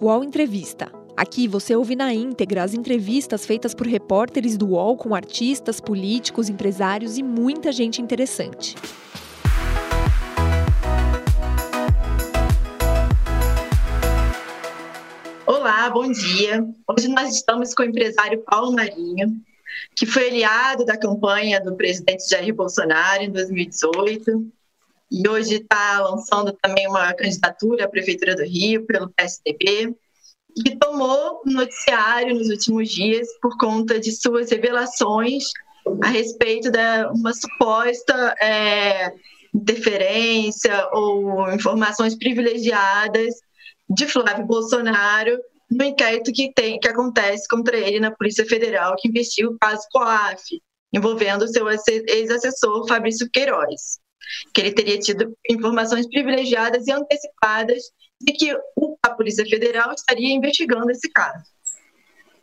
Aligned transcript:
UOL 0.00 0.22
Entrevista. 0.22 0.92
Aqui 1.16 1.48
você 1.48 1.74
ouve 1.74 1.96
na 1.96 2.14
íntegra 2.14 2.62
as 2.62 2.72
entrevistas 2.72 3.44
feitas 3.44 3.74
por 3.74 3.84
repórteres 3.84 4.56
do 4.56 4.68
UOL 4.68 4.96
com 4.96 5.12
artistas, 5.12 5.80
políticos, 5.80 6.48
empresários 6.48 7.18
e 7.18 7.22
muita 7.24 7.72
gente 7.72 8.00
interessante. 8.00 8.76
Olá, 15.44 15.90
bom 15.90 16.08
dia. 16.12 16.64
Hoje 16.88 17.08
nós 17.08 17.34
estamos 17.34 17.74
com 17.74 17.82
o 17.82 17.86
empresário 17.86 18.40
Paulo 18.44 18.70
Marinho, 18.70 19.42
que 19.96 20.06
foi 20.06 20.28
aliado 20.28 20.84
da 20.84 20.96
campanha 20.96 21.60
do 21.60 21.74
presidente 21.74 22.28
Jair 22.30 22.54
Bolsonaro 22.54 23.24
em 23.24 23.32
2018 23.32 24.57
e 25.10 25.28
hoje 25.28 25.56
está 25.56 26.00
lançando 26.00 26.56
também 26.60 26.86
uma 26.86 27.12
candidatura 27.14 27.84
à 27.84 27.88
Prefeitura 27.88 28.36
do 28.36 28.44
Rio 28.44 28.86
pelo 28.86 29.10
PSDB 29.10 29.96
que 30.62 30.76
tomou 30.76 31.42
noticiário 31.46 32.34
nos 32.34 32.48
últimos 32.48 32.90
dias 32.90 33.28
por 33.40 33.56
conta 33.58 33.98
de 33.98 34.12
suas 34.12 34.50
revelações 34.50 35.44
a 36.02 36.08
respeito 36.08 36.70
de 36.70 36.78
uma 37.14 37.32
suposta 37.32 38.34
é, 38.40 39.12
interferência 39.54 40.88
ou 40.92 41.50
informações 41.52 42.16
privilegiadas 42.16 43.34
de 43.88 44.06
Flávio 44.06 44.46
Bolsonaro 44.46 45.38
no 45.70 45.84
inquérito 45.84 46.32
que, 46.32 46.52
tem, 46.52 46.78
que 46.78 46.88
acontece 46.88 47.46
contra 47.48 47.76
ele 47.76 48.00
na 48.00 48.10
Polícia 48.10 48.44
Federal, 48.46 48.96
que 48.96 49.08
investiga 49.08 49.48
o 49.48 49.58
caso 49.58 49.82
COAF, 49.90 50.42
envolvendo 50.92 51.48
seu 51.48 51.66
ex-assessor 51.68 52.86
Fabrício 52.86 53.28
Queiroz, 53.30 53.98
que 54.52 54.60
ele 54.60 54.72
teria 54.72 54.98
tido 54.98 55.36
informações 55.48 56.08
privilegiadas 56.08 56.86
e 56.86 56.92
antecipadas 56.92 57.82
de 58.20 58.32
que 58.32 58.56
a 59.02 59.10
Polícia 59.10 59.44
Federal 59.46 59.92
estaria 59.92 60.34
investigando 60.34 60.90
esse 60.90 61.10
caso. 61.10 61.44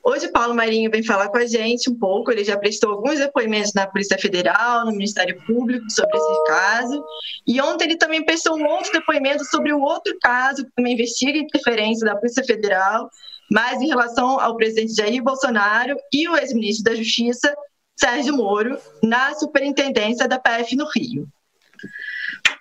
Hoje, 0.08 0.28
Paulo 0.28 0.54
Marinho 0.54 0.92
vem 0.92 1.02
falar 1.02 1.30
com 1.30 1.38
a 1.38 1.48
gente 1.48 1.90
um 1.90 1.98
pouco. 1.98 2.32
Ele 2.32 2.44
já 2.44 2.56
prestou 2.56 2.92
alguns 2.92 3.18
depoimentos 3.18 3.74
na 3.74 3.88
Polícia 3.88 4.20
Federal, 4.20 4.86
no 4.86 4.92
Ministério 4.92 5.44
Público 5.48 5.90
sobre 5.90 6.16
esse 6.16 6.44
caso. 6.46 7.04
E 7.48 7.60
ontem 7.60 7.86
ele 7.86 7.98
também 7.98 8.24
prestou 8.24 8.56
um 8.56 8.68
outro 8.68 8.92
depoimento 8.92 9.44
sobre 9.46 9.74
o 9.74 9.82
outro 9.82 10.16
caso 10.22 10.64
que 10.64 10.72
também 10.76 10.94
investiga 10.94 11.40
interferência 11.40 12.06
da 12.06 12.16
Polícia 12.16 12.44
Federal, 12.44 13.10
mas 13.52 13.82
em 13.82 13.88
relação 13.88 14.40
ao 14.40 14.56
presidente 14.56 14.94
Jair 14.94 15.24
Bolsonaro 15.24 15.98
e 16.14 16.30
o 16.30 16.38
ex-ministro 16.38 16.84
da 16.84 16.96
Justiça, 16.96 17.56
Sérgio 18.00 18.38
Moro, 18.38 18.78
na 19.02 19.34
superintendência 19.34 20.28
da 20.28 20.38
PF 20.38 20.76
no 20.76 20.86
Rio. 20.96 21.28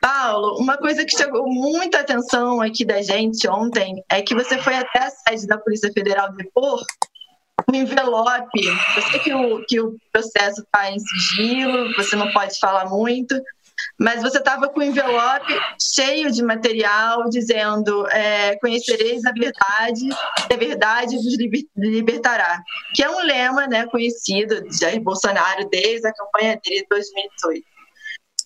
Paulo, 0.01 0.59
uma 0.59 0.77
coisa 0.77 1.05
que 1.05 1.17
chamou 1.17 1.47
muita 1.47 2.01
atenção 2.01 2.61
aqui 2.61 2.85
da 2.85 3.01
gente 3.01 3.49
ontem 3.49 4.05
é 4.11 4.21
que 4.21 4.35
você 4.35 4.59
foi 4.59 4.75
até 4.75 4.99
a 4.99 5.11
sede 5.11 5.47
da 5.47 5.59
Polícia 5.59 5.91
Federal 5.93 6.33
depor 6.33 6.83
um 7.71 7.75
envelope. 7.75 8.67
Eu 8.97 9.03
sei 9.11 9.21
que 9.21 9.35
o, 9.35 9.65
que 9.67 9.81
o 9.81 9.97
processo 10.13 10.61
está 10.61 10.91
em 10.91 10.99
sigilo, 10.99 11.95
você 11.97 12.17
não 12.17 12.31
pode 12.33 12.59
falar 12.59 12.87
muito, 12.91 13.35
mas 13.99 14.23
você 14.23 14.39
estava 14.39 14.69
com 14.69 14.81
um 14.81 14.85
envelope 14.85 15.53
cheio 15.81 16.31
de 16.31 16.43
material 16.43 17.29
dizendo 17.29 18.07
é, 18.09 18.57
conhecereis 18.59 19.25
a 19.25 19.33
verdade 19.33 20.09
e 20.51 20.55
a 20.55 20.57
verdade 20.57 21.17
vos 21.17 21.37
libertará, 21.77 22.61
que 22.95 23.03
é 23.03 23.11
um 23.11 23.25
lema 23.25 23.67
né, 23.67 23.87
conhecido 23.87 24.63
de 24.69 24.79
Jair 24.79 25.01
Bolsonaro 25.01 25.69
desde 25.71 26.07
a 26.07 26.13
campanha 26.13 26.61
dele 26.63 26.83
de 26.83 26.87
2018. 26.89 27.74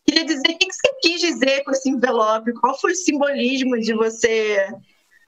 Queria 0.09 0.25
dizer 0.25 0.55
o 0.55 0.59
que 0.59 0.73
você 0.73 0.89
quis 1.03 1.21
dizer 1.21 1.63
com 1.65 1.71
esse 1.71 1.91
envelope, 1.91 2.55
qual 2.55 2.81
foi 2.81 2.93
o 2.93 2.97
simbolismo 2.97 3.79
de 3.79 3.93
você 3.93 4.67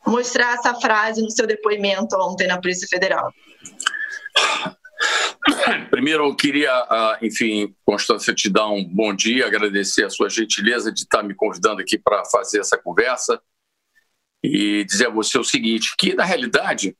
mostrar 0.07 0.55
essa 0.55 0.75
frase 0.75 1.21
no 1.21 1.31
seu 1.31 1.47
depoimento 1.47 2.17
ontem 2.17 2.47
na 2.47 2.59
Polícia 2.59 2.89
Federal? 2.89 3.31
Primeiro, 5.91 6.25
eu 6.25 6.35
queria, 6.35 6.73
ah, 6.73 7.19
enfim, 7.21 7.77
Constância, 7.85 8.35
te 8.35 8.49
dar 8.49 8.69
um 8.69 8.83
bom 8.83 9.15
dia, 9.15 9.47
agradecer 9.47 10.07
a 10.07 10.11
sua 10.11 10.31
gentileza 10.31 10.91
de 10.91 11.01
estar 11.01 11.23
me 11.23 11.35
convidando 11.35 11.83
aqui 11.83 11.99
para 11.99 12.25
fazer 12.25 12.61
essa 12.61 12.79
conversa 12.79 13.39
e 14.43 14.83
dizer 14.85 15.09
a 15.09 15.11
você 15.11 15.39
o 15.39 15.45
seguinte, 15.45 15.95
que 15.99 16.15
na 16.15 16.25
realidade, 16.25 16.97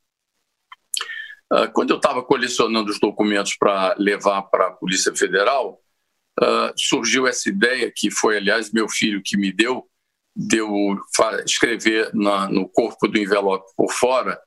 ah, 1.51 1.67
quando 1.69 1.93
eu 1.93 1.97
estava 1.97 2.23
colecionando 2.23 2.91
os 2.91 3.01
documentos 3.01 3.57
para 3.59 3.95
levar 3.99 4.43
para 4.43 4.67
a 4.67 4.73
Polícia 4.73 5.17
Federal, 5.17 5.81
ah, 6.41 6.73
surgiu 6.77 7.27
essa 7.27 7.49
ideia, 7.49 7.93
que 7.95 8.11
foi, 8.11 8.37
aliás, 8.37 8.73
meu 8.73 8.89
filho 8.89 9.23
que 9.23 9.37
me 9.37 9.53
deu, 9.53 9.87
de 10.35 10.59
eu 10.59 10.97
escrever 11.45 12.11
na, 12.15 12.49
no 12.49 12.69
corpo 12.69 13.09
do 13.09 13.19
envelope 13.19 13.71
por 13.77 13.93
fora 13.93 14.41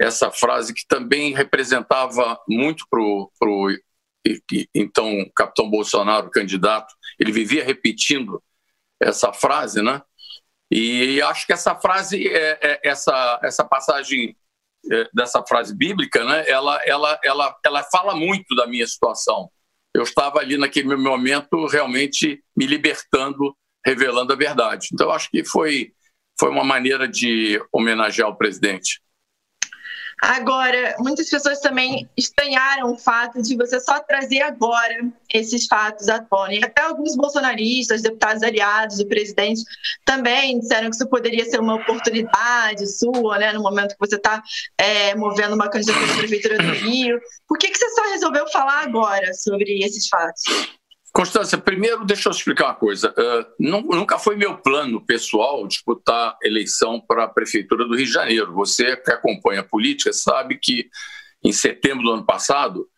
essa 0.00 0.30
frase 0.30 0.74
que 0.74 0.86
também 0.86 1.34
representava 1.34 2.38
muito 2.48 2.84
para 2.88 3.00
o 3.00 3.70
então 4.74 5.24
capitão 5.36 5.70
Bolsonaro, 5.70 6.30
candidato. 6.30 6.94
Ele 7.18 7.30
vivia 7.30 7.64
repetindo 7.64 8.42
essa 9.00 9.32
frase, 9.32 9.82
né? 9.82 10.00
E 10.70 11.20
acho 11.22 11.46
que 11.46 11.52
essa 11.52 11.74
frase, 11.76 12.26
é, 12.26 12.58
é, 12.60 12.80
essa, 12.82 13.38
essa 13.42 13.64
passagem 13.64 14.36
é, 14.90 15.08
dessa 15.12 15.42
frase 15.46 15.76
bíblica, 15.76 16.24
né? 16.24 16.48
Ela, 16.48 16.80
ela, 16.84 17.20
ela, 17.22 17.56
ela 17.64 17.82
fala 17.84 18.16
muito 18.16 18.54
da 18.56 18.66
minha 18.66 18.86
situação. 18.86 19.50
Eu 19.94 20.02
estava 20.02 20.40
ali 20.40 20.56
naquele 20.56 20.96
momento 20.96 21.66
realmente 21.66 22.42
me 22.56 22.66
libertando 22.66 23.56
revelando 23.84 24.32
a 24.32 24.36
verdade. 24.36 24.88
Então, 24.92 25.10
acho 25.10 25.28
que 25.30 25.44
foi, 25.44 25.92
foi 26.38 26.50
uma 26.50 26.64
maneira 26.64 27.06
de 27.06 27.60
homenagear 27.72 28.28
o 28.28 28.36
presidente. 28.36 29.00
Agora, 30.22 30.96
muitas 30.98 31.28
pessoas 31.28 31.60
também 31.60 32.08
estranharam 32.16 32.92
o 32.92 32.98
fato 32.98 33.42
de 33.42 33.56
você 33.56 33.80
só 33.80 34.00
trazer 34.00 34.42
agora 34.42 35.10
esses 35.32 35.66
fatos 35.66 36.08
à 36.08 36.18
tona. 36.18 36.54
E 36.54 36.64
até 36.64 36.82
alguns 36.82 37.16
bolsonaristas, 37.16 38.02
deputados 38.02 38.42
aliados 38.42 38.98
do 38.98 39.06
presidente, 39.06 39.62
também 40.04 40.58
disseram 40.60 40.88
que 40.90 40.96
isso 40.96 41.08
poderia 41.08 41.44
ser 41.44 41.60
uma 41.60 41.74
oportunidade 41.74 42.86
sua, 42.86 43.38
né, 43.38 43.52
no 43.52 43.62
momento 43.62 43.92
que 43.92 44.00
você 44.00 44.16
está 44.16 44.42
é, 44.78 45.14
movendo 45.14 45.54
uma 45.54 45.68
candidatura 45.68 46.12
à 46.12 46.16
Prefeitura 46.16 46.58
do 46.58 46.72
Rio. 46.72 47.20
Por 47.48 47.58
que, 47.58 47.68
que 47.68 47.78
você 47.78 47.88
só 47.90 48.02
resolveu 48.10 48.48
falar 48.50 48.82
agora 48.82 49.32
sobre 49.34 49.84
esses 49.84 50.08
fatos? 50.08 50.42
Constância, 51.16 51.56
primeiro 51.56 52.04
deixa 52.04 52.28
eu 52.28 52.32
explicar 52.32 52.64
uma 52.64 52.74
coisa. 52.74 53.14
Uh, 53.16 53.46
nunca 53.56 54.18
foi 54.18 54.34
meu 54.34 54.58
plano 54.58 55.00
pessoal 55.00 55.64
disputar 55.64 56.36
eleição 56.42 57.00
para 57.00 57.22
a 57.22 57.28
Prefeitura 57.28 57.84
do 57.84 57.94
Rio 57.94 58.04
de 58.04 58.12
Janeiro. 58.12 58.52
Você 58.54 58.96
que 58.96 59.12
acompanha 59.12 59.60
a 59.60 59.64
política 59.64 60.12
sabe 60.12 60.58
que 60.58 60.90
em 61.44 61.52
setembro 61.52 62.02
do 62.02 62.10
ano 62.10 62.26
passado 62.26 62.88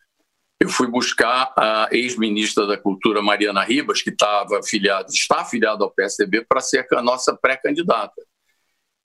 eu 0.59 0.67
fui 0.67 0.87
buscar 0.87 1.53
a 1.55 1.89
ex-ministra 1.91 2.65
da 2.65 2.75
Cultura, 2.75 3.21
Mariana 3.21 3.63
Ribas, 3.63 4.01
que 4.01 4.09
estava 4.09 4.57
afiliada, 4.57 5.07
está 5.11 5.41
afiliada 5.41 5.83
ao 5.83 5.91
PSDB, 5.91 6.43
para 6.43 6.59
ser 6.59 6.87
a 6.93 7.03
nossa 7.03 7.37
pré-candidata. 7.37 8.19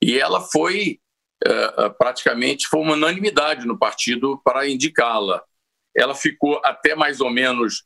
E 0.00 0.18
ela 0.18 0.40
foi, 0.40 1.00
uh, 1.46 1.92
praticamente, 1.98 2.66
foi 2.66 2.80
uma 2.80 2.94
unanimidade 2.94 3.66
no 3.66 3.78
partido 3.78 4.40
para 4.42 4.66
indicá-la. 4.66 5.42
Ela 5.94 6.14
ficou 6.14 6.62
até 6.64 6.94
mais 6.94 7.20
ou 7.20 7.28
menos 7.28 7.84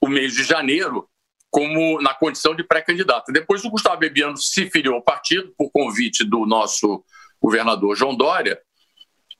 o 0.00 0.08
mês 0.08 0.32
de 0.32 0.44
janeiro 0.44 1.08
como 1.50 2.00
na 2.00 2.14
condição 2.14 2.54
de 2.54 2.62
pré-candidata. 2.62 3.32
Depois 3.32 3.64
o 3.64 3.70
Gustavo 3.70 3.98
Bebiano 3.98 4.36
se 4.36 4.70
filiou 4.70 4.94
ao 4.94 5.02
partido 5.02 5.52
por 5.58 5.70
convite 5.70 6.24
do 6.24 6.46
nosso 6.46 7.04
governador 7.42 7.96
João 7.96 8.16
Dória. 8.16 8.60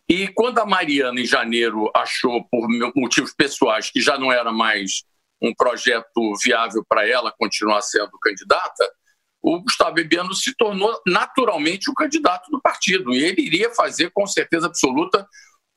E 0.09 0.27
quando 0.27 0.59
a 0.59 0.67
Mariana, 0.67 1.21
em 1.21 1.25
janeiro, 1.25 1.89
achou, 1.95 2.45
por 2.51 2.69
motivos 2.97 3.33
pessoais, 3.33 3.91
que 3.91 4.01
já 4.01 4.19
não 4.19 4.33
era 4.33 4.51
mais 4.51 5.05
um 5.41 5.55
projeto 5.55 6.35
viável 6.45 6.85
para 6.89 7.09
ela 7.09 7.33
continuar 7.39 7.81
sendo 7.81 8.19
candidata, 8.21 8.93
o 9.41 9.63
Gustavo 9.63 9.95
Bebiano 9.95 10.35
se 10.35 10.55
tornou 10.57 11.01
naturalmente 11.07 11.89
o 11.89 11.95
candidato 11.95 12.51
do 12.51 12.61
partido. 12.61 13.15
E 13.15 13.23
ele 13.23 13.43
iria 13.43 13.71
fazer, 13.71 14.11
com 14.11 14.27
certeza 14.27 14.67
absoluta, 14.67 15.27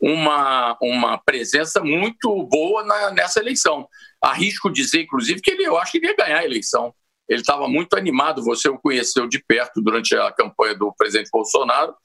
uma, 0.05 0.77
uma 0.81 1.17
presença 1.17 1.79
muito 1.81 2.43
boa 2.43 2.83
na, 2.83 3.11
nessa 3.11 3.39
eleição. 3.39 3.87
Arrisco 4.21 4.69
dizer, 4.69 5.03
inclusive, 5.03 5.39
que 5.39 5.51
ele, 5.51 5.63
eu 5.63 5.77
acho 5.77 5.93
que 5.93 5.97
ele 5.99 6.07
ia 6.07 6.15
ganhar 6.15 6.39
a 6.39 6.45
eleição. 6.45 6.93
Ele 7.27 7.39
estava 7.39 7.69
muito 7.69 7.95
animado, 7.95 8.43
você 8.43 8.67
o 8.67 8.77
conheceu 8.77 9.29
de 9.29 9.41
perto 9.41 9.81
durante 9.81 10.13
a 10.13 10.29
campanha 10.33 10.75
do 10.75 10.93
presidente 10.93 11.29
Bolsonaro, 11.31 11.95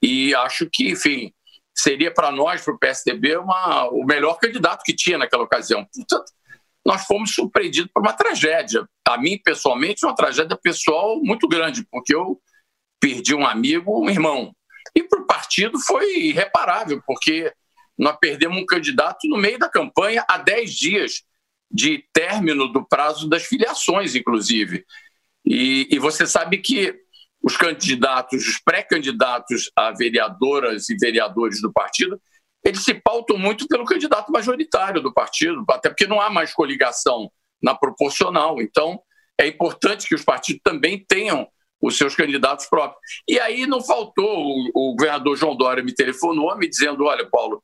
e 0.00 0.32
acho 0.36 0.68
que, 0.72 0.90
enfim, 0.90 1.32
seria 1.76 2.14
para 2.14 2.30
nós, 2.30 2.62
para 2.62 2.74
o 2.74 2.78
PSDB, 2.78 3.36
uma, 3.38 3.88
o 3.88 4.04
melhor 4.04 4.38
candidato 4.38 4.84
que 4.84 4.94
tinha 4.94 5.18
naquela 5.18 5.42
ocasião. 5.42 5.84
Portanto, 5.92 6.30
nós 6.86 7.04
fomos 7.06 7.34
surpreendidos 7.34 7.90
por 7.92 8.02
uma 8.02 8.12
tragédia. 8.12 8.86
A 9.06 9.18
mim, 9.18 9.36
pessoalmente, 9.44 10.06
uma 10.06 10.14
tragédia 10.14 10.56
pessoal 10.62 11.20
muito 11.20 11.48
grande, 11.48 11.84
porque 11.90 12.14
eu 12.14 12.40
perdi 13.00 13.34
um 13.34 13.44
amigo, 13.44 14.00
um 14.00 14.08
irmão. 14.08 14.54
E 14.94 15.02
para 15.02 15.20
o 15.20 15.26
partido 15.26 15.78
foi 15.80 16.28
irreparável, 16.28 17.02
porque 17.06 17.52
nós 17.98 18.16
perdemos 18.20 18.58
um 18.58 18.66
candidato 18.66 19.28
no 19.28 19.36
meio 19.36 19.58
da 19.58 19.68
campanha 19.68 20.24
há 20.28 20.38
10 20.38 20.74
dias 20.74 21.22
de 21.70 22.04
término 22.12 22.68
do 22.68 22.86
prazo 22.86 23.28
das 23.28 23.44
filiações, 23.44 24.14
inclusive. 24.14 24.84
E, 25.44 25.88
e 25.90 25.98
você 25.98 26.26
sabe 26.26 26.58
que 26.58 26.94
os 27.42 27.56
candidatos, 27.56 28.46
os 28.46 28.58
pré-candidatos 28.58 29.70
a 29.76 29.90
vereadoras 29.90 30.88
e 30.88 30.96
vereadores 30.96 31.60
do 31.60 31.72
partido, 31.72 32.20
eles 32.64 32.84
se 32.84 32.94
pautam 32.94 33.36
muito 33.36 33.66
pelo 33.66 33.84
candidato 33.84 34.30
majoritário 34.30 35.00
do 35.00 35.12
partido, 35.12 35.64
até 35.68 35.88
porque 35.88 36.06
não 36.06 36.20
há 36.20 36.30
mais 36.30 36.52
coligação 36.52 37.30
na 37.60 37.74
proporcional. 37.74 38.60
Então, 38.60 39.00
é 39.38 39.46
importante 39.46 40.06
que 40.06 40.14
os 40.14 40.24
partidos 40.24 40.62
também 40.62 41.04
tenham 41.04 41.48
os 41.82 41.98
seus 41.98 42.14
candidatos 42.14 42.66
próprios. 42.66 43.00
E 43.28 43.40
aí 43.40 43.66
não 43.66 43.82
faltou, 43.82 44.24
o, 44.24 44.70
o 44.72 44.94
governador 44.94 45.36
João 45.36 45.56
Dória 45.56 45.82
me 45.82 45.92
telefonou 45.92 46.56
me 46.56 46.68
dizendo, 46.68 47.04
olha, 47.04 47.28
Paulo, 47.28 47.62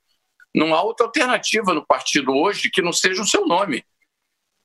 não 0.54 0.74
há 0.74 0.82
outra 0.82 1.06
alternativa 1.06 1.72
no 1.72 1.86
partido 1.86 2.34
hoje 2.34 2.70
que 2.70 2.82
não 2.82 2.92
seja 2.92 3.22
o 3.22 3.26
seu 3.26 3.46
nome. 3.46 3.84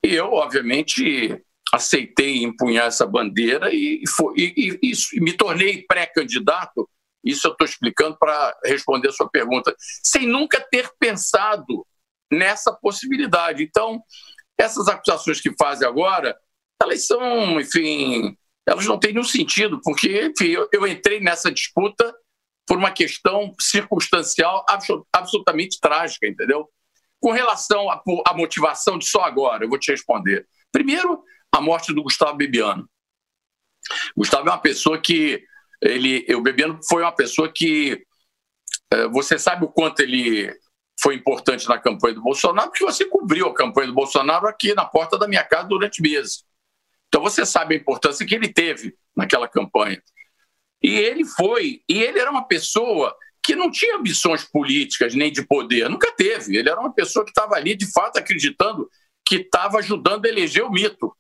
E 0.04 0.14
eu, 0.16 0.34
obviamente, 0.34 1.40
aceitei 1.72 2.44
empunhar 2.44 2.88
essa 2.88 3.06
bandeira 3.06 3.74
e, 3.74 4.04
foi, 4.08 4.34
e, 4.38 4.80
e, 4.82 4.94
e 5.14 5.22
me 5.22 5.34
tornei 5.34 5.84
pré-candidato. 5.88 6.90
Isso 7.24 7.48
eu 7.48 7.52
estou 7.52 7.66
explicando 7.66 8.18
para 8.18 8.58
responder 8.66 9.10
a 9.10 9.14
sua 9.14 9.30
pergunta, 9.30 9.74
sem 10.04 10.28
nunca 10.28 10.60
ter 10.60 10.90
pensado 11.00 11.86
nessa 12.32 12.74
possibilidade. 12.74 13.64
Então, 13.64 14.02
essas 14.58 14.88
acusações 14.88 15.40
que 15.40 15.54
fazem 15.58 15.88
agora, 15.88 16.36
elas 16.82 17.06
são, 17.06 17.60
enfim, 17.60 18.36
elas 18.68 18.86
não 18.86 18.98
têm 18.98 19.14
nenhum 19.14 19.26
sentido, 19.26 19.80
porque, 19.84 20.28
enfim, 20.28 20.48
eu, 20.48 20.70
eu 20.72 20.88
entrei 20.88 21.20
nessa 21.20 21.52
disputa 21.52 22.14
por 22.66 22.78
uma 22.78 22.92
questão 22.92 23.54
circunstancial 23.60 24.66
absolutamente 25.12 25.80
trágica, 25.82 26.28
entendeu? 26.28 26.70
Com 27.20 27.32
relação 27.32 27.90
à 27.90 28.34
motivação 28.34 28.98
de 28.98 29.06
só 29.06 29.22
agora, 29.22 29.66
eu 29.66 29.70
vou 29.70 29.80
te 29.80 29.92
responder. 29.92 30.48
Primeiro, 30.72 31.24
a 31.52 31.62
morte 31.62 31.94
do 31.94 32.04
Gustavo 32.04 32.36
Bebiano. 32.36 32.90
Gustavo 34.16 34.48
é 34.48 34.52
uma 34.52 34.58
pessoa 34.58 35.00
que 35.00 35.44
ele, 35.82 36.26
o 36.34 36.42
Bebiano 36.42 36.80
foi 36.88 37.04
uma 37.04 37.12
pessoa 37.12 37.52
que 37.52 38.02
é, 38.92 39.08
você 39.10 39.38
sabe 39.38 39.66
o 39.66 39.70
quanto 39.70 40.00
ele 40.00 40.54
foi 41.02 41.16
importante 41.16 41.68
na 41.68 41.78
campanha 41.78 42.16
do 42.16 42.22
Bolsonaro, 42.22 42.70
porque 42.70 42.86
você 42.86 43.06
cobriu 43.06 43.48
a 43.48 43.54
campanha 43.54 43.88
do 43.88 43.94
Bolsonaro 43.94 44.48
aqui 44.48 44.74
na 44.74 44.86
porta 44.86 45.18
da 45.18 45.28
minha 45.28 45.44
casa 45.44 45.68
durante 45.68 46.02
meses. 46.02 46.46
Então 47.14 47.22
você 47.22 47.46
sabe 47.46 47.76
a 47.76 47.78
importância 47.78 48.26
que 48.26 48.34
ele 48.34 48.52
teve 48.52 48.96
naquela 49.16 49.48
campanha. 49.48 50.02
E 50.82 50.96
ele 50.98 51.24
foi, 51.24 51.84
e 51.88 52.02
ele 52.02 52.18
era 52.18 52.32
uma 52.32 52.48
pessoa 52.48 53.16
que 53.46 53.56
não 53.56 53.70
tinha 53.70 53.98
ambições 53.98 54.44
políticas 54.44 55.14
nem 55.14 55.32
de 55.32 55.46
poder, 55.46 55.88
nunca 55.92 56.12
teve. 56.14 56.58
Ele 56.58 56.68
era 56.68 56.80
uma 56.80 56.92
pessoa 56.92 57.24
que 57.24 57.30
estava 57.30 57.54
ali, 57.54 57.76
de 57.76 57.86
fato, 57.92 58.18
acreditando 58.18 58.90
que 59.24 59.36
estava 59.36 59.78
ajudando 59.78 60.26
a 60.26 60.30
eleger 60.30 60.64
o 60.64 60.72
mito. 60.72 61.16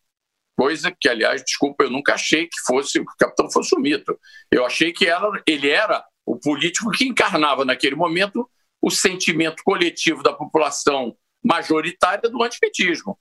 Coisa 0.57 0.91
que, 0.99 1.07
aliás, 1.07 1.43
desculpa, 1.43 1.83
eu 1.83 1.91
nunca 1.91 2.15
achei 2.15 2.47
que 2.47 2.59
fosse 2.65 2.93
que 2.93 3.01
o 3.01 3.17
capitão 3.19 3.51
fosse 3.51 3.75
o 3.75 3.79
mito. 3.79 4.19
Eu 4.51 4.65
achei 4.65 4.91
que 4.91 5.05
ele 5.45 5.69
era 5.69 6.03
o 6.25 6.39
político 6.39 6.89
que 6.89 7.05
encarnava 7.05 7.63
naquele 7.63 7.95
momento 7.95 8.49
o 8.81 8.89
sentimento 8.89 9.61
coletivo 9.63 10.23
da 10.23 10.33
população 10.33 11.15
majoritária 11.43 12.27
do 12.31 12.41
antipetismo. 12.41 13.15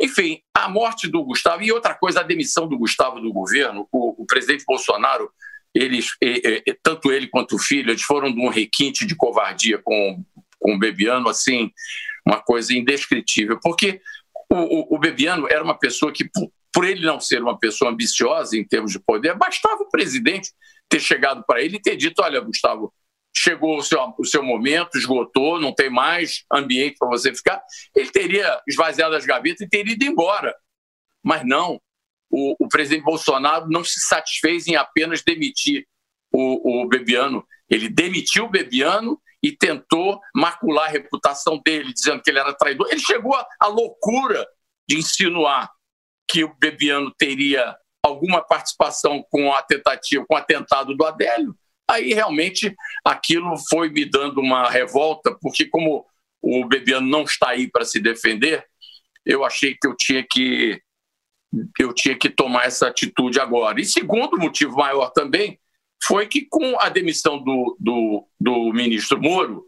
Enfim, 0.00 0.40
a 0.52 0.68
morte 0.68 1.08
do 1.08 1.22
Gustavo 1.24 1.62
e 1.62 1.72
outra 1.72 1.94
coisa, 1.94 2.20
a 2.20 2.24
demissão 2.24 2.68
do 2.68 2.78
Gustavo 2.78 3.20
do 3.20 3.32
governo, 3.32 3.86
o, 3.92 4.22
o 4.22 4.26
presidente 4.26 4.64
Bolsonaro 4.66 5.30
eles, 5.74 6.14
e, 6.22 6.62
e, 6.66 6.74
tanto 6.82 7.10
ele 7.10 7.26
quanto 7.26 7.56
o 7.56 7.58
filho, 7.58 7.90
eles 7.90 8.02
foram 8.02 8.32
de 8.32 8.40
um 8.40 8.48
requinte 8.48 9.04
de 9.04 9.16
covardia 9.16 9.78
com, 9.78 10.24
com 10.58 10.74
o 10.74 10.78
Bebiano, 10.78 11.28
assim, 11.28 11.72
uma 12.24 12.40
coisa 12.40 12.72
indescritível, 12.72 13.58
porque 13.60 14.00
o, 14.48 14.56
o, 14.56 14.96
o 14.96 14.98
Bebiano 14.98 15.48
era 15.50 15.64
uma 15.64 15.76
pessoa 15.76 16.12
que, 16.12 16.24
por, 16.24 16.50
por 16.72 16.84
ele 16.84 17.04
não 17.04 17.20
ser 17.20 17.42
uma 17.42 17.58
pessoa 17.58 17.90
ambiciosa 17.90 18.56
em 18.56 18.64
termos 18.64 18.92
de 18.92 19.00
poder, 19.00 19.36
bastava 19.36 19.82
o 19.82 19.90
presidente 19.90 20.52
ter 20.88 21.00
chegado 21.00 21.44
para 21.46 21.60
ele 21.60 21.76
e 21.76 21.82
ter 21.82 21.96
dito: 21.96 22.22
olha, 22.22 22.40
Gustavo, 22.40 22.92
chegou 23.34 23.78
o 23.78 23.82
seu, 23.82 24.14
o 24.18 24.24
seu 24.24 24.42
momento, 24.42 24.96
esgotou, 24.96 25.60
não 25.60 25.74
tem 25.74 25.90
mais 25.90 26.44
ambiente 26.52 26.96
para 26.98 27.08
você 27.08 27.34
ficar. 27.34 27.62
Ele 27.94 28.10
teria 28.10 28.62
esvaziado 28.66 29.14
as 29.16 29.26
gavetas 29.26 29.60
e 29.62 29.68
teria 29.68 29.94
ido 29.94 30.04
embora. 30.04 30.54
Mas 31.22 31.44
não, 31.44 31.80
o, 32.30 32.54
o 32.64 32.68
presidente 32.68 33.04
Bolsonaro 33.04 33.68
não 33.68 33.82
se 33.82 34.00
satisfez 34.00 34.66
em 34.66 34.76
apenas 34.76 35.22
demitir 35.22 35.86
o, 36.32 36.82
o 36.82 36.88
Bebiano. 36.88 37.44
Ele 37.68 37.88
demitiu 37.88 38.44
o 38.44 38.50
Bebiano 38.50 39.20
e 39.42 39.52
tentou 39.52 40.20
macular 40.34 40.86
a 40.86 40.90
reputação 40.90 41.60
dele, 41.64 41.92
dizendo 41.92 42.22
que 42.22 42.30
ele 42.30 42.38
era 42.38 42.54
traidor. 42.54 42.88
Ele 42.90 43.00
chegou 43.00 43.34
à 43.34 43.66
loucura 43.66 44.46
de 44.88 44.96
insinuar 44.96 45.70
que 46.28 46.44
o 46.44 46.54
Bebiano 46.58 47.12
teria 47.16 47.76
alguma 48.02 48.42
participação 48.42 49.24
com 49.30 49.52
a 49.52 49.62
tentativa, 49.62 50.24
com 50.26 50.34
o 50.34 50.38
atentado 50.38 50.94
do 50.96 51.04
Adélio. 51.04 51.56
Aí 51.90 52.14
realmente 52.14 52.74
aquilo 53.04 53.54
foi 53.68 53.90
me 53.90 54.04
dando 54.04 54.40
uma 54.40 54.70
revolta, 54.70 55.36
porque 55.40 55.66
como 55.66 56.06
o 56.40 56.66
Bebiano 56.66 57.06
não 57.06 57.22
está 57.22 57.50
aí 57.50 57.70
para 57.70 57.84
se 57.84 58.00
defender, 58.00 58.64
eu 59.24 59.44
achei 59.44 59.74
que 59.74 59.86
eu 59.86 59.96
tinha 59.96 60.24
que 60.28 60.80
eu 61.78 61.94
tinha 61.94 62.18
que 62.18 62.28
tomar 62.28 62.66
essa 62.66 62.88
atitude 62.88 63.38
agora. 63.38 63.80
E 63.80 63.84
segundo 63.84 64.36
motivo 64.36 64.76
maior 64.76 65.10
também 65.10 65.58
foi 66.02 66.26
que 66.26 66.46
com 66.46 66.78
a 66.80 66.88
demissão 66.88 67.38
do, 67.42 67.76
do, 67.78 68.28
do 68.40 68.72
ministro 68.72 69.20
Moro, 69.20 69.64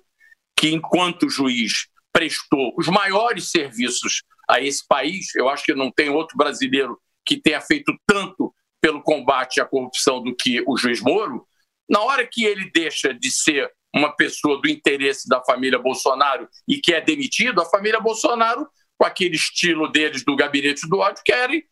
que 0.58 0.70
enquanto 0.70 1.30
juiz 1.30 1.86
prestou 2.12 2.74
os 2.76 2.88
maiores 2.88 3.50
serviços 3.50 4.22
a 4.48 4.60
esse 4.60 4.86
país, 4.86 5.34
eu 5.34 5.48
acho 5.48 5.64
que 5.64 5.74
não 5.74 5.90
tem 5.90 6.08
outro 6.08 6.36
brasileiro 6.36 6.98
que 7.24 7.36
tenha 7.36 7.60
feito 7.60 7.94
tanto 8.06 8.54
pelo 8.80 9.02
combate 9.02 9.60
à 9.60 9.64
corrupção 9.64 10.22
do 10.22 10.34
que 10.34 10.62
o 10.66 10.76
juiz 10.76 11.00
Moro, 11.00 11.46
na 11.88 12.00
hora 12.00 12.26
que 12.26 12.44
ele 12.44 12.70
deixa 12.72 13.14
de 13.14 13.30
ser 13.30 13.70
uma 13.94 14.14
pessoa 14.14 14.60
do 14.60 14.68
interesse 14.68 15.28
da 15.28 15.42
família 15.42 15.78
Bolsonaro 15.78 16.48
e 16.68 16.78
que 16.78 16.92
é 16.92 17.00
demitido, 17.00 17.60
a 17.60 17.64
família 17.64 18.00
Bolsonaro, 18.00 18.68
com 18.98 19.06
aquele 19.06 19.36
estilo 19.36 19.88
deles 19.88 20.24
do 20.24 20.36
gabinete 20.36 20.86
do 20.88 20.98
ódio, 20.98 21.22
querem 21.24 21.64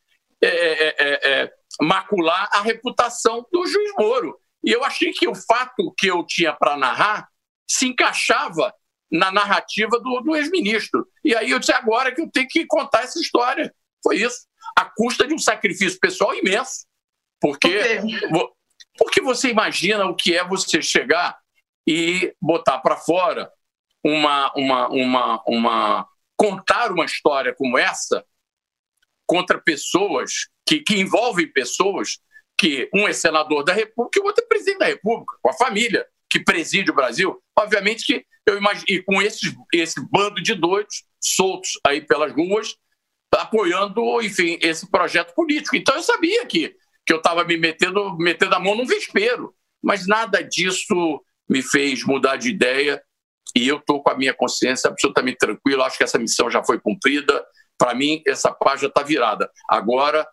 é 0.43 0.46
é, 0.46 0.72
é, 0.72 0.94
é, 0.99 1.43
é, 1.43 1.52
macular 1.81 2.49
a 2.52 2.61
reputação 2.61 3.46
do 3.50 3.66
juiz 3.66 3.93
Moro. 3.99 4.38
E 4.62 4.70
eu 4.70 4.84
achei 4.84 5.12
que 5.12 5.26
o 5.26 5.34
fato 5.34 5.94
que 5.99 6.06
eu 6.06 6.25
tinha 6.26 6.52
para 6.52 6.76
narrar 6.76 7.28
se 7.66 7.87
encaixava 7.87 8.72
na 9.11 9.31
narrativa 9.31 9.99
do, 10.00 10.20
do 10.20 10.37
ex-ministro. 10.37 11.06
E 11.25 11.34
aí 11.34 11.50
eu 11.50 11.58
disse 11.58 11.72
agora 11.72 12.14
que 12.14 12.20
eu 12.20 12.31
tenho 12.31 12.46
que 12.49 12.66
contar 12.66 13.05
essa 13.05 13.19
história. 13.19 13.75
Foi 14.02 14.16
isso. 14.16 14.46
A 14.76 14.84
custa 14.84 15.26
de 15.26 15.34
um 15.34 15.38
sacrifício 15.38 15.99
pessoal 15.99 16.34
imenso. 16.34 16.87
Porque, 17.40 18.00
porque 18.96 19.20
você 19.20 19.49
imagina 19.50 20.07
o 20.07 20.14
que 20.14 20.37
é 20.37 20.45
você 20.45 20.80
chegar 20.80 21.38
e 21.87 22.35
botar 22.40 22.78
para 22.78 22.97
fora 22.97 23.50
uma, 24.04 24.52
uma, 24.54 24.88
uma, 24.88 25.42
uma. 25.47 26.09
contar 26.37 26.92
uma 26.92 27.04
história 27.04 27.54
como 27.54 27.78
essa 27.78 28.25
contra 29.26 29.59
pessoas 29.59 30.49
que, 30.66 30.80
que 30.80 31.00
envolvem 31.00 31.50
pessoas 31.50 32.19
que 32.59 32.88
um 32.95 33.09
é 33.09 33.12
senador 33.12 33.64
da 33.64 33.73
República 33.73 34.19
e 34.19 34.23
o 34.23 34.26
outro 34.26 34.45
é 34.45 34.47
presidente 34.47 34.78
da 34.78 34.87
República, 34.87 35.35
com 35.42 35.50
a 35.50 35.54
família 35.54 36.07
que 36.30 36.40
preside 36.40 36.90
o 36.90 36.95
Brasil. 36.95 37.42
Obviamente 37.59 38.04
que 38.04 38.25
eu 38.47 38.59
imagino, 38.59 38.85
e 38.88 39.02
com 39.02 39.21
esse, 39.23 39.57
esse 39.73 40.00
bando 40.11 40.42
de 40.42 40.54
doidos 40.54 41.04
soltos 41.21 41.78
aí 41.87 42.00
pelas 42.00 42.33
ruas, 42.33 42.76
apoiando, 43.33 44.21
enfim, 44.23 44.59
esse 44.61 44.88
projeto 44.90 45.35
político. 45.35 45.76
Então 45.76 45.97
eu 45.97 46.02
sabia 46.02 46.47
que, 46.47 46.76
que 47.06 47.12
eu 47.12 47.18
estava 47.18 47.44
me 47.44 47.56
metendo, 47.56 48.16
metendo 48.16 48.54
a 48.54 48.61
mão 48.61 48.76
num 48.76 48.87
vespeiro, 48.87 49.54
mas 49.82 50.06
nada 50.06 50.42
disso 50.42 51.23
me 51.49 51.62
fez 51.62 52.04
mudar 52.04 52.37
de 52.37 52.49
ideia 52.49 53.02
e 53.54 53.68
eu 53.68 53.76
estou 53.76 54.02
com 54.02 54.11
a 54.11 54.16
minha 54.16 54.34
consciência 54.34 54.88
absolutamente 54.88 55.38
tranquila. 55.38 55.87
Acho 55.87 55.99
que 55.99 56.04
essa 56.04 56.18
missão 56.18 56.50
já 56.50 56.64
foi 56.64 56.80
cumprida 56.80 57.44
para 57.78 57.94
mim, 57.94 58.23
essa 58.26 58.50
página 58.52 58.88
está 58.88 59.02
virada. 59.02 59.50
Agora, 59.68 60.26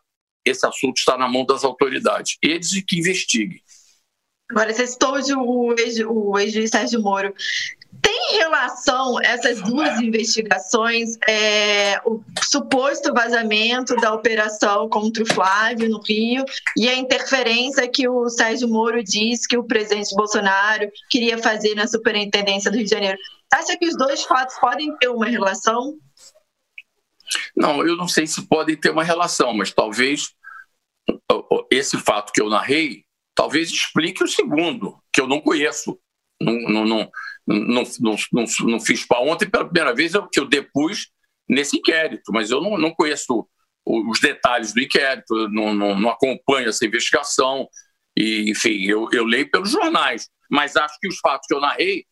esse 0.46 0.66
assunto 0.66 0.98
está 0.98 1.18
na 1.18 1.28
mão 1.28 1.46
das 1.46 1.64
autoridades. 1.64 2.38
Eles 2.42 2.72
que 2.88 2.98
investiguem. 2.98 3.62
Agora, 4.50 4.74
você 4.74 4.88
citou 4.88 5.14
o 5.14 5.74
ex-juiz 6.40 6.70
Sérgio 6.70 7.02
Moro. 7.02 7.34
Tem 8.00 8.38
relação 8.38 9.20
essas 9.22 9.62
duas 9.62 10.00
investigações, 10.00 11.18
é, 11.28 12.00
o 12.06 12.22
suposto 12.44 13.14
vazamento 13.14 13.96
da 13.98 14.14
operação 14.14 14.88
contra 14.88 15.24
o 15.24 15.34
Flávio 15.34 15.90
no 15.90 16.02
Rio 16.02 16.46
e 16.78 16.88
a 16.88 16.96
interferência 16.96 17.88
que 17.88 18.08
o 18.08 18.30
Sérgio 18.30 18.68
Moro 18.68 19.04
diz 19.04 19.46
que 19.46 19.58
o 19.58 19.64
presidente 19.64 20.16
Bolsonaro 20.16 20.90
queria 21.10 21.38
fazer 21.38 21.76
na 21.76 21.88
superintendência 21.88 22.72
do 22.72 22.78
Rio 22.78 22.86
de 22.86 22.92
Janeiro? 22.92 23.18
Acha 23.54 23.78
que 23.78 23.88
os 23.88 23.98
dois 23.98 24.24
fatos 24.24 24.58
podem 24.60 24.96
ter 24.98 25.10
uma 25.10 25.26
relação? 25.26 25.98
Não, 27.56 27.86
eu 27.86 27.96
não 27.96 28.08
sei 28.08 28.26
se 28.28 28.48
podem 28.48 28.76
ter 28.76 28.92
uma 28.92 29.04
relação, 29.04 29.54
mas 29.54 29.72
talvez 29.72 30.34
esse 31.70 31.98
fato 31.98 32.32
que 32.32 32.42
eu 32.42 32.50
narrei 32.50 33.04
talvez 33.34 33.70
explique 33.70 34.24
o 34.24 34.28
segundo, 34.28 34.98
que 35.12 35.20
eu 35.20 35.28
não 35.28 35.42
conheço. 35.42 35.98
Não, 36.40 36.54
não, 36.54 36.86
não, 36.86 37.12
não, 37.46 37.84
não, 38.00 38.16
não, 38.32 38.46
não 38.62 38.80
fiz 38.80 39.06
para 39.06 39.22
ontem 39.22 39.50
pela 39.50 39.66
primeira 39.66 39.94
vez 39.94 40.14
que 40.32 40.40
eu 40.40 40.48
depus 40.48 41.12
nesse 41.48 41.78
inquérito, 41.78 42.32
mas 42.32 42.50
eu 42.50 42.62
não, 42.62 42.78
não 42.78 42.92
conheço 42.92 43.48
os 43.86 44.20
detalhes 44.20 44.74
do 44.74 44.82
inquérito, 44.82 45.50
não, 45.50 45.74
não, 45.74 46.00
não 46.00 46.10
acompanho 46.10 46.70
essa 46.70 46.86
investigação, 46.86 47.68
E, 48.16 48.50
enfim, 48.50 48.84
eu, 48.86 49.10
eu 49.12 49.26
leio 49.26 49.50
pelos 49.50 49.72
jornais, 49.72 50.30
mas 50.50 50.76
acho 50.76 50.98
que 51.00 51.08
os 51.08 51.18
fatos 51.20 51.48
que 51.48 51.54
eu 51.54 51.62
narrei 51.62 52.06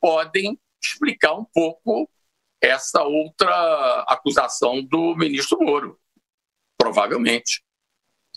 podem 0.00 0.58
explicar 0.82 1.34
um 1.34 1.44
pouco 1.54 2.10
essa 2.60 3.02
outra 3.02 4.04
acusação 4.08 4.82
do 4.82 5.14
ministro 5.16 5.58
Moro, 5.60 5.98
provavelmente. 6.78 7.62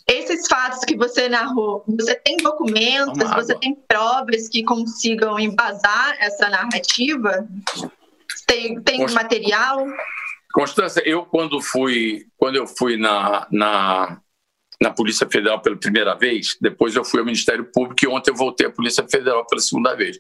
Esses 0.08 0.48
fatos 0.48 0.82
que 0.82 0.96
você 0.96 1.28
narrou, 1.28 1.84
você 1.88 2.14
tem 2.16 2.38
documentos, 2.38 3.30
você 3.32 3.58
tem 3.58 3.76
provas 3.88 4.48
que 4.48 4.64
consigam 4.64 5.40
embasar 5.40 6.16
essa 6.20 6.48
narrativa? 6.48 7.48
Tem, 8.46 8.80
tem 8.82 9.00
Const... 9.00 9.16
material? 9.16 9.88
Constância, 10.54 11.02
eu 11.06 11.26
quando 11.26 11.60
fui, 11.60 12.28
quando 12.38 12.56
eu 12.56 12.68
fui 12.68 12.98
na, 12.98 13.48
na, 13.52 14.22
na 14.80 14.92
Polícia 14.92 15.28
Federal 15.28 15.60
pela 15.60 15.76
primeira 15.76 16.14
vez, 16.14 16.56
depois 16.62 16.96
eu 16.96 17.04
fui 17.04 17.20
ao 17.20 17.26
Ministério 17.26 17.66
Público 17.74 18.06
e 18.06 18.08
ontem 18.08 18.30
eu 18.30 18.36
voltei 18.36 18.68
à 18.68 18.72
Polícia 18.72 19.08
Federal 19.10 19.46
pela 19.48 19.62
segunda 19.62 19.96
vez. 19.96 20.20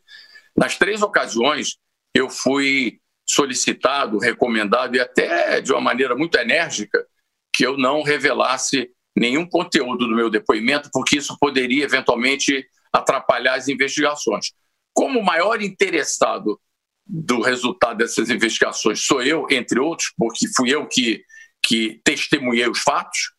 Nas 0.58 0.78
três 0.78 1.04
ocasiões, 1.04 1.78
eu 2.14 2.28
fui 2.28 3.00
solicitado, 3.24 4.18
recomendado 4.18 4.96
e 4.96 5.00
até 5.00 5.62
de 5.62 5.72
uma 5.72 5.82
maneira 5.82 6.16
muito 6.16 6.38
enérgica 6.38 7.06
que 7.54 7.66
eu 7.66 7.78
não 7.78 8.02
revelasse 8.02 8.90
nenhum 9.16 9.48
conteúdo 9.48 10.08
do 10.08 10.16
meu 10.16 10.30
depoimento, 10.30 10.90
porque 10.92 11.18
isso 11.18 11.38
poderia 11.40 11.86
eventualmente 11.86 12.68
atrapalhar 12.92 13.56
as 13.56 13.68
investigações. 13.68 14.52
Como 14.94 15.20
o 15.20 15.26
maior 15.26 15.62
interessado 15.62 16.60
do 17.06 17.42
resultado 17.42 17.98
dessas 17.98 18.30
investigações 18.30 19.06
sou 19.06 19.22
eu, 19.22 19.48
entre 19.50 19.80
outros, 19.80 20.12
porque 20.18 20.48
fui 20.56 20.74
eu 20.74 20.88
que, 20.88 21.24
que 21.64 22.02
testemunhei 22.04 22.68
os 22.68 22.80
fatos, 22.80 23.32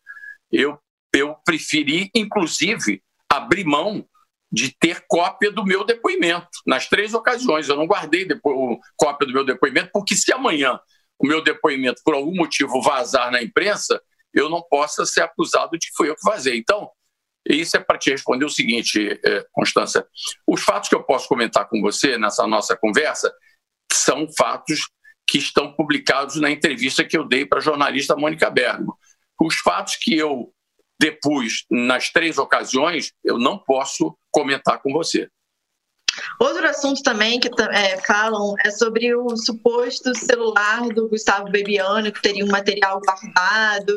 eu, 0.53 0.79
eu 1.13 1.37
preferi, 1.45 2.11
inclusive, 2.15 3.03
abrir 3.29 3.65
mão 3.65 4.07
de 4.51 4.75
ter 4.79 5.05
cópia 5.09 5.51
do 5.51 5.65
meu 5.65 5.85
depoimento, 5.85 6.49
nas 6.67 6.89
três 6.89 7.13
ocasiões. 7.13 7.69
Eu 7.69 7.77
não 7.77 7.87
guardei 7.87 8.27
cópia 8.97 9.27
do 9.27 9.33
meu 9.33 9.45
depoimento, 9.45 9.91
porque 9.93 10.15
se 10.15 10.33
amanhã 10.33 10.79
o 11.19 11.27
meu 11.27 11.43
depoimento, 11.43 12.01
por 12.05 12.15
algum 12.15 12.35
motivo, 12.35 12.81
vazar 12.81 13.31
na 13.33 13.43
imprensa, 13.43 14.01
eu 14.37 14.51
não 14.51 14.63
possa 14.63 15.07
ser 15.07 15.23
acusado 15.23 15.79
de 15.79 15.89
que 15.89 15.97
fui 15.97 16.11
eu 16.11 16.15
que 16.15 16.23
vazei. 16.23 16.59
Então, 16.59 16.91
isso 17.49 17.77
é 17.77 17.81
para 17.81 17.99
te 17.99 18.11
responder 18.11 18.45
o 18.45 18.51
seguinte, 18.51 19.19
é, 19.25 19.45
Constância. 19.51 20.07
Os 20.47 20.63
fatos 20.63 20.89
que 20.89 20.95
eu 20.95 21.03
posso 21.03 21.27
comentar 21.27 21.69
com 21.69 21.81
você 21.81 22.19
nessa 22.19 22.47
nossa 22.47 22.77
conversa 22.77 23.33
são 23.93 24.29
fatos 24.37 24.89
que 25.27 25.39
estão 25.39 25.73
publicados 25.73 26.37
na 26.37 26.51
entrevista 26.51 27.05
que 27.05 27.17
eu 27.17 27.27
dei 27.27 27.47
para 27.47 27.59
a 27.59 27.63
jornalista 27.63 28.15
Mônica 28.15 28.51
Bergamo. 28.51 28.97
Os 29.41 29.57
fatos 29.57 29.97
que 29.97 30.17
eu 30.17 30.53
depus 31.01 31.65
nas 31.71 32.11
três 32.11 32.39
ocasiões, 32.39 33.13
eu 33.25 33.39
não 33.39 33.59
posso 33.59 34.17
comentar 34.31 34.81
com 34.81 34.93
você. 34.93 35.29
Outro 36.41 36.67
assunto 36.67 37.03
também 37.03 37.39
que 37.39 37.51
é, 37.71 37.99
falam 37.99 38.55
é 38.65 38.71
sobre 38.71 39.15
o 39.15 39.37
suposto 39.37 40.15
celular 40.17 40.89
do 40.89 41.09
Gustavo 41.09 41.51
Bebiano, 41.51 42.11
que 42.11 42.23
teria 42.23 42.45
um 42.45 42.51
material 42.51 43.01
guardado. 43.01 43.97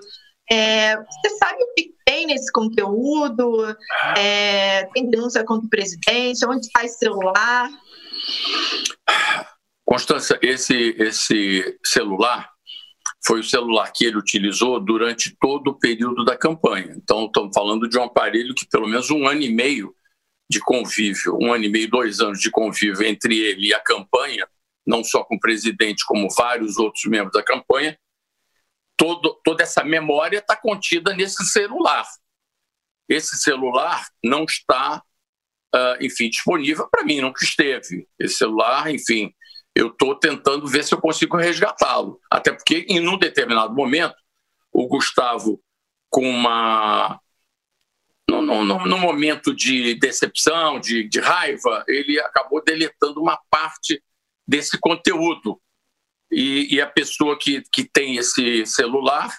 É, 0.51 0.96
você 0.98 1.29
sabe 1.38 1.63
o 1.63 1.74
que 1.75 1.94
tem 2.06 2.25
nesse 2.25 2.51
conteúdo? 2.51 3.75
É, 4.18 4.86
tem 4.94 5.10
denúncia 5.10 5.44
contra 5.44 5.68
o 5.68 5.70
presidente? 5.70 6.46
Onde 6.46 6.65
está 6.65 6.84
esse 6.84 6.98
celular? 6.98 7.70
Constância, 9.86 10.39
esse, 10.41 10.96
esse 10.98 11.77
celular 11.86 12.50
foi 13.25 13.41
o 13.41 13.44
celular 13.44 13.91
que 13.94 14.06
ele 14.06 14.18
utilizou 14.18 14.79
durante 14.79 15.36
todo 15.39 15.70
o 15.70 15.79
período 15.79 16.24
da 16.24 16.38
campanha. 16.38 16.94
Então, 16.96 17.25
estamos 17.25 17.51
falando 17.53 17.88
de 17.88 17.98
um 17.98 18.03
aparelho 18.03 18.56
que, 18.56 18.68
pelo 18.68 18.88
menos 18.88 19.10
um 19.12 19.27
ano 19.27 19.41
e 19.41 19.53
meio 19.53 19.94
de 20.50 20.60
convívio, 20.60 21.38
um 21.39 21.53
ano 21.53 21.65
e 21.65 21.70
meio, 21.70 21.89
dois 21.89 22.20
anos 22.22 22.39
de 22.39 22.50
convívio 22.50 23.06
entre 23.06 23.38
ele 23.38 23.68
e 23.68 23.74
a 23.74 23.79
campanha, 23.79 24.48
não 24.86 25.03
só 25.03 25.24
com 25.24 25.36
o 25.36 25.39
presidente, 25.39 26.03
como 26.08 26.27
vários 26.36 26.77
outros 26.77 27.03
membros 27.06 27.34
da 27.34 27.44
campanha, 27.44 27.96
todo, 29.00 29.39
toda 29.46 29.63
essa 29.63 29.82
memória 29.82 30.39
está 30.39 30.58
contida 30.58 31.15
nesse 31.15 31.44
celular. 31.46 32.06
Esse 33.08 33.38
celular 33.38 34.06
não 34.22 34.44
está, 34.44 35.01
uh, 35.74 36.03
enfim, 36.03 36.29
disponível 36.29 36.88
para 36.91 37.06
mim, 37.06 37.22
nunca 37.22 37.44
esteve. 37.44 38.08
Esse 38.20 38.36
celular, 38.36 38.94
enfim, 38.94 39.34
eu 39.74 39.88
estou 39.88 40.13
tentando 40.13 40.68
ver 40.68 40.84
se 40.84 40.94
eu 40.94 41.00
consigo 41.00 41.38
resgatá-lo. 41.38 42.20
Até 42.29 42.51
porque, 42.51 42.86
em 42.89 43.08
um 43.08 43.18
determinado 43.18 43.74
momento, 43.74 44.15
o 44.72 44.86
Gustavo, 44.88 45.60
com 46.10 46.29
uma. 46.29 47.20
No 48.27 48.98
momento 49.00 49.56
de 49.56 49.96
decepção, 49.96 50.79
de, 50.79 51.08
de 51.10 51.20
raiva, 51.20 51.84
ele 51.88 52.20
acabou 52.20 52.63
deletando 52.63 53.20
uma 53.20 53.39
parte 53.50 54.03
desse 54.48 54.77
conteúdo 54.79 55.60
e, 56.31 56.75
e 56.75 56.81
a 56.81 56.88
pessoa 56.88 57.38
que, 57.38 57.63
que 57.71 57.83
tem 57.83 58.17
esse 58.17 58.65
celular 58.65 59.33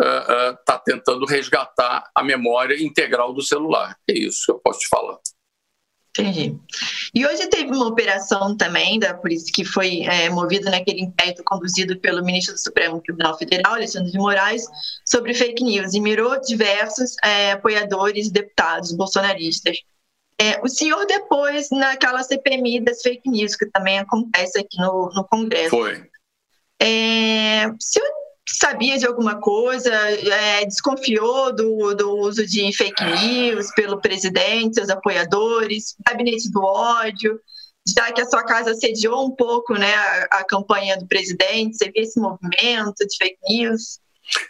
está 0.00 0.76
uh, 0.76 0.78
uh, 0.78 0.82
tentando 0.84 1.26
resgatar 1.26 2.04
a 2.14 2.22
memória 2.22 2.80
integral 2.80 3.32
do 3.32 3.42
celular. 3.42 3.96
É 4.08 4.12
isso 4.16 4.44
que 4.46 4.52
eu 4.52 4.60
posso 4.60 4.80
te 4.80 4.88
falar. 4.88 5.18
Entendi. 6.18 6.56
E 7.14 7.26
hoje 7.26 7.46
teve 7.46 7.70
uma 7.70 7.86
operação 7.86 8.56
também 8.56 8.98
da 8.98 9.14
polícia 9.14 9.52
que 9.54 9.64
foi 9.64 10.02
é, 10.02 10.28
movida 10.28 10.70
naquele 10.70 11.02
inquérito 11.02 11.44
conduzido 11.44 11.98
pelo 12.00 12.24
ministro 12.24 12.54
do 12.54 12.60
Supremo 12.60 13.00
Tribunal 13.00 13.38
Federal, 13.38 13.74
Alexandre 13.74 14.10
de 14.10 14.18
Moraes, 14.18 14.64
sobre 15.06 15.32
fake 15.34 15.62
news 15.62 15.94
e 15.94 16.00
mirou 16.00 16.40
diversos 16.40 17.14
é, 17.22 17.52
apoiadores, 17.52 18.30
deputados 18.30 18.92
bolsonaristas. 18.92 19.78
É, 20.40 20.60
o 20.62 20.68
senhor 20.68 21.04
depois 21.06 21.68
naquela 21.70 22.22
CPMI 22.22 22.80
das 22.80 23.02
fake 23.02 23.28
news 23.28 23.56
que 23.56 23.66
também 23.66 23.98
acontece 23.98 24.58
aqui 24.58 24.76
no, 24.78 25.10
no 25.14 25.24
Congresso. 25.24 25.70
Foi. 25.70 26.04
É, 26.80 27.66
o 27.68 27.76
senhor 27.80 28.08
sabia 28.48 28.98
de 28.98 29.06
alguma 29.06 29.40
coisa, 29.40 29.92
é, 29.92 30.64
desconfiou 30.64 31.54
do, 31.54 31.94
do 31.94 32.16
uso 32.16 32.46
de 32.46 32.72
fake 32.76 33.04
news 33.04 33.70
pelo 33.74 34.00
presidente, 34.00 34.76
seus 34.76 34.88
apoiadores, 34.88 35.94
gabinete 36.06 36.50
do 36.50 36.62
ódio, 36.62 37.38
já 37.96 38.12
que 38.12 38.20
a 38.20 38.26
sua 38.26 38.44
casa 38.44 38.74
sediou 38.74 39.26
um 39.26 39.34
pouco 39.34 39.74
né, 39.74 39.94
a, 39.94 40.38
a 40.38 40.44
campanha 40.44 40.96
do 40.96 41.06
presidente, 41.06 41.76
você 41.76 41.90
viu 41.90 42.02
esse 42.02 42.18
movimento 42.18 43.06
de 43.06 43.16
fake 43.16 43.38
news? 43.48 44.00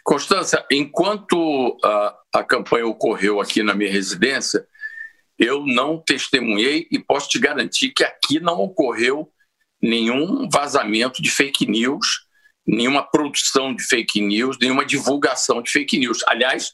Constância, 0.03 0.65
enquanto 0.71 1.77
a, 1.85 2.19
a 2.37 2.45
campanha 2.45 2.87
ocorreu 2.87 3.41
aqui 3.41 3.63
na 3.63 3.75
minha 3.75 3.91
residência, 3.91 4.67
eu 5.39 5.65
não 5.65 5.99
testemunhei 5.99 6.89
e 6.91 6.99
posso 6.99 7.29
te 7.29 7.39
garantir 7.39 7.91
que 7.91 8.03
aqui 8.03 8.41
não 8.41 8.61
ocorreu 8.61 9.31
nenhum 9.81 10.49
vazamento 10.49 11.23
de 11.23 11.31
fake 11.31 11.67
news, 11.67 12.27
nenhuma 12.67 13.03
produção 13.03 13.75
de 13.75 13.83
fake 13.85 14.21
news, 14.21 14.59
nenhuma 14.61 14.85
divulgação 14.85 15.63
de 15.63 15.71
fake 15.71 15.99
news. 15.99 16.23
Aliás, 16.27 16.73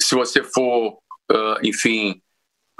se 0.00 0.14
você 0.14 0.42
for, 0.42 0.98
uh, 1.30 1.58
enfim, 1.62 2.20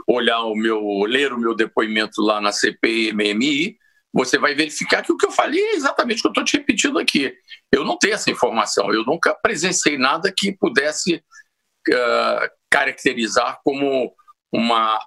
olhar 0.06 0.42
o 0.42 0.54
meu, 0.54 1.04
ler 1.04 1.32
o 1.32 1.38
meu 1.38 1.54
depoimento 1.54 2.21
lá 2.21 2.40
na 2.40 2.52
CPMMI, 2.52 3.76
você 4.12 4.38
vai 4.38 4.54
verificar 4.54 5.02
que 5.02 5.12
o 5.12 5.16
que 5.16 5.25
eu 5.25 5.30
falei 5.30 5.61
é 5.61 5.75
exatamente 5.75 6.18
o 6.18 6.23
que 6.23 6.28
eu 6.28 6.32
estou 6.32 6.44
te 6.44 6.56
repetindo 6.59 6.99
aqui. 6.99 7.32
Eu 7.71 7.85
não 7.85 7.97
tenho 7.97 8.14
essa 8.14 8.30
informação, 8.30 8.92
eu 8.92 9.04
nunca 9.04 9.35
presenciei 9.35 9.97
nada 9.97 10.32
que 10.37 10.52
pudesse 10.52 11.16
uh, 11.16 12.50
caracterizar 12.71 13.61
como 13.64 14.14
uma, 14.52 14.99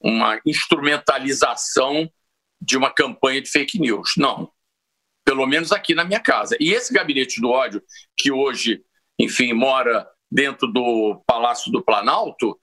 uma 0.00 0.40
instrumentalização 0.44 2.10
de 2.60 2.76
uma 2.76 2.90
campanha 2.90 3.40
de 3.40 3.50
fake 3.50 3.78
news. 3.78 4.12
Não. 4.16 4.50
Pelo 5.24 5.46
menos 5.46 5.72
aqui 5.72 5.94
na 5.94 6.04
minha 6.04 6.20
casa. 6.20 6.56
E 6.60 6.72
esse 6.72 6.92
gabinete 6.92 7.40
do 7.40 7.50
ódio, 7.50 7.82
que 8.16 8.30
hoje, 8.30 8.82
enfim, 9.18 9.52
mora 9.52 10.06
dentro 10.30 10.68
do 10.68 11.22
Palácio 11.26 11.70
do 11.72 11.82
Planalto, 11.82 12.58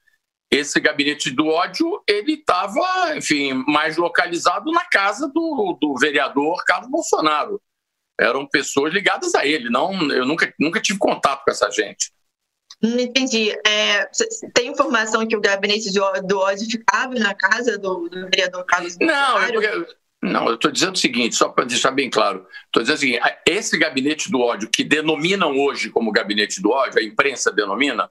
esse 0.49 0.79
gabinete 0.79 1.29
do 1.29 1.47
ódio, 1.47 2.01
ele 2.07 2.33
estava, 2.33 3.15
enfim, 3.15 3.53
mais 3.67 3.97
localizado 3.97 4.71
na 4.71 4.85
casa 4.85 5.27
do, 5.27 5.77
do 5.79 5.95
vereador 5.99 6.63
Carlos 6.65 6.89
Bolsonaro. 6.89 7.61
Eram 8.19 8.47
pessoas 8.47 8.93
ligadas 8.93 9.35
a 9.35 9.45
ele, 9.45 9.69
não, 9.69 9.93
eu 10.09 10.25
nunca, 10.25 10.51
nunca 10.59 10.81
tive 10.81 10.97
contato 10.97 11.43
com 11.43 11.51
essa 11.51 11.69
gente. 11.69 12.11
Não 12.81 12.99
entendi. 12.99 13.51
É, 13.65 14.07
tem 14.53 14.69
informação 14.69 15.27
que 15.27 15.35
o 15.35 15.41
gabinete 15.41 15.91
do 15.91 16.39
ódio 16.39 16.69
ficava 16.69 17.15
na 17.15 17.33
casa 17.33 17.77
do, 17.77 18.07
do 18.07 18.29
vereador 18.29 18.63
Carlos 18.65 18.97
Não, 18.99 19.39
eu, 19.49 19.87
não, 20.21 20.47
eu 20.47 20.55
estou 20.55 20.71
dizendo 20.71 20.95
o 20.95 20.99
seguinte, 20.99 21.35
só 21.35 21.49
para 21.49 21.65
deixar 21.65 21.91
bem 21.91 22.09
claro. 22.09 22.45
Estou 22.65 22.83
dizendo 22.83 22.97
o 22.97 22.99
seguinte: 22.99 23.21
esse 23.47 23.77
gabinete 23.77 24.29
do 24.29 24.39
ódio, 24.39 24.69
que 24.69 24.83
denominam 24.83 25.57
hoje 25.57 25.89
como 25.89 26.11
gabinete 26.11 26.61
do 26.61 26.71
ódio, 26.71 26.99
a 26.99 27.03
imprensa 27.03 27.51
denomina, 27.51 28.09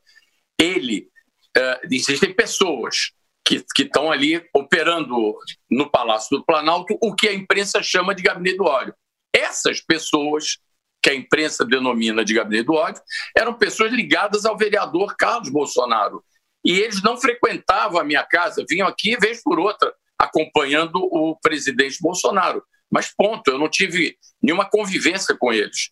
ele. 0.58 1.08
Uh, 1.56 1.88
existem 1.90 2.34
pessoas 2.34 3.12
que 3.42 3.64
estão 3.78 4.10
ali 4.10 4.44
operando 4.52 5.38
no 5.70 5.88
Palácio 5.88 6.36
do 6.36 6.44
Planalto 6.44 6.98
o 7.00 7.14
que 7.14 7.28
a 7.28 7.32
imprensa 7.32 7.82
chama 7.82 8.14
de 8.14 8.22
gabinete 8.22 8.56
do 8.56 8.64
ódio. 8.64 8.94
Essas 9.32 9.80
pessoas 9.80 10.58
que 11.06 11.10
a 11.10 11.14
imprensa 11.14 11.64
denomina 11.64 12.24
de 12.24 12.34
gabinete 12.34 12.66
do 12.66 12.72
ódio, 12.72 13.00
eram 13.36 13.54
pessoas 13.54 13.92
ligadas 13.92 14.44
ao 14.44 14.58
vereador 14.58 15.14
Carlos 15.16 15.48
Bolsonaro. 15.48 16.20
e 16.64 16.80
eles 16.80 17.00
não 17.00 17.16
frequentavam 17.16 18.00
a 18.00 18.02
minha 18.02 18.24
casa, 18.24 18.64
vinham 18.68 18.88
aqui 18.88 19.16
vez 19.16 19.40
por 19.40 19.56
outra, 19.60 19.94
acompanhando 20.18 20.96
o 20.96 21.38
presidente 21.40 21.98
Bolsonaro. 22.00 22.60
Mas 22.90 23.14
ponto, 23.16 23.48
eu 23.48 23.56
não 23.56 23.68
tive 23.70 24.16
nenhuma 24.42 24.68
convivência 24.68 25.36
com 25.38 25.52
eles. 25.52 25.90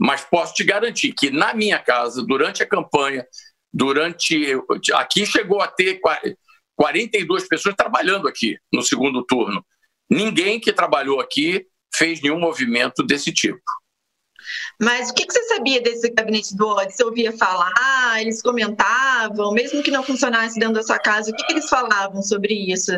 Mas 0.00 0.24
posso 0.24 0.54
te 0.54 0.64
garantir 0.64 1.12
que 1.12 1.30
na 1.30 1.52
minha 1.52 1.78
casa, 1.78 2.24
durante 2.26 2.62
a 2.62 2.66
campanha, 2.66 3.26
durante. 3.70 4.50
Aqui 4.94 5.26
chegou 5.26 5.60
a 5.60 5.68
ter 5.68 6.00
42 6.74 7.46
pessoas 7.46 7.74
trabalhando 7.74 8.26
aqui 8.26 8.56
no 8.72 8.80
segundo 8.80 9.22
turno. 9.26 9.62
Ninguém 10.08 10.58
que 10.58 10.72
trabalhou 10.72 11.20
aqui 11.20 11.66
fez 11.94 12.22
nenhum 12.22 12.40
movimento 12.40 13.02
desse 13.02 13.30
tipo. 13.30 13.60
Mas 14.80 15.10
o 15.10 15.14
que, 15.14 15.24
você 15.24 15.42
sabia 15.44 15.80
desse 15.80 16.10
gabinete 16.10 16.56
do 16.56 16.66
ódio? 16.66 16.90
Você 16.90 17.04
ouvia 17.04 17.32
falar, 17.32 18.20
eles 18.20 18.42
comentavam, 18.42 19.52
mesmo 19.52 19.82
que 19.82 19.90
não 19.90 20.02
funcionasse 20.02 20.58
dentro 20.58 20.74
da 20.74 20.82
sua 20.82 20.98
casa, 20.98 21.30
o 21.30 21.34
que, 21.34 21.44
que 21.44 21.52
eles 21.52 21.68
falavam 21.68 22.22
sobre 22.22 22.54
isso? 22.54 22.92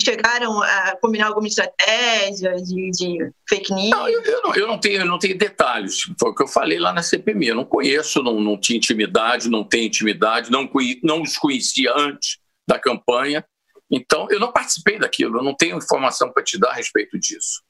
chegaram 0.00 0.62
a 0.62 0.96
combinar 1.00 1.26
alguma 1.26 1.46
estratégia 1.46 2.54
de, 2.56 2.90
de 2.90 3.30
fake 3.48 3.72
news? 3.74 3.90
Não 3.90 4.08
eu, 4.08 4.22
eu, 4.22 4.42
não, 4.42 4.54
eu, 4.54 4.66
não, 4.66 4.78
tenho, 4.78 5.00
eu 5.00 5.06
não 5.06 5.18
tenho 5.18 5.36
detalhes. 5.36 6.00
Foi 6.18 6.30
o 6.30 6.34
que 6.34 6.42
eu 6.42 6.48
falei 6.48 6.78
lá 6.78 6.92
na 6.92 7.02
CPMI. 7.02 7.48
Eu 7.48 7.56
não 7.56 7.64
conheço, 7.64 8.22
não, 8.22 8.40
não 8.40 8.56
tinha 8.56 8.76
intimidade, 8.76 9.50
não 9.50 9.64
tenho 9.64 9.86
intimidade, 9.86 10.50
não, 10.50 10.68
não 11.02 11.22
os 11.22 11.36
conhecia 11.36 11.92
antes 11.96 12.38
da 12.66 12.78
campanha. 12.78 13.44
Então, 13.90 14.26
eu 14.30 14.40
não 14.40 14.52
participei 14.52 14.98
daquilo, 14.98 15.38
eu 15.38 15.44
não 15.44 15.54
tenho 15.54 15.76
informação 15.76 16.32
para 16.32 16.42
te 16.42 16.58
dar 16.58 16.70
a 16.70 16.74
respeito 16.74 17.18
disso. 17.18 17.62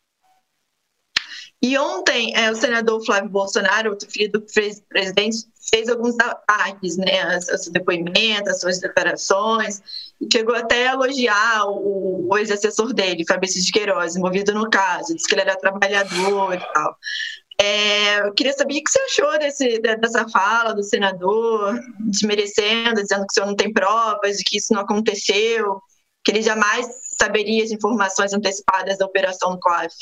E 1.64 1.78
ontem, 1.78 2.35
é, 2.35 2.50
o 2.50 2.57
senador 2.57 3.04
Flávio 3.04 3.31
Bolsonaro, 3.31 3.95
o 3.97 4.11
filho 4.11 4.33
do 4.33 4.45
presidente, 4.88 5.47
fez 5.71 5.88
alguns 5.88 6.19
ataques, 6.19 6.97
né, 6.97 7.23
aos 7.23 7.69
depoimentos, 7.69 8.49
às 8.49 8.61
suas 8.61 8.81
declarações, 8.81 9.81
e 10.21 10.26
chegou 10.31 10.57
até 10.57 10.88
a 10.88 10.95
elogiar 10.95 11.66
o, 11.66 12.26
o 12.28 12.37
ex-assessor 12.37 12.92
dele, 12.92 13.25
Fabrício 13.26 13.62
de 13.62 13.71
Queiroz, 13.71 14.16
envolvido 14.16 14.52
no 14.52 14.69
caso, 14.69 15.14
disse 15.14 15.28
que 15.28 15.35
ele 15.35 15.42
era 15.42 15.57
trabalhador 15.57 16.52
e 16.54 16.73
tal. 16.75 16.97
É, 17.61 18.26
eu 18.26 18.35
queria 18.35 18.52
saber 18.54 18.75
o 18.75 18.83
que 18.83 18.90
você 18.90 18.99
achou 18.99 19.38
desse, 19.38 19.78
dessa 19.78 20.28
fala 20.31 20.75
do 20.75 20.83
senador, 20.83 21.78
desmerecendo, 22.00 23.00
dizendo 23.00 23.21
que 23.21 23.31
o 23.31 23.35
senhor 23.35 23.47
não 23.47 23.54
tem 23.54 23.73
provas, 23.73 24.38
de 24.38 24.42
que 24.42 24.57
isso 24.57 24.75
não 24.75 24.81
aconteceu, 24.81 25.81
que 26.25 26.33
ele 26.33 26.42
jamais 26.42 26.88
saberia 27.16 27.62
as 27.62 27.71
informações 27.71 28.33
antecipadas 28.33 28.99
da 28.99 29.07
operação 29.07 29.52
do 29.52 29.61
COAF. 29.61 29.95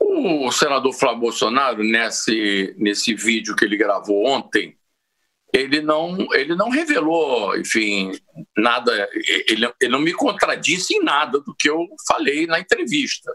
O 0.00 0.50
senador 0.50 0.92
Flávio 0.92 1.20
Bolsonaro, 1.20 1.84
nesse, 1.84 2.74
nesse 2.78 3.14
vídeo 3.14 3.54
que 3.54 3.64
ele 3.64 3.76
gravou 3.76 4.26
ontem, 4.26 4.76
ele 5.52 5.80
não, 5.80 6.32
ele 6.32 6.54
não 6.54 6.70
revelou, 6.70 7.56
enfim, 7.58 8.12
nada, 8.56 9.08
ele, 9.48 9.70
ele 9.80 9.90
não 9.90 10.00
me 10.00 10.12
contradisse 10.12 10.94
em 10.94 11.02
nada 11.02 11.40
do 11.40 11.54
que 11.54 11.68
eu 11.68 11.86
falei 12.06 12.46
na 12.46 12.60
entrevista. 12.60 13.30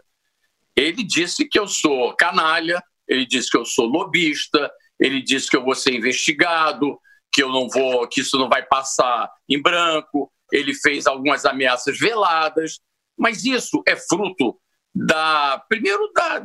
Ele 0.75 1.03
disse 1.03 1.45
que 1.45 1.59
eu 1.59 1.67
sou 1.67 2.15
canalha, 2.15 2.81
ele 3.07 3.25
disse 3.25 3.49
que 3.49 3.57
eu 3.57 3.65
sou 3.65 3.85
lobista, 3.85 4.71
ele 4.99 5.21
disse 5.21 5.49
que 5.49 5.57
eu 5.57 5.63
vou 5.63 5.75
ser 5.75 5.93
investigado, 5.93 6.99
que 7.31 7.43
eu 7.43 7.49
não 7.49 7.67
vou, 7.67 8.07
que 8.07 8.21
isso 8.21 8.37
não 8.37 8.49
vai 8.49 8.63
passar 8.63 9.29
em 9.47 9.61
branco. 9.61 10.31
Ele 10.51 10.73
fez 10.73 11.05
algumas 11.05 11.45
ameaças 11.45 11.97
veladas, 11.99 12.79
mas 13.17 13.43
isso 13.43 13.83
é 13.87 13.95
fruto 13.95 14.57
da 14.95 15.61
primeiro 15.67 16.09
da, 16.13 16.39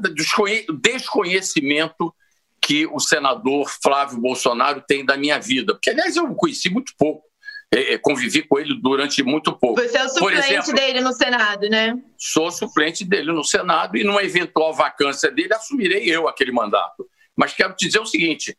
desconhecimento 0.82 2.12
que 2.60 2.86
o 2.86 2.98
senador 2.98 3.70
Flávio 3.82 4.18
Bolsonaro 4.18 4.82
tem 4.86 5.04
da 5.04 5.16
minha 5.16 5.38
vida, 5.38 5.74
porque 5.74 5.90
aliás 5.90 6.16
eu 6.16 6.24
o 6.24 6.34
conheci 6.34 6.68
muito 6.68 6.92
pouco, 6.98 7.24
é, 7.72 7.94
é, 7.94 7.98
convivi 7.98 8.42
com 8.42 8.58
ele 8.58 8.78
durante 8.82 9.22
muito 9.22 9.52
pouco. 9.56 9.80
Você 9.80 9.96
é 9.96 10.04
o 10.04 10.08
suplente 10.08 10.38
exemplo, 10.38 10.74
dele 10.74 11.00
no 11.00 11.12
Senado, 11.12 11.68
né? 11.68 11.96
Sou 12.18 12.50
suplente 12.50 13.04
dele 13.04 13.32
no 13.32 13.44
Senado 13.44 13.96
e 13.96 14.02
numa 14.02 14.22
eventual 14.22 14.74
vacância 14.74 15.30
dele 15.30 15.54
assumirei 15.54 16.04
eu 16.10 16.26
aquele 16.26 16.50
mandato. 16.50 17.08
Mas 17.36 17.54
quero 17.54 17.74
te 17.74 17.86
dizer 17.86 18.00
o 18.00 18.06
seguinte: 18.06 18.56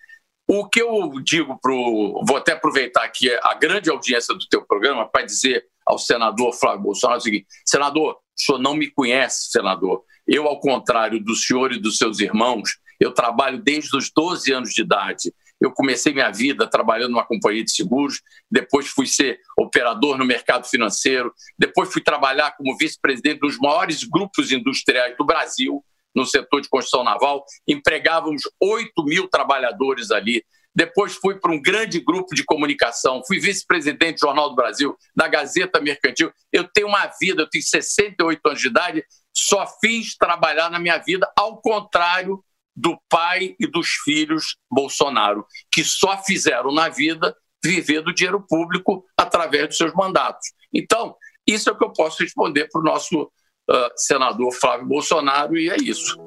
o 0.48 0.68
que 0.68 0.82
eu 0.82 1.12
digo 1.22 1.60
para 1.62 1.74
Vou 1.74 2.38
até 2.38 2.54
aproveitar 2.54 3.04
aqui 3.04 3.30
a 3.44 3.54
grande 3.54 3.90
audiência 3.90 4.34
do 4.34 4.48
teu 4.48 4.66
programa 4.66 5.06
para 5.08 5.26
dizer 5.26 5.66
ao 5.86 6.00
senador 6.00 6.54
Flávio 6.54 6.82
Bolsonaro 6.82 7.20
o 7.20 7.22
seguinte: 7.22 7.48
senador, 7.66 8.18
o 8.42 8.46
senhor 8.46 8.60
não 8.60 8.76
me 8.76 8.90
conhece, 8.90 9.52
senador. 9.52 10.04
Eu, 10.28 10.48
ao 10.48 10.60
contrário 10.60 11.24
do 11.24 11.36
senhor 11.36 11.72
e 11.72 11.80
dos 11.80 11.98
seus 11.98 12.20
irmãos, 12.20 12.80
eu 13.00 13.14
trabalho 13.14 13.62
desde 13.62 13.96
os 13.96 14.12
12 14.12 14.52
anos 14.52 14.72
de 14.72 14.82
idade. 14.82 15.34
Eu 15.60 15.72
comecei 15.72 16.12
minha 16.12 16.32
vida 16.32 16.68
trabalhando 16.68 17.12
numa 17.12 17.26
companhia 17.26 17.64
de 17.64 17.72
seguros, 17.72 18.22
depois 18.50 18.88
fui 18.88 19.06
ser 19.06 19.40
operador 19.56 20.18
no 20.18 20.26
mercado 20.26 20.68
financeiro, 20.68 21.32
depois 21.58 21.94
fui 21.94 22.02
trabalhar 22.02 22.56
como 22.58 22.76
vice-presidente 22.76 23.40
dos 23.40 23.60
maiores 23.60 24.04
grupos 24.04 24.52
industriais 24.52 25.16
do 25.16 25.26
Brasil, 25.26 25.84
no 26.16 26.26
setor 26.26 26.62
de 26.62 26.70
construção 26.70 27.04
naval. 27.04 27.46
Empregávamos 27.68 28.42
8 28.60 28.92
mil 29.06 29.28
trabalhadores 29.28 30.12
ali. 30.12 30.44
Depois 30.74 31.14
fui 31.14 31.36
para 31.36 31.52
um 31.52 31.62
grande 31.62 32.00
grupo 32.00 32.34
de 32.34 32.44
comunicação, 32.44 33.22
fui 33.28 33.40
vice-presidente 33.40 34.16
do 34.16 34.28
Jornal 34.28 34.50
do 34.50 34.56
Brasil, 34.56 34.96
da 35.16 35.28
Gazeta 35.28 35.82
Mercantil. 35.82 36.32
Eu 36.52 36.68
tenho 36.68 36.88
uma 36.88 37.12
vida, 37.20 37.44
eu 37.44 37.50
tenho 37.50 37.64
68 37.64 38.40
anos 38.46 38.62
de 38.62 38.68
idade, 38.68 39.06
só 39.34 39.66
fiz 39.82 40.16
trabalhar 40.16 40.70
na 40.70 40.80
minha 40.80 40.98
vida, 40.98 41.30
ao 41.38 41.62
contrário 41.62 42.44
do 42.76 42.98
pai 43.10 43.56
e 43.60 43.68
dos 43.68 43.90
filhos 44.04 44.56
Bolsonaro, 44.70 45.46
que 45.72 45.84
só 45.84 46.18
fizeram 46.24 46.72
na 46.72 46.88
vida 46.88 47.36
viver 47.64 48.02
do 48.02 48.14
dinheiro 48.14 48.44
público 48.48 49.06
através 49.18 49.68
dos 49.68 49.78
seus 49.78 49.94
mandatos. 49.94 50.48
Então, 50.74 51.16
isso 51.46 51.70
é 51.70 51.74
o 51.74 51.78
que 51.78 51.84
eu 51.84 51.94
posso 51.94 52.24
responder 52.24 52.68
para 52.72 52.82
o 52.82 52.84
nosso 52.84 53.24
uh, 53.24 53.90
senador 53.96 54.52
Flávio 54.54 54.88
Bolsonaro, 54.88 55.58
e 55.58 55.70
é 55.70 55.76
isso. 55.78 56.18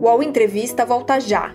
O 0.00 0.22
Entrevista 0.22 0.86
volta 0.86 1.20
já. 1.20 1.54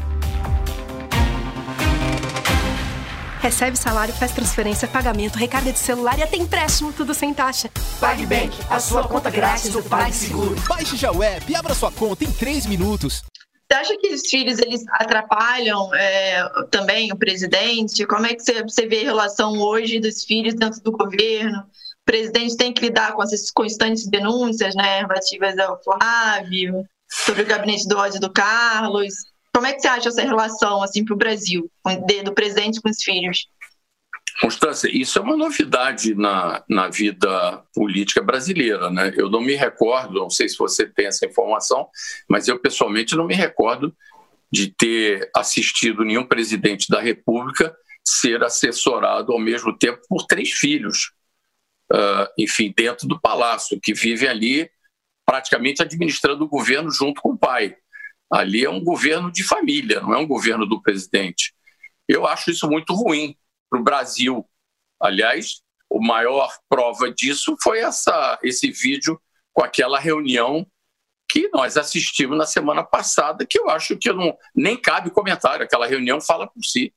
Recebe 3.41 3.75
salário, 3.75 4.13
faz 4.13 4.31
transferência, 4.31 4.87
pagamento, 4.87 5.35
recarga 5.35 5.73
de 5.73 5.79
celular 5.79 6.15
e 6.19 6.21
até 6.21 6.37
empréstimo, 6.37 6.93
tudo 6.93 7.11
sem 7.11 7.33
taxa. 7.33 7.71
PagBank, 7.99 8.55
a 8.69 8.79
sua 8.79 9.07
conta 9.07 9.31
grátis 9.31 9.71
do 9.71 9.81
PagSeguro. 9.81 10.55
Baixe 10.69 10.95
já 10.95 11.11
o 11.11 11.23
app 11.23 11.51
e 11.51 11.55
abra 11.55 11.73
sua 11.73 11.91
conta 11.91 12.23
em 12.23 12.31
3 12.31 12.67
minutos. 12.67 13.23
Você 13.67 13.75
acha 13.75 13.97
que 13.97 14.13
os 14.13 14.21
filhos 14.29 14.59
eles 14.59 14.83
atrapalham 14.91 15.91
é, 15.95 16.47
também 16.69 17.11
o 17.11 17.17
presidente? 17.17 18.05
Como 18.05 18.27
é 18.27 18.35
que 18.35 18.43
você, 18.43 18.61
você 18.61 18.85
vê 18.85 18.99
a 18.99 19.05
relação 19.05 19.57
hoje 19.57 19.99
dos 19.99 20.23
filhos 20.23 20.53
dentro 20.53 20.79
do 20.83 20.91
governo? 20.91 21.61
O 21.61 22.05
presidente 22.05 22.55
tem 22.55 22.71
que 22.71 22.83
lidar 22.83 23.13
com 23.13 23.23
essas 23.23 23.49
constantes 23.49 24.07
denúncias 24.07 24.75
né, 24.75 24.99
relativas 24.99 25.57
ao 25.57 25.81
Flávio, 25.81 26.85
sobre 27.09 27.41
o 27.41 27.47
gabinete 27.47 27.87
do 27.87 27.97
ódio 27.97 28.19
do 28.19 28.31
Carlos. 28.31 29.30
Como 29.61 29.69
é 29.69 29.75
que 29.75 29.81
você 29.81 29.87
acha 29.89 30.09
essa 30.09 30.23
relação 30.23 30.81
assim 30.81 31.05
para 31.05 31.13
o 31.13 31.17
Brasil, 31.17 31.71
do 32.25 32.33
presidente 32.33 32.81
com 32.81 32.89
os 32.89 33.03
filhos? 33.03 33.47
Constância, 34.41 34.89
isso 34.91 35.19
é 35.19 35.21
uma 35.21 35.37
novidade 35.37 36.15
na, 36.15 36.63
na 36.67 36.89
vida 36.89 37.63
política 37.71 38.23
brasileira. 38.23 38.89
Né? 38.89 39.13
Eu 39.15 39.29
não 39.29 39.39
me 39.39 39.53
recordo, 39.53 40.19
não 40.19 40.31
sei 40.31 40.49
se 40.49 40.57
você 40.57 40.87
tem 40.87 41.05
essa 41.05 41.27
informação, 41.27 41.87
mas 42.27 42.47
eu 42.47 42.57
pessoalmente 42.57 43.15
não 43.15 43.27
me 43.27 43.35
recordo 43.35 43.95
de 44.51 44.73
ter 44.75 45.29
assistido 45.35 46.03
nenhum 46.03 46.25
presidente 46.25 46.89
da 46.89 46.99
República 46.99 47.71
ser 48.03 48.43
assessorado 48.43 49.31
ao 49.31 49.37
mesmo 49.37 49.77
tempo 49.77 50.01
por 50.09 50.25
três 50.25 50.49
filhos, 50.49 51.11
uh, 51.93 52.25
enfim, 52.35 52.73
dentro 52.75 53.07
do 53.07 53.21
palácio, 53.21 53.79
que 53.79 53.93
vivem 53.93 54.27
ali 54.27 54.71
praticamente 55.23 55.83
administrando 55.83 56.45
o 56.45 56.49
governo 56.49 56.89
junto 56.89 57.21
com 57.21 57.33
o 57.33 57.37
pai. 57.37 57.77
Ali 58.31 58.63
é 58.63 58.69
um 58.69 58.83
governo 58.83 59.31
de 59.31 59.43
família, 59.43 59.99
não 59.99 60.13
é 60.13 60.17
um 60.17 60.27
governo 60.27 60.65
do 60.65 60.81
presidente. 60.81 61.53
Eu 62.07 62.25
acho 62.25 62.51
isso 62.51 62.69
muito 62.69 62.93
ruim 62.93 63.35
para 63.69 63.79
o 63.79 63.83
Brasil. 63.83 64.45
Aliás, 64.99 65.61
a 65.91 65.99
maior 65.99 66.53
prova 66.69 67.11
disso 67.11 67.55
foi 67.61 67.79
essa, 67.79 68.39
esse 68.41 68.71
vídeo 68.71 69.19
com 69.53 69.63
aquela 69.63 69.99
reunião 69.99 70.65
que 71.29 71.49
nós 71.53 71.77
assistimos 71.77 72.37
na 72.37 72.45
semana 72.45 72.83
passada, 72.83 73.45
que 73.45 73.57
eu 73.57 73.69
acho 73.69 73.97
que 73.97 74.11
não, 74.11 74.35
nem 74.53 74.75
cabe 74.75 75.09
comentário, 75.09 75.63
aquela 75.63 75.87
reunião 75.87 76.19
fala 76.19 76.45
por 76.45 76.63
si. 76.63 76.93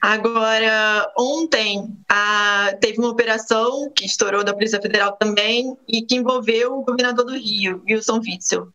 Agora, 0.00 1.12
ontem 1.18 1.84
a, 2.08 2.72
teve 2.80 2.98
uma 2.98 3.10
operação 3.10 3.90
que 3.94 4.06
estourou 4.06 4.44
da 4.44 4.54
Polícia 4.54 4.80
Federal 4.80 5.16
também 5.16 5.76
e 5.88 6.02
que 6.02 6.14
envolveu 6.14 6.72
o 6.72 6.84
governador 6.84 7.26
do 7.26 7.36
Rio, 7.36 7.82
Wilson 7.86 8.20
Witzel. 8.20 8.68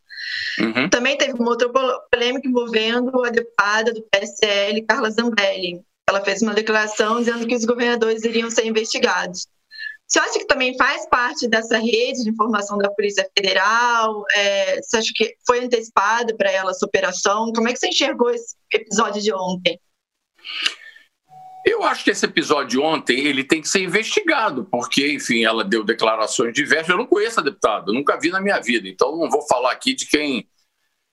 Uhum. 0.58 0.88
Também 0.88 1.16
teve 1.16 1.32
uma 1.34 1.50
outra 1.50 1.68
polêmica 2.10 2.48
envolvendo 2.48 3.24
a 3.24 3.30
deputada 3.30 3.92
do 3.92 4.02
PSL, 4.02 4.82
Carla 4.82 5.10
Zambelli. 5.10 5.82
Ela 6.08 6.22
fez 6.22 6.42
uma 6.42 6.54
declaração 6.54 7.18
dizendo 7.18 7.46
que 7.46 7.54
os 7.54 7.64
governadores 7.64 8.24
iriam 8.24 8.50
ser 8.50 8.66
investigados. 8.66 9.46
Você 10.06 10.18
acha 10.18 10.38
que 10.38 10.46
também 10.46 10.76
faz 10.76 11.08
parte 11.08 11.48
dessa 11.48 11.78
rede 11.78 12.22
de 12.22 12.30
informação 12.30 12.76
da 12.76 12.90
Polícia 12.90 13.28
Federal? 13.36 14.22
É, 14.36 14.80
você 14.80 14.98
acha 14.98 15.10
que 15.14 15.34
foi 15.46 15.64
antecipada 15.64 16.36
para 16.36 16.50
ela 16.50 16.70
essa 16.70 16.84
operação? 16.84 17.50
Como 17.52 17.68
é 17.68 17.72
que 17.72 17.78
você 17.78 17.88
enxergou 17.88 18.30
esse 18.30 18.54
episódio 18.72 19.22
de 19.22 19.32
ontem? 19.32 19.80
Eu 21.64 21.82
acho 21.82 22.04
que 22.04 22.10
esse 22.10 22.26
episódio 22.26 22.68
de 22.68 22.78
ontem 22.78 23.20
ele 23.20 23.42
tem 23.42 23.62
que 23.62 23.68
ser 23.68 23.82
investigado, 23.82 24.66
porque, 24.70 25.12
enfim, 25.14 25.44
ela 25.44 25.64
deu 25.64 25.82
declarações 25.82 26.52
diversas. 26.52 26.90
Eu 26.90 26.98
não 26.98 27.06
conheço 27.06 27.40
a 27.40 27.42
deputada, 27.42 27.90
nunca 27.90 28.18
vi 28.20 28.28
na 28.28 28.40
minha 28.40 28.60
vida, 28.60 28.86
então 28.86 29.16
não 29.16 29.30
vou 29.30 29.46
falar 29.46 29.72
aqui 29.72 29.94
de 29.94 30.06
quem. 30.06 30.46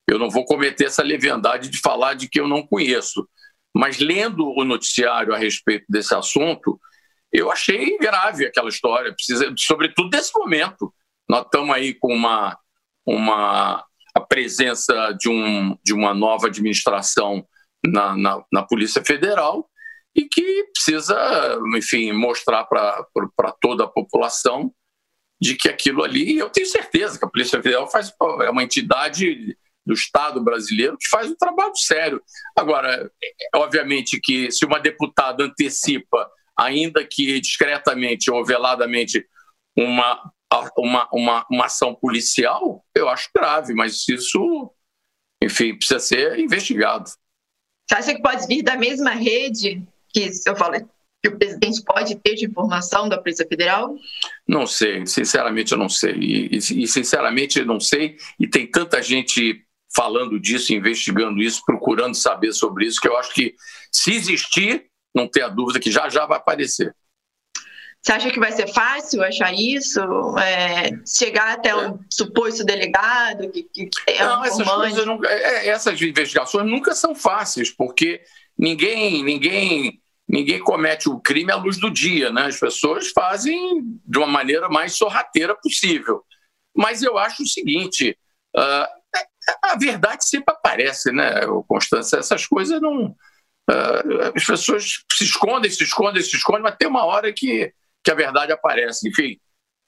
Eu 0.06 0.20
não 0.20 0.30
vou 0.30 0.44
cometer 0.44 0.86
essa 0.86 1.02
leviandade 1.02 1.70
de 1.70 1.80
falar 1.80 2.16
de 2.16 2.28
quem 2.28 2.42
eu 2.42 2.50
não 2.50 2.68
conheço. 2.68 3.26
Mas 3.74 4.00
lendo 4.00 4.46
o 4.46 4.66
noticiário 4.66 5.34
a 5.34 5.38
respeito 5.38 5.86
desse 5.88 6.14
assunto, 6.14 6.78
eu 7.32 7.50
achei 7.50 7.98
grave 7.98 8.46
aquela 8.46 8.68
história, 8.68 9.14
precisa, 9.14 9.54
sobretudo 9.58 10.10
nesse 10.12 10.38
momento. 10.38 10.94
Nós 11.30 11.46
estamos 11.46 11.74
aí 11.74 11.94
com 11.94 12.14
uma, 12.14 12.60
uma 13.06 13.86
a 14.14 14.20
presença 14.20 15.14
de, 15.18 15.30
um, 15.30 15.78
de 15.82 15.94
uma 15.94 16.14
nova 16.14 16.48
administração 16.48 17.48
na, 17.86 18.18
na, 18.18 18.44
na 18.52 18.64
Polícia 18.64 19.02
Federal 19.02 19.71
e 20.16 20.28
que 20.28 20.66
precisa, 20.74 21.60
enfim, 21.76 22.12
mostrar 22.12 22.66
para 22.66 23.06
toda 23.62 23.86
a 23.86 23.88
população 23.88 24.74
de 25.40 25.56
que 25.56 25.70
aquilo 25.70 26.04
ali, 26.04 26.38
eu 26.38 26.50
tenho 26.50 26.68
certeza 26.68 27.18
que 27.18 27.26
a 27.26 27.30
Polícia 27.30 27.62
Federal 27.62 27.90
faz, 27.90 28.14
é 28.44 28.50
uma 28.50 28.64
entidade 28.64 29.58
do 29.86 29.94
Estado 29.94 30.44
brasileiro 30.44 30.98
que 30.98 31.10
faz 31.10 31.32
um 31.32 31.36
trabalho 31.36 31.76
sério. 31.76 32.22
Agora, 32.56 33.12
obviamente 33.56 34.20
que 34.22 34.52
se 34.52 34.66
uma 34.66 34.80
deputada 34.80 35.44
antecipa, 35.44 36.30
ainda 36.56 37.06
que 37.06 37.40
discretamente 37.40 38.30
ou 38.30 38.46
veladamente, 38.46 39.26
uma, 39.76 40.32
uma, 40.78 41.10
uma, 41.12 41.48
uma 41.50 41.66
ação 41.66 41.96
policial, 41.96 42.86
eu 42.94 43.10
acho 43.10 43.30
grave, 43.34 43.74
mas 43.74 44.08
isso, 44.08 44.72
enfim, 45.42 45.76
precisa 45.76 46.00
ser 46.00 46.38
investigado. 46.38 47.10
Você 47.90 47.96
acha 47.96 48.16
que 48.16 48.22
pode 48.22 48.46
vir 48.46 48.62
da 48.62 48.78
mesma 48.78 49.12
rede 49.12 49.84
que 50.14 50.30
eu 50.46 50.56
falei 50.56 50.86
que 51.24 51.30
o 51.30 51.38
presidente 51.38 51.84
pode 51.84 52.16
ter 52.16 52.36
de 52.36 52.46
informação 52.46 53.08
da 53.08 53.18
Polícia 53.18 53.46
Federal? 53.48 53.96
Não 54.48 54.66
sei, 54.66 55.06
sinceramente 55.06 55.72
eu 55.72 55.78
não 55.78 55.88
sei. 55.88 56.16
E, 56.16 56.58
e, 56.58 56.88
sinceramente 56.88 57.60
eu 57.60 57.66
não 57.66 57.80
sei. 57.80 58.18
E 58.40 58.48
tem 58.48 58.66
tanta 58.66 59.02
gente 59.04 59.64
falando 59.96 60.40
disso, 60.40 60.74
investigando 60.74 61.42
isso, 61.42 61.62
procurando 61.66 62.16
saber 62.16 62.54
sobre 62.54 62.86
isso, 62.86 63.00
que 63.00 63.08
eu 63.08 63.18
acho 63.18 63.34
que 63.34 63.54
se 63.92 64.14
existir, 64.14 64.86
não 65.14 65.28
tenha 65.28 65.50
dúvida 65.50 65.80
que 65.80 65.92
já 65.92 66.10
já 66.10 66.26
vai 66.26 66.38
aparecer. 66.38 66.96
Você 68.02 68.14
acha 68.14 68.32
que 68.32 68.40
vai 68.40 68.52
ser 68.52 68.68
fácil 68.74 69.22
achar 69.24 69.54
isso? 69.54 70.00
É, 70.40 70.90
chegar 71.06 71.54
até 71.54 71.76
o 71.76 72.00
suposto 72.10 72.64
delegado? 72.64 73.48
Que, 73.52 73.64
que 73.64 73.90
é 74.08 74.26
não, 74.26 74.44
essas, 74.44 74.68
coisas 74.68 75.06
não, 75.06 75.24
é, 75.24 75.68
essas 75.68 76.02
investigações 76.02 76.68
nunca 76.68 76.96
são 76.96 77.14
fáceis, 77.14 77.70
porque 77.70 78.24
ninguém, 78.58 79.24
ninguém, 79.24 80.01
ninguém 80.32 80.60
comete 80.60 81.10
o 81.10 81.20
crime 81.20 81.52
à 81.52 81.58
luz 81.58 81.78
do 81.78 81.92
dia, 81.92 82.32
né? 82.32 82.46
As 82.46 82.58
pessoas 82.58 83.10
fazem 83.10 83.82
de 84.06 84.18
uma 84.18 84.28
maneira 84.28 84.70
mais 84.70 84.96
sorrateira 84.96 85.54
possível. 85.54 86.24
Mas 86.74 87.04
eu 87.04 87.18
acho 87.18 87.44
o 87.44 87.48
seguinte: 87.48 88.18
uh, 88.56 88.88
a 89.62 89.78
verdade 89.78 90.26
sempre 90.26 90.54
aparece, 90.56 91.12
né, 91.12 91.42
Constância? 91.68 92.18
Essas 92.18 92.48
coisas 92.48 92.82
não. 92.82 93.14
Uh, 93.70 94.34
as 94.36 94.46
pessoas 94.46 95.04
se 95.12 95.24
escondem, 95.26 95.70
se 95.70 95.84
escondem, 95.84 96.24
se 96.24 96.36
escondem, 96.36 96.64
mas 96.64 96.76
tem 96.78 96.88
uma 96.88 97.06
hora 97.06 97.32
que, 97.34 97.72
que 98.02 98.12
a 98.12 98.16
verdade 98.16 98.54
aparece. 98.54 99.10
Enfim, 99.10 99.38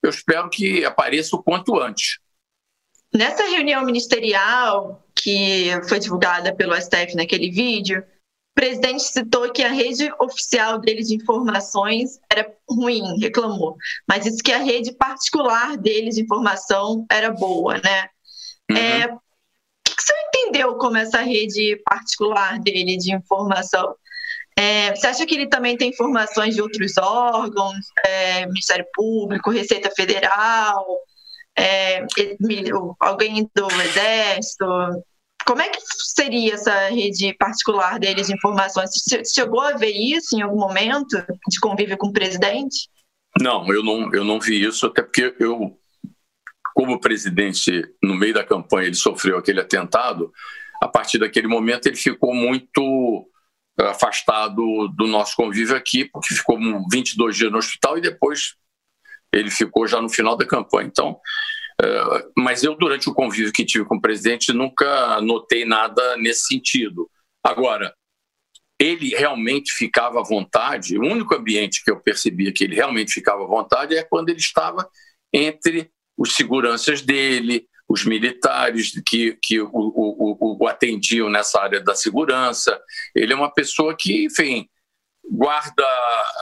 eu 0.03 0.09
espero 0.09 0.49
que 0.49 0.83
apareça 0.83 1.35
o 1.37 1.41
quanto 1.41 1.79
antes. 1.79 2.19
Nessa 3.13 3.43
reunião 3.43 3.85
ministerial 3.85 5.07
que 5.15 5.69
foi 5.87 5.99
divulgada 5.99 6.53
pelo 6.53 6.75
STF 6.75 7.15
naquele 7.15 7.49
vídeo, 7.49 8.03
o 8.53 8.61
presidente 8.61 9.01
citou 9.03 9.51
que 9.51 9.63
a 9.63 9.71
rede 9.71 10.11
oficial 10.19 10.79
dele 10.79 11.01
de 11.01 11.15
informações 11.15 12.19
era 12.31 12.47
ruim, 12.69 13.19
reclamou, 13.19 13.75
mas 14.07 14.23
disse 14.23 14.43
que 14.43 14.51
a 14.51 14.59
rede 14.59 14.93
particular 14.93 15.75
dele 15.75 16.11
de 16.11 16.21
informação 16.21 17.03
era 17.11 17.31
boa, 17.31 17.79
né? 17.79 18.07
Uhum. 18.69 18.77
É, 18.77 19.07
o 19.07 19.19
que 19.83 20.01
você 20.01 20.13
entendeu 20.27 20.75
como 20.75 20.97
essa 20.97 21.21
rede 21.21 21.81
particular 21.83 22.59
dele 22.59 22.95
de 22.95 23.13
informação? 23.13 23.95
É, 24.55 24.95
você 24.95 25.07
acha 25.07 25.25
que 25.25 25.33
ele 25.33 25.47
também 25.47 25.75
tem 25.75 25.89
informações 25.89 26.53
de 26.53 26.61
outros 26.61 26.95
órgãos, 26.97 27.75
é, 28.05 28.45
Ministério 28.45 28.85
Público, 28.93 29.49
Receita 29.49 29.89
Federal, 29.95 30.85
é, 31.57 32.05
alguém 32.99 33.49
do 33.55 33.67
Exército? 33.81 34.65
Como 35.45 35.61
é 35.61 35.69
que 35.69 35.79
seria 36.15 36.53
essa 36.53 36.89
rede 36.89 37.33
particular 37.33 37.99
deles 37.99 38.27
de 38.27 38.33
informações? 38.33 38.91
Você 38.91 39.23
chegou 39.25 39.61
a 39.61 39.73
ver 39.73 39.91
isso 39.91 40.35
em 40.37 40.41
algum 40.41 40.59
momento 40.59 41.17
de 41.49 41.59
convívio 41.59 41.97
com 41.97 42.07
o 42.07 42.13
presidente? 42.13 42.89
Não, 43.39 43.67
eu 43.73 43.83
não, 43.83 44.13
eu 44.13 44.23
não 44.23 44.39
vi 44.39 44.63
isso, 44.63 44.85
até 44.85 45.01
porque 45.01 45.35
eu, 45.39 45.77
como 46.73 46.99
presidente, 46.99 47.83
no 48.01 48.15
meio 48.15 48.33
da 48.33 48.43
campanha, 48.43 48.87
ele 48.87 48.95
sofreu 48.95 49.37
aquele 49.37 49.59
atentado. 49.59 50.31
A 50.81 50.87
partir 50.87 51.17
daquele 51.17 51.47
momento, 51.47 51.87
ele 51.87 51.95
ficou 51.95 52.33
muito 52.33 53.27
eh, 53.79 53.87
afastado 53.87 54.87
do 54.89 55.07
nosso 55.07 55.35
convívio 55.35 55.75
aqui, 55.75 56.05
porque 56.05 56.35
ficou 56.35 56.57
22 56.91 57.35
dias 57.35 57.51
no 57.51 57.57
hospital 57.57 57.97
e 57.97 58.01
depois 58.01 58.55
ele 59.33 59.49
ficou 59.49 59.87
já 59.87 59.99
no 59.99 60.09
final 60.09 60.37
da 60.37 60.45
campanha. 60.45 60.87
Então, 60.87 61.19
mas 62.37 62.63
eu, 62.63 62.75
durante 62.75 63.09
o 63.09 63.13
convívio 63.13 63.53
que 63.53 63.65
tive 63.65 63.85
com 63.85 63.95
o 63.95 64.01
presidente, 64.01 64.53
nunca 64.53 65.19
notei 65.21 65.65
nada 65.65 66.17
nesse 66.17 66.47
sentido. 66.47 67.09
Agora, 67.43 67.93
ele 68.79 69.09
realmente 69.09 69.71
ficava 69.73 70.19
à 70.19 70.23
vontade, 70.23 70.97
o 70.97 71.01
único 71.01 71.35
ambiente 71.35 71.83
que 71.83 71.91
eu 71.91 71.99
percebia 71.99 72.51
que 72.51 72.63
ele 72.63 72.75
realmente 72.75 73.13
ficava 73.13 73.43
à 73.43 73.47
vontade 73.47 73.95
é 73.95 74.03
quando 74.03 74.29
ele 74.29 74.39
estava 74.39 74.89
entre 75.31 75.91
os 76.17 76.35
seguranças 76.35 77.01
dele, 77.01 77.67
os 77.87 78.05
militares 78.05 78.91
que, 79.05 79.37
que 79.41 79.61
o, 79.61 79.69
o, 79.71 80.57
o, 80.61 80.67
atendiam 80.67 81.29
nessa 81.29 81.61
área 81.61 81.81
da 81.81 81.95
segurança. 81.95 82.79
Ele 83.15 83.33
é 83.33 83.35
uma 83.35 83.53
pessoa 83.53 83.95
que, 83.97 84.25
enfim, 84.25 84.67
guarda 85.29 85.85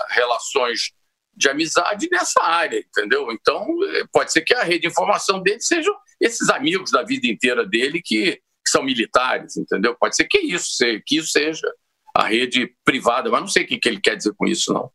relações 0.10 0.94
de 1.42 1.50
amizade 1.50 2.08
nessa 2.12 2.42
área, 2.42 2.80
entendeu? 2.80 3.32
Então, 3.32 3.66
eh, 3.96 4.06
pode 4.12 4.32
ser 4.32 4.42
que 4.42 4.54
a 4.54 4.64
rede 4.64 4.82
de 4.82 4.88
informação 4.88 5.42
dele 5.42 5.60
sejam 5.60 5.94
esses 6.20 6.50
amigos 6.50 6.92
da 6.92 7.04
vida 7.04 7.28
inteira 7.28 7.66
dele 7.66 8.02
que, 8.04 8.34
que 8.36 8.70
são 8.70 8.84
militares, 8.84 9.58
entendeu? 9.58 9.96
Pode 10.00 10.16
ser 10.16 10.26
que 10.26 10.40
isso, 10.40 10.72
que 11.06 11.18
isso 11.18 11.32
seja 11.32 11.68
a 12.16 12.28
rede 12.28 12.74
privada, 12.86 13.30
mas 13.30 13.42
não 13.42 13.48
sei 13.48 13.64
o 13.64 13.68
que 13.68 13.80
ele 13.86 14.00
quer 14.00 14.16
dizer 14.16 14.34
com 14.38 14.48
isso, 14.48 14.72
não. 14.74 14.92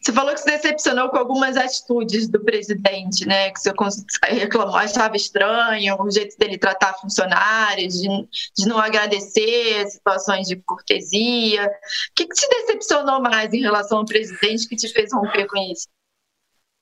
Você 0.00 0.12
falou 0.12 0.34
que 0.34 0.40
se 0.40 0.46
decepcionou 0.46 1.08
com 1.08 1.16
algumas 1.16 1.56
atitudes 1.56 2.28
do 2.28 2.40
presidente, 2.40 3.26
né? 3.26 3.50
Que 3.50 3.60
você 3.60 3.72
reclamou, 4.26 4.74
achava 4.74 5.16
estranho 5.16 5.96
o 6.00 6.10
jeito 6.10 6.36
dele 6.36 6.58
tratar 6.58 6.94
funcionários, 6.94 7.94
de, 7.94 8.08
de 8.56 8.66
não 8.66 8.78
agradecer 8.78 9.86
situações 9.88 10.48
de 10.48 10.56
cortesia. 10.56 11.66
O 11.66 12.14
que, 12.14 12.26
que 12.26 12.34
te 12.34 12.48
decepcionou 12.48 13.20
mais 13.22 13.52
em 13.52 13.60
relação 13.60 13.98
ao 13.98 14.04
presidente 14.04 14.68
que 14.68 14.76
te 14.76 14.88
fez 14.88 15.12
romper 15.12 15.46
com 15.46 15.58
isso? 15.70 15.86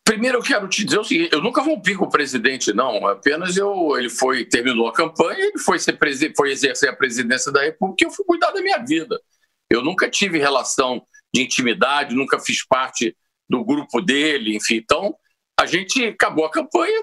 Primeiro 0.03 0.39
eu 0.39 0.43
quero 0.43 0.67
te 0.67 0.85
dizer 0.85 0.99
o 0.99 1.05
seguinte, 1.05 1.33
eu 1.33 1.43
nunca 1.43 1.63
rompi 1.63 1.95
com 1.95 2.07
o 2.07 2.11
presidente, 2.11 2.73
não. 2.73 3.07
Apenas 3.07 3.57
eu, 3.57 3.97
ele 3.97 4.09
foi 4.09 4.45
terminou 4.45 4.89
a 4.89 4.93
campanha, 4.93 5.39
ele 5.39 5.59
foi, 5.59 5.79
ser, 5.79 5.97
foi 6.37 6.51
exercer 6.51 6.89
a 6.89 6.97
presidência 6.97 7.53
da 7.53 7.63
República 7.63 8.05
e 8.05 8.07
eu 8.07 8.11
fui 8.11 8.25
cuidar 8.25 8.51
da 8.51 8.63
minha 8.63 8.79
vida. 8.79 9.21
Eu 9.69 9.85
nunca 9.85 10.11
tive 10.11 10.39
relação 10.39 11.01
de 11.33 11.43
intimidade, 11.43 12.15
nunca 12.15 12.39
fiz 12.39 12.65
parte 12.67 13.17
do 13.49 13.65
grupo 13.65 14.01
dele, 14.01 14.57
enfim. 14.57 14.77
Então, 14.77 15.15
a 15.59 15.67
gente 15.67 16.05
acabou 16.05 16.45
a 16.45 16.51
campanha, 16.51 17.03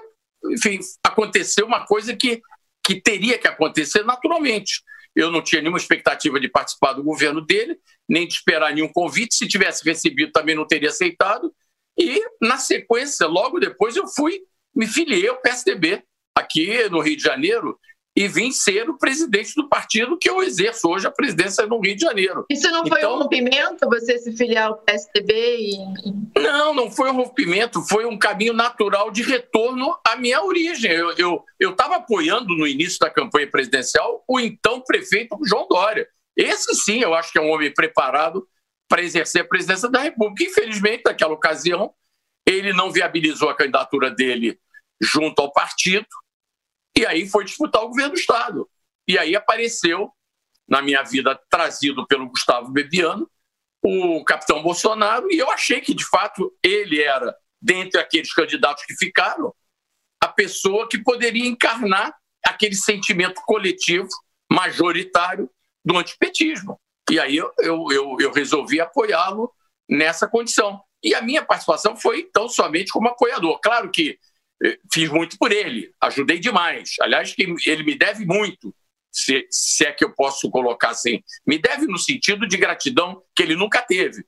enfim, 0.50 0.78
aconteceu 1.04 1.66
uma 1.66 1.86
coisa 1.86 2.16
que, 2.16 2.40
que 2.84 3.00
teria 3.00 3.38
que 3.38 3.48
acontecer 3.48 4.04
naturalmente. 4.04 4.82
Eu 5.14 5.30
não 5.30 5.42
tinha 5.42 5.60
nenhuma 5.60 5.78
expectativa 5.78 6.38
de 6.38 6.48
participar 6.48 6.92
do 6.92 7.02
governo 7.02 7.40
dele, 7.40 7.78
nem 8.08 8.26
de 8.26 8.34
esperar 8.34 8.74
nenhum 8.74 8.92
convite. 8.92 9.34
Se 9.34 9.48
tivesse 9.48 9.84
recebido, 9.84 10.32
também 10.32 10.54
não 10.54 10.66
teria 10.66 10.90
aceitado. 10.90 11.52
E, 11.98 12.22
na 12.40 12.56
sequência, 12.56 13.26
logo 13.26 13.58
depois, 13.58 13.96
eu 13.96 14.06
fui, 14.06 14.40
me 14.74 14.86
filiei 14.86 15.28
ao 15.28 15.40
PSDB 15.40 16.04
aqui 16.34 16.88
no 16.88 17.00
Rio 17.00 17.16
de 17.16 17.22
Janeiro. 17.22 17.78
E 18.16 18.26
vim 18.26 18.50
ser 18.50 18.88
o 18.90 18.98
presidente 18.98 19.54
do 19.54 19.68
partido 19.68 20.18
que 20.18 20.28
eu 20.28 20.42
exerço 20.42 20.88
hoje 20.88 21.06
a 21.06 21.10
presidência 21.10 21.66
no 21.66 21.80
Rio 21.80 21.94
de 21.94 22.02
Janeiro. 22.02 22.44
Isso 22.50 22.68
não 22.70 22.84
foi 22.84 22.98
então, 22.98 23.14
um 23.14 23.22
rompimento, 23.22 23.88
você 23.88 24.18
se 24.18 24.36
filiar 24.36 24.68
ao 24.68 24.78
PSDB? 24.78 25.32
E... 25.34 26.40
Não, 26.40 26.74
não 26.74 26.90
foi 26.90 27.10
um 27.10 27.14
rompimento, 27.14 27.80
foi 27.82 28.06
um 28.06 28.18
caminho 28.18 28.52
natural 28.52 29.10
de 29.10 29.22
retorno 29.22 29.96
à 30.04 30.16
minha 30.16 30.42
origem. 30.42 30.90
Eu 30.90 31.10
estava 31.10 31.20
eu, 31.20 31.44
eu 31.60 31.94
apoiando 31.94 32.56
no 32.56 32.66
início 32.66 32.98
da 32.98 33.08
campanha 33.08 33.48
presidencial 33.48 34.24
o 34.26 34.40
então 34.40 34.80
prefeito 34.80 35.38
João 35.44 35.68
Dória. 35.68 36.08
Esse 36.36 36.74
sim, 36.74 37.00
eu 37.00 37.14
acho 37.14 37.30
que 37.32 37.38
é 37.38 37.42
um 37.42 37.50
homem 37.50 37.72
preparado 37.72 38.46
para 38.88 39.02
exercer 39.02 39.42
a 39.42 39.48
presidência 39.48 39.88
da 39.88 40.00
República. 40.00 40.50
Infelizmente, 40.50 41.02
naquela 41.04 41.34
ocasião, 41.34 41.92
ele 42.46 42.72
não 42.72 42.90
viabilizou 42.90 43.48
a 43.48 43.54
candidatura 43.54 44.10
dele 44.10 44.58
junto 45.00 45.40
ao 45.40 45.52
partido 45.52 46.06
e 46.98 47.06
aí 47.06 47.28
foi 47.28 47.44
disputar 47.44 47.84
o 47.84 47.88
governo 47.88 48.14
do 48.14 48.18
Estado. 48.18 48.68
E 49.06 49.16
aí 49.16 49.36
apareceu, 49.36 50.10
na 50.68 50.82
minha 50.82 51.04
vida, 51.04 51.40
trazido 51.48 52.04
pelo 52.08 52.28
Gustavo 52.28 52.72
Bebiano, 52.72 53.30
o 53.80 54.24
capitão 54.24 54.60
Bolsonaro, 54.64 55.32
e 55.32 55.38
eu 55.38 55.48
achei 55.48 55.80
que, 55.80 55.94
de 55.94 56.04
fato, 56.04 56.52
ele 56.60 57.00
era, 57.00 57.32
dentre 57.62 58.00
aqueles 58.00 58.34
candidatos 58.34 58.84
que 58.84 58.96
ficaram, 58.96 59.54
a 60.20 60.26
pessoa 60.26 60.88
que 60.88 60.98
poderia 60.98 61.46
encarnar 61.46 62.12
aquele 62.44 62.74
sentimento 62.74 63.40
coletivo, 63.46 64.08
majoritário, 64.50 65.48
do 65.84 65.96
antipetismo. 65.96 66.80
E 67.08 67.20
aí 67.20 67.36
eu, 67.36 67.52
eu, 67.60 68.16
eu 68.18 68.32
resolvi 68.32 68.80
apoiá-lo 68.80 69.54
nessa 69.88 70.26
condição. 70.26 70.82
E 71.00 71.14
a 71.14 71.22
minha 71.22 71.44
participação 71.44 71.96
foi, 71.96 72.22
então, 72.22 72.48
somente 72.48 72.90
como 72.90 73.06
apoiador. 73.06 73.60
Claro 73.60 73.88
que 73.88 74.18
fiz 74.92 75.08
muito 75.10 75.36
por 75.38 75.52
ele, 75.52 75.92
ajudei 76.00 76.38
demais. 76.38 76.96
Aliás, 77.00 77.34
ele 77.38 77.82
me 77.82 77.94
deve 77.94 78.24
muito, 78.24 78.74
se, 79.12 79.46
se 79.50 79.84
é 79.84 79.92
que 79.92 80.04
eu 80.04 80.14
posso 80.14 80.50
colocar 80.50 80.90
assim. 80.90 81.22
Me 81.46 81.58
deve 81.58 81.86
no 81.86 81.98
sentido 81.98 82.46
de 82.46 82.56
gratidão 82.56 83.22
que 83.34 83.42
ele 83.42 83.54
nunca 83.54 83.82
teve. 83.82 84.24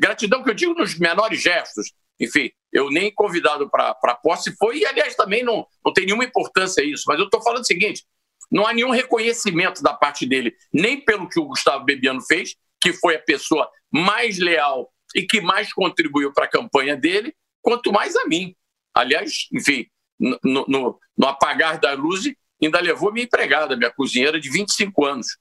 Gratidão 0.00 0.42
que 0.42 0.50
eu 0.50 0.54
digo 0.54 0.74
nos 0.74 0.98
menores 0.98 1.40
gestos. 1.40 1.92
Enfim, 2.20 2.50
eu 2.72 2.90
nem 2.90 3.14
convidado 3.14 3.70
para 3.70 3.96
a 4.02 4.14
posse 4.14 4.54
foi, 4.56 4.78
e 4.78 4.86
aliás 4.86 5.14
também 5.14 5.44
não, 5.44 5.66
não 5.84 5.92
tem 5.92 6.04
nenhuma 6.04 6.24
importância 6.24 6.82
isso, 6.82 7.04
mas 7.06 7.18
eu 7.18 7.26
estou 7.26 7.40
falando 7.40 7.62
o 7.62 7.66
seguinte: 7.66 8.04
não 8.50 8.66
há 8.66 8.72
nenhum 8.72 8.90
reconhecimento 8.90 9.82
da 9.82 9.94
parte 9.94 10.26
dele, 10.26 10.54
nem 10.72 11.00
pelo 11.00 11.28
que 11.28 11.38
o 11.38 11.46
Gustavo 11.46 11.84
Bebiano 11.84 12.20
fez, 12.22 12.56
que 12.80 12.92
foi 12.92 13.16
a 13.16 13.22
pessoa 13.22 13.70
mais 13.90 14.38
leal 14.38 14.92
e 15.14 15.22
que 15.22 15.40
mais 15.40 15.72
contribuiu 15.72 16.32
para 16.32 16.44
a 16.44 16.50
campanha 16.50 16.96
dele, 16.96 17.34
quanto 17.62 17.92
mais 17.92 18.16
a 18.16 18.26
mim. 18.26 18.54
Aliás, 18.98 19.46
enfim, 19.52 19.86
no, 20.18 20.64
no, 20.66 20.98
no 21.16 21.26
apagar 21.28 21.78
da 21.78 21.92
luz, 21.92 22.24
ainda 22.60 22.80
levou 22.80 23.12
minha 23.12 23.26
empregada, 23.26 23.76
minha 23.76 23.92
cozinheira 23.92 24.40
de 24.40 24.50
25 24.50 25.04
anos. 25.04 25.38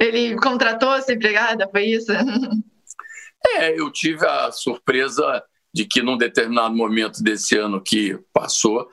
Ele 0.00 0.34
contratou 0.36 0.94
essa 0.94 1.12
empregada, 1.12 1.68
foi 1.70 1.84
isso? 1.84 2.12
É, 3.54 3.78
eu 3.78 3.88
tive 3.92 4.26
a 4.26 4.50
surpresa 4.50 5.44
de 5.72 5.84
que 5.84 6.02
num 6.02 6.18
determinado 6.18 6.74
momento 6.74 7.22
desse 7.22 7.56
ano 7.56 7.80
que 7.80 8.18
passou, 8.32 8.88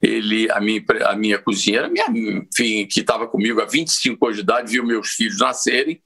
ele, 0.00 0.48
a 0.52 0.60
minha, 0.60 0.80
a 1.04 1.16
minha 1.16 1.36
cozinheira, 1.36 1.88
minha, 1.88 2.06
enfim, 2.08 2.86
que 2.86 3.00
estava 3.00 3.26
comigo 3.26 3.60
há 3.60 3.64
25 3.64 4.24
anos 4.24 4.36
de 4.36 4.42
idade, 4.44 4.70
viu 4.70 4.86
meus 4.86 5.08
filhos 5.08 5.40
nascerem, 5.40 6.00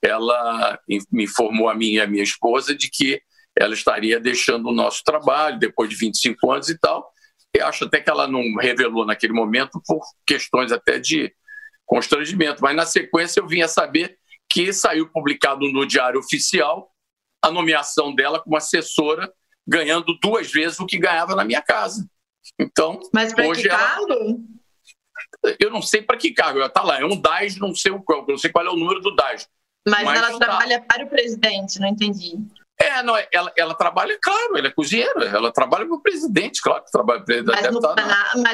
ela 0.00 0.78
me 1.10 1.24
informou 1.24 1.68
a 1.68 1.74
mim 1.74 1.94
e 1.94 2.00
a 2.00 2.06
minha 2.06 2.22
esposa 2.22 2.76
de 2.76 2.88
que 2.88 3.20
ela 3.58 3.74
estaria 3.74 4.20
deixando 4.20 4.68
o 4.68 4.72
nosso 4.72 5.02
trabalho 5.02 5.58
depois 5.58 5.88
de 5.88 5.96
25 5.96 6.52
anos 6.52 6.68
e 6.68 6.78
tal. 6.78 7.10
E 7.56 7.60
acho 7.60 7.84
até 7.84 8.00
que 8.00 8.10
ela 8.10 8.28
não 8.28 8.42
revelou 8.56 9.06
naquele 9.06 9.32
momento 9.32 9.80
por 9.86 10.02
questões 10.26 10.72
até 10.72 10.98
de 10.98 11.34
constrangimento. 11.86 12.62
Mas 12.62 12.76
na 12.76 12.84
sequência 12.84 13.40
eu 13.40 13.46
vim 13.46 13.62
a 13.62 13.68
saber 13.68 14.18
que 14.50 14.72
saiu 14.72 15.10
publicado 15.10 15.66
no 15.72 15.86
Diário 15.86 16.20
Oficial 16.20 16.90
a 17.42 17.50
nomeação 17.50 18.14
dela 18.14 18.40
como 18.40 18.56
assessora, 18.56 19.32
ganhando 19.66 20.18
duas 20.20 20.50
vezes 20.50 20.78
o 20.80 20.86
que 20.86 20.98
ganhava 20.98 21.34
na 21.34 21.44
minha 21.44 21.62
casa. 21.62 22.06
Então, 22.58 23.00
mas 23.12 23.32
para 23.32 23.52
que 23.52 23.68
cargo? 23.68 24.12
Ela... 24.12 25.56
Eu 25.58 25.70
não 25.70 25.80
sei 25.80 26.02
para 26.02 26.16
que 26.16 26.32
cargo. 26.32 26.58
Ela 26.58 26.68
está 26.68 26.82
lá, 26.82 27.00
é 27.00 27.04
um 27.04 27.20
DAS, 27.20 27.56
não 27.56 27.74
sei 27.74 27.92
o 27.92 28.02
qual, 28.02 28.26
não 28.26 28.38
sei 28.38 28.50
qual 28.50 28.66
é 28.66 28.70
o 28.70 28.76
número 28.76 29.00
do 29.00 29.14
DAS. 29.14 29.48
Mas, 29.88 30.04
mas 30.04 30.18
ela 30.18 30.32
tá... 30.32 30.38
trabalha 30.38 30.82
para 30.82 31.04
o 31.04 31.08
presidente, 31.08 31.78
não 31.78 31.88
entendi. 31.88 32.36
É, 32.86 33.02
não, 33.02 33.14
ela, 33.32 33.52
ela 33.56 33.74
trabalha, 33.74 34.18
claro, 34.22 34.56
ela 34.56 34.68
é 34.68 34.70
cozinheira, 34.70 35.24
ela 35.24 35.52
trabalha 35.52 35.86
para 35.86 35.94
o 35.94 36.02
presidente, 36.02 36.62
claro 36.62 36.84
que 36.84 36.90
trabalha 36.90 37.20
para 37.20 37.24
o 37.24 37.26
presidente. 37.26 37.58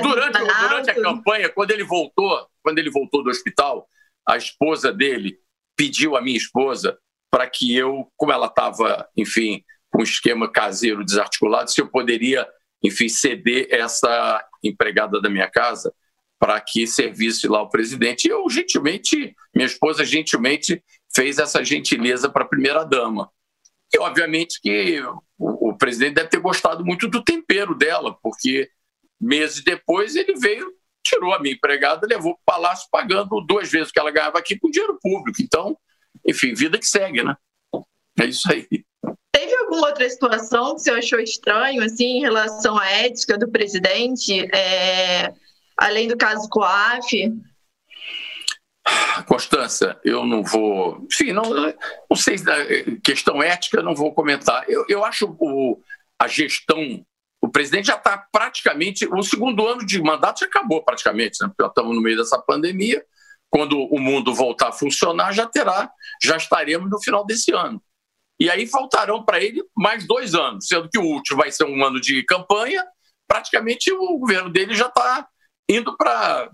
durante, 0.03 0.39
durante 0.39 0.91
a 0.91 0.95
campanha, 0.95 1.49
quando 1.49 1.71
ele 1.71 1.85
voltou, 1.85 2.47
quando 2.63 2.79
ele 2.79 2.91
voltou 2.91 3.23
do 3.23 3.31
hospital, 3.31 3.87
a 4.27 4.37
esposa 4.37 4.93
dele 4.93 5.39
pediu 5.77 6.17
à 6.17 6.23
minha 6.23 6.37
esposa 6.37 6.99
para 7.31 7.47
que 7.47 7.75
eu, 7.75 8.11
como 8.17 8.33
ela 8.33 8.47
estava, 8.47 9.09
enfim, 9.17 9.63
com 9.91 10.01
um 10.01 10.05
esquema 10.05 10.51
caseiro 10.51 11.05
desarticulado, 11.05 11.71
se 11.71 11.81
eu 11.81 11.89
poderia, 11.89 12.47
enfim, 12.83 13.09
ceder 13.09 13.69
essa 13.71 14.45
empregada 14.63 15.21
da 15.21 15.29
minha 15.29 15.51
casa 15.51 15.93
para 16.39 16.61
que 16.61 16.87
servisse 16.87 17.47
lá 17.47 17.63
o 17.63 17.69
presidente. 17.69 18.27
E 18.27 18.31
eu, 18.31 18.49
gentilmente, 18.51 19.35
minha 19.55 19.67
esposa 19.67 20.05
gentilmente 20.05 20.83
fez 21.15 21.39
essa 21.39 21.65
gentileza 21.65 22.29
para 22.29 22.45
a 22.45 22.49
primeira 22.49 22.85
dama. 22.85 23.31
E, 23.95 23.99
obviamente, 23.99 24.61
que 24.61 25.01
o, 25.39 25.71
o 25.71 25.77
presidente 25.77 26.15
deve 26.15 26.29
ter 26.29 26.41
gostado 26.41 26.85
muito 26.85 27.09
do 27.09 27.23
tempero 27.23 27.75
dela, 27.75 28.17
porque 28.23 28.71
meses 29.21 29.63
depois 29.63 30.17
ele 30.17 30.35
veio, 30.35 30.73
tirou 31.05 31.33
a 31.33 31.39
minha 31.39 31.55
empregada, 31.55 32.07
levou 32.07 32.35
para 32.35 32.41
o 32.41 32.45
palácio 32.45 32.89
pagando 32.91 33.41
duas 33.41 33.71
vezes 33.71 33.91
o 33.91 33.93
que 33.93 34.01
ela 34.01 34.11
ganhava 34.11 34.39
aqui 34.39 34.59
com 34.59 34.71
dinheiro 34.71 34.99
público. 35.01 35.43
Então, 35.43 35.77
enfim, 36.27 36.55
vida 36.55 36.79
que 36.79 36.87
segue, 36.87 37.23
né? 37.23 37.37
É 38.19 38.27
isso 38.27 38.51
aí. 38.51 38.67
Teve 39.33 39.55
alguma 39.57 39.89
outra 39.89 40.09
situação 40.09 40.75
que 40.75 40.83
você 40.83 40.91
achou 40.91 41.19
estranho, 41.19 41.83
assim, 41.83 42.19
em 42.19 42.21
relação 42.21 42.79
à 42.79 42.87
ética 42.87 43.39
do 43.39 43.51
presidente, 43.51 44.49
é... 44.55 45.33
além 45.77 46.09
do 46.09 46.17
caso 46.17 46.49
COAF? 46.49 47.33
Constança, 49.27 50.01
eu 50.05 50.25
não 50.25 50.43
vou. 50.43 51.07
Enfim, 51.11 51.33
não, 51.33 51.43
não 51.43 52.17
sei, 52.17 52.37
questão 53.03 53.43
ética, 53.43 53.83
não 53.83 53.95
vou 53.95 54.15
comentar. 54.15 54.65
Eu, 54.69 54.85
eu 54.89 55.05
acho 55.05 55.37
o, 55.39 55.81
a 56.19 56.27
gestão. 56.27 57.05
O 57.41 57.49
presidente 57.49 57.89
já 57.89 57.97
está 57.97 58.17
praticamente. 58.33 59.07
O 59.07 59.23
segundo 59.23 59.67
ano 59.67 59.85
de 59.85 60.01
mandato 60.01 60.41
já 60.41 60.47
acabou 60.47 60.83
praticamente, 60.83 61.43
né? 61.43 61.51
já 61.61 61.67
estamos 61.67 61.95
no 61.95 62.01
meio 62.01 62.17
dessa 62.17 62.39
pandemia. 62.39 63.05
Quando 63.51 63.79
o 63.79 63.99
mundo 63.99 64.35
voltar 64.35 64.69
a 64.69 64.73
funcionar, 64.73 65.33
já 65.33 65.47
terá, 65.47 65.91
já 66.23 66.37
estaremos 66.37 66.91
no 66.91 67.03
final 67.03 67.25
desse 67.25 67.53
ano. 67.53 67.83
E 68.41 68.49
aí 68.49 68.67
faltarão 68.67 69.23
para 69.25 69.41
ele 69.41 69.63
mais 69.77 70.07
dois 70.07 70.35
anos, 70.35 70.67
sendo 70.67 70.89
que 70.89 70.99
o 70.99 71.05
último 71.05 71.39
vai 71.39 71.53
ser 71.53 71.65
um 71.65 71.85
ano 71.85 72.01
de 72.01 72.25
campanha. 72.25 72.83
Praticamente 73.29 73.93
o 73.93 74.19
governo 74.19 74.51
dele 74.51 74.75
já 74.75 74.87
está 74.87 75.29
indo 75.69 75.97
para 75.97 76.51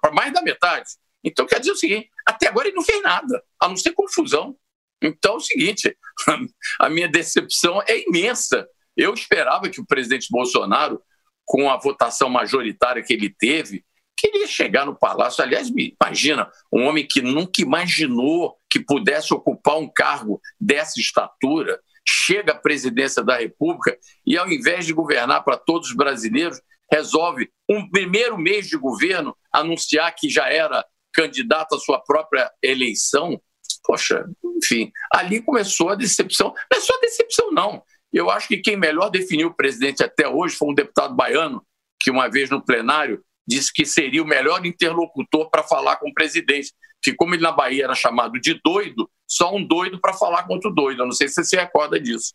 para 0.00 0.12
mais 0.12 0.32
da 0.32 0.42
metade. 0.42 0.90
Então, 1.24 1.46
quer 1.46 1.58
dizer 1.60 1.72
o 1.72 1.76
seguinte: 1.76 2.10
até 2.26 2.48
agora 2.48 2.68
ele 2.68 2.76
não 2.76 2.84
fez 2.84 3.02
nada, 3.02 3.42
a 3.60 3.68
não 3.68 3.76
ser 3.76 3.92
confusão. 3.92 4.56
Então, 5.02 5.34
é 5.34 5.36
o 5.36 5.40
seguinte: 5.40 5.96
a 6.78 6.88
minha 6.88 7.08
decepção 7.08 7.82
é 7.86 8.00
imensa. 8.06 8.66
Eu 8.96 9.14
esperava 9.14 9.68
que 9.68 9.80
o 9.80 9.86
presidente 9.86 10.28
Bolsonaro, 10.30 11.00
com 11.44 11.70
a 11.70 11.76
votação 11.76 12.28
majoritária 12.28 13.02
que 13.02 13.12
ele 13.12 13.30
teve, 13.30 13.84
queria 14.16 14.46
chegar 14.46 14.86
no 14.86 14.94
palácio. 14.94 15.42
Aliás, 15.42 15.68
imagina, 15.68 16.50
um 16.72 16.84
homem 16.84 17.06
que 17.08 17.20
nunca 17.20 17.60
imaginou 17.60 18.56
que 18.70 18.78
pudesse 18.78 19.34
ocupar 19.34 19.78
um 19.78 19.88
cargo 19.88 20.40
dessa 20.60 21.00
estatura, 21.00 21.80
chega 22.06 22.52
à 22.52 22.58
presidência 22.58 23.22
da 23.22 23.38
República 23.38 23.98
e, 24.26 24.36
ao 24.36 24.50
invés 24.50 24.86
de 24.86 24.92
governar 24.92 25.42
para 25.44 25.56
todos 25.56 25.88
os 25.88 25.96
brasileiros, 25.96 26.60
resolve, 26.92 27.50
um 27.68 27.88
primeiro 27.88 28.36
mês 28.36 28.68
de 28.68 28.76
governo, 28.76 29.34
anunciar 29.50 30.14
que 30.14 30.28
já 30.28 30.48
era 30.50 30.84
candidato 31.12 31.74
à 31.74 31.78
sua 31.78 31.98
própria 31.98 32.50
eleição. 32.62 33.40
Poxa, 33.84 34.26
enfim, 34.56 34.92
ali 35.10 35.40
começou 35.40 35.88
a 35.88 35.94
decepção. 35.94 36.54
Não 36.70 36.78
é 36.78 36.80
só 36.80 36.98
decepção, 37.00 37.50
não. 37.50 37.82
Eu 38.12 38.30
acho 38.30 38.46
que 38.46 38.58
quem 38.58 38.76
melhor 38.76 39.08
definiu 39.08 39.48
o 39.48 39.54
presidente 39.54 40.04
até 40.04 40.28
hoje 40.28 40.54
foi 40.54 40.68
um 40.68 40.74
deputado 40.74 41.14
baiano, 41.14 41.64
que 41.98 42.10
uma 42.10 42.28
vez 42.28 42.50
no 42.50 42.62
plenário 42.62 43.24
disse 43.46 43.72
que 43.72 43.86
seria 43.86 44.22
o 44.22 44.26
melhor 44.26 44.64
interlocutor 44.66 45.50
para 45.50 45.62
falar 45.62 45.96
com 45.96 46.10
o 46.10 46.14
presidente. 46.14 46.72
Que, 47.02 47.12
como 47.14 47.34
ele 47.34 47.42
na 47.42 47.50
Bahia 47.50 47.84
era 47.84 47.94
chamado 47.94 48.38
de 48.38 48.60
doido, 48.62 49.10
só 49.26 49.52
um 49.52 49.66
doido 49.66 50.00
para 50.00 50.12
falar 50.12 50.44
contra 50.44 50.70
o 50.70 50.74
doido. 50.74 51.02
Eu 51.02 51.06
não 51.06 51.12
sei 51.12 51.26
se 51.26 51.34
você 51.34 51.44
se 51.44 51.56
recorda 51.56 51.98
disso. 51.98 52.32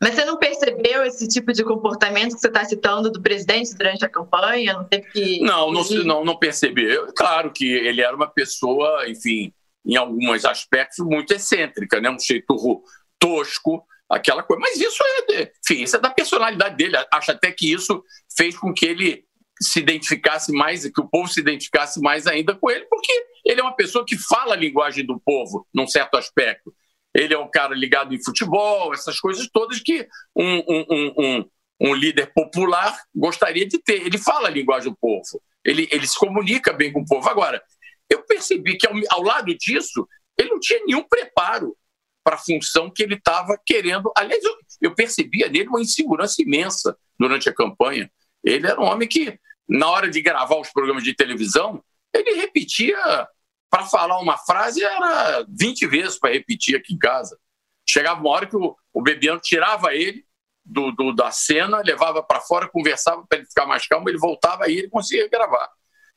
Mas 0.00 0.14
você 0.14 0.24
não 0.24 0.38
percebeu 0.38 1.02
esse 1.04 1.28
tipo 1.28 1.52
de 1.52 1.64
comportamento 1.64 2.34
que 2.34 2.40
você 2.40 2.48
está 2.48 2.64
citando 2.64 3.10
do 3.10 3.22
presidente 3.22 3.74
durante 3.74 4.04
a 4.04 4.08
campanha? 4.08 4.74
Não 4.74 4.84
teve 4.84 5.10
que. 5.10 5.40
Não, 5.40 5.72
não, 5.72 5.82
não, 6.04 6.24
não 6.24 6.38
percebeu. 6.38 7.12
Claro 7.14 7.52
que 7.52 7.70
ele 7.70 8.00
era 8.00 8.14
uma 8.14 8.28
pessoa, 8.28 9.08
enfim, 9.08 9.52
em 9.84 9.96
alguns 9.96 10.44
aspectos, 10.44 11.04
muito 11.04 11.32
excêntrica, 11.32 12.00
né? 12.00 12.10
um 12.10 12.18
jeito 12.18 12.82
tosco, 13.18 13.84
aquela 14.08 14.42
coisa. 14.42 14.60
Mas 14.60 14.80
isso 14.80 15.02
é, 15.30 15.52
enfim, 15.64 15.82
isso 15.82 15.96
é 15.96 16.00
da 16.00 16.10
personalidade 16.10 16.76
dele. 16.76 16.96
Acho 17.12 17.32
até 17.32 17.52
que 17.52 17.72
isso 17.72 18.02
fez 18.36 18.56
com 18.56 18.72
que 18.72 18.86
ele 18.86 19.24
se 19.60 19.78
identificasse 19.78 20.52
mais, 20.52 20.88
que 20.88 21.00
o 21.00 21.08
povo 21.08 21.28
se 21.28 21.40
identificasse 21.40 22.00
mais 22.00 22.26
ainda 22.26 22.54
com 22.54 22.70
ele, 22.70 22.86
porque 22.86 23.12
ele 23.44 23.60
é 23.60 23.62
uma 23.62 23.76
pessoa 23.76 24.04
que 24.04 24.18
fala 24.18 24.54
a 24.54 24.58
linguagem 24.58 25.06
do 25.06 25.20
povo, 25.20 25.66
num 25.72 25.86
certo 25.86 26.16
aspecto. 26.16 26.74
Ele 27.14 27.32
é 27.32 27.38
um 27.38 27.50
cara 27.50 27.74
ligado 27.74 28.14
em 28.14 28.22
futebol, 28.22 28.92
essas 28.92 29.20
coisas 29.20 29.48
todas 29.52 29.80
que 29.80 30.06
um, 30.34 30.56
um, 30.68 31.14
um, 31.18 31.50
um 31.80 31.94
líder 31.94 32.32
popular 32.34 32.98
gostaria 33.14 33.66
de 33.66 33.78
ter. 33.78 34.04
Ele 34.04 34.18
fala 34.18 34.48
a 34.48 34.50
linguagem 34.50 34.90
do 34.90 34.98
povo, 35.00 35.40
ele, 35.64 35.88
ele 35.92 36.06
se 36.06 36.18
comunica 36.18 36.72
bem 36.72 36.92
com 36.92 37.02
o 37.02 37.06
povo. 37.06 37.28
Agora, 37.28 37.62
eu 38.10 38.22
percebi 38.24 38.76
que 38.76 38.86
ao, 38.86 38.94
ao 39.10 39.22
lado 39.22 39.56
disso, 39.56 40.06
ele 40.38 40.50
não 40.50 40.60
tinha 40.60 40.84
nenhum 40.84 41.04
preparo 41.04 41.76
para 42.24 42.36
a 42.36 42.38
função 42.38 42.90
que 42.90 43.02
ele 43.02 43.14
estava 43.14 43.56
querendo. 43.64 44.10
Aliás, 44.16 44.42
eu, 44.42 44.56
eu 44.80 44.94
percebia 44.94 45.48
nele 45.48 45.68
uma 45.68 45.80
insegurança 45.80 46.42
imensa 46.42 46.96
durante 47.18 47.48
a 47.48 47.54
campanha. 47.54 48.10
Ele 48.42 48.66
era 48.66 48.80
um 48.80 48.84
homem 48.84 49.06
que, 49.06 49.38
na 49.68 49.88
hora 49.88 50.08
de 50.08 50.20
gravar 50.20 50.58
os 50.58 50.70
programas 50.70 51.04
de 51.04 51.14
televisão, 51.14 51.82
ele 52.12 52.34
repetia 52.34 53.28
para 53.74 53.86
falar 53.86 54.20
uma 54.20 54.38
frase, 54.38 54.84
era 54.84 55.44
20 55.48 55.88
vezes 55.88 56.16
para 56.16 56.32
repetir 56.32 56.76
aqui 56.76 56.94
em 56.94 56.98
casa. 56.98 57.36
Chegava 57.84 58.20
uma 58.20 58.30
hora 58.30 58.46
que 58.46 58.54
o, 58.54 58.76
o 58.92 59.02
Bebiano 59.02 59.40
tirava 59.40 59.92
ele 59.92 60.24
do, 60.64 60.92
do 60.92 61.12
da 61.12 61.32
cena, 61.32 61.82
levava 61.84 62.22
para 62.22 62.40
fora, 62.40 62.68
conversava 62.68 63.26
para 63.28 63.38
ele 63.38 63.48
ficar 63.48 63.66
mais 63.66 63.84
calmo, 63.88 64.08
ele 64.08 64.16
voltava 64.16 64.70
e 64.70 64.78
ele 64.78 64.88
conseguia 64.88 65.28
gravar. 65.28 65.68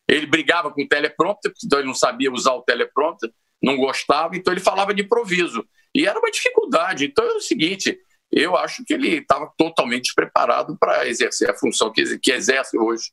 Ele 0.08 0.28
brigava 0.28 0.70
com 0.70 0.84
o 0.84 0.88
teleprompter, 0.88 1.52
então 1.66 1.80
ele 1.80 1.88
não 1.88 1.96
sabia 1.96 2.32
usar 2.32 2.54
o 2.54 2.62
teleprompter, 2.62 3.34
não 3.60 3.76
gostava, 3.76 4.38
então 4.38 4.54
ele 4.54 4.62
falava 4.62 4.94
de 4.94 5.02
improviso. 5.02 5.68
E 5.96 6.06
era 6.06 6.20
uma 6.20 6.30
dificuldade. 6.30 7.06
Então 7.06 7.26
é 7.26 7.34
o 7.34 7.42
seguinte: 7.42 8.00
eu 8.32 8.56
acho 8.56 8.86
que 8.86 8.94
ele 8.94 9.18
estava 9.18 9.52
totalmente 9.58 10.04
despreparado 10.04 10.78
para 10.78 11.08
exercer 11.08 11.50
a 11.50 11.58
função 11.58 11.92
que, 11.92 12.20
que, 12.20 12.32
exerce 12.32 12.78
hoje. 12.78 13.12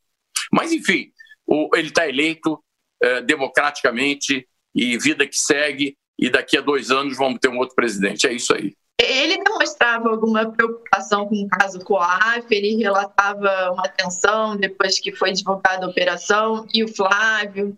Mas, 0.52 0.70
enfim, 0.70 1.10
o, 1.46 1.70
ele 1.74 1.88
está 1.88 2.06
eleito 2.06 2.62
é, 3.02 3.20
democraticamente 3.22 4.46
e 4.74 4.98
vida 4.98 5.26
que 5.26 5.36
segue, 5.36 5.96
e 6.18 6.28
daqui 6.30 6.56
a 6.56 6.60
dois 6.60 6.90
anos 6.90 7.16
vamos 7.16 7.38
ter 7.40 7.48
um 7.48 7.58
outro 7.58 7.74
presidente. 7.74 8.26
É 8.26 8.32
isso 8.32 8.54
aí. 8.54 8.74
Ele 9.00 9.42
demonstrava 9.42 10.08
alguma 10.08 10.50
preocupação 10.50 11.26
com 11.26 11.34
o 11.34 11.48
caso 11.48 11.80
Coaf, 11.80 12.46
ele 12.50 12.76
relatava 12.76 13.72
uma 13.72 13.88
tensão 13.88 14.56
depois 14.56 15.00
que 15.00 15.12
foi 15.12 15.32
divulgada 15.32 15.84
a 15.84 15.88
operação, 15.88 16.66
e 16.72 16.84
o 16.84 16.88
Flávio? 16.88 17.76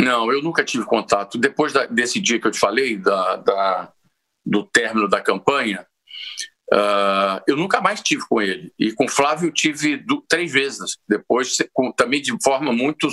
Não, 0.00 0.30
eu 0.32 0.42
nunca 0.42 0.64
tive 0.64 0.84
contato. 0.84 1.38
Depois 1.38 1.72
da, 1.72 1.86
desse 1.86 2.20
dia 2.20 2.40
que 2.40 2.46
eu 2.46 2.50
te 2.50 2.58
falei, 2.58 2.96
da, 2.96 3.36
da 3.36 3.92
do 4.44 4.62
término 4.64 5.08
da 5.08 5.20
campanha, 5.20 5.84
uh, 6.72 7.42
eu 7.48 7.56
nunca 7.56 7.80
mais 7.80 8.00
tive 8.00 8.22
com 8.28 8.40
ele. 8.40 8.72
E 8.78 8.92
com 8.92 9.06
o 9.06 9.10
Flávio 9.10 9.48
eu 9.48 9.52
tive 9.52 9.96
do, 9.96 10.22
três 10.28 10.52
vezes. 10.52 10.96
Depois, 11.08 11.56
com, 11.72 11.90
também 11.90 12.22
de 12.22 12.32
forma 12.42 12.72
muito, 12.72 13.10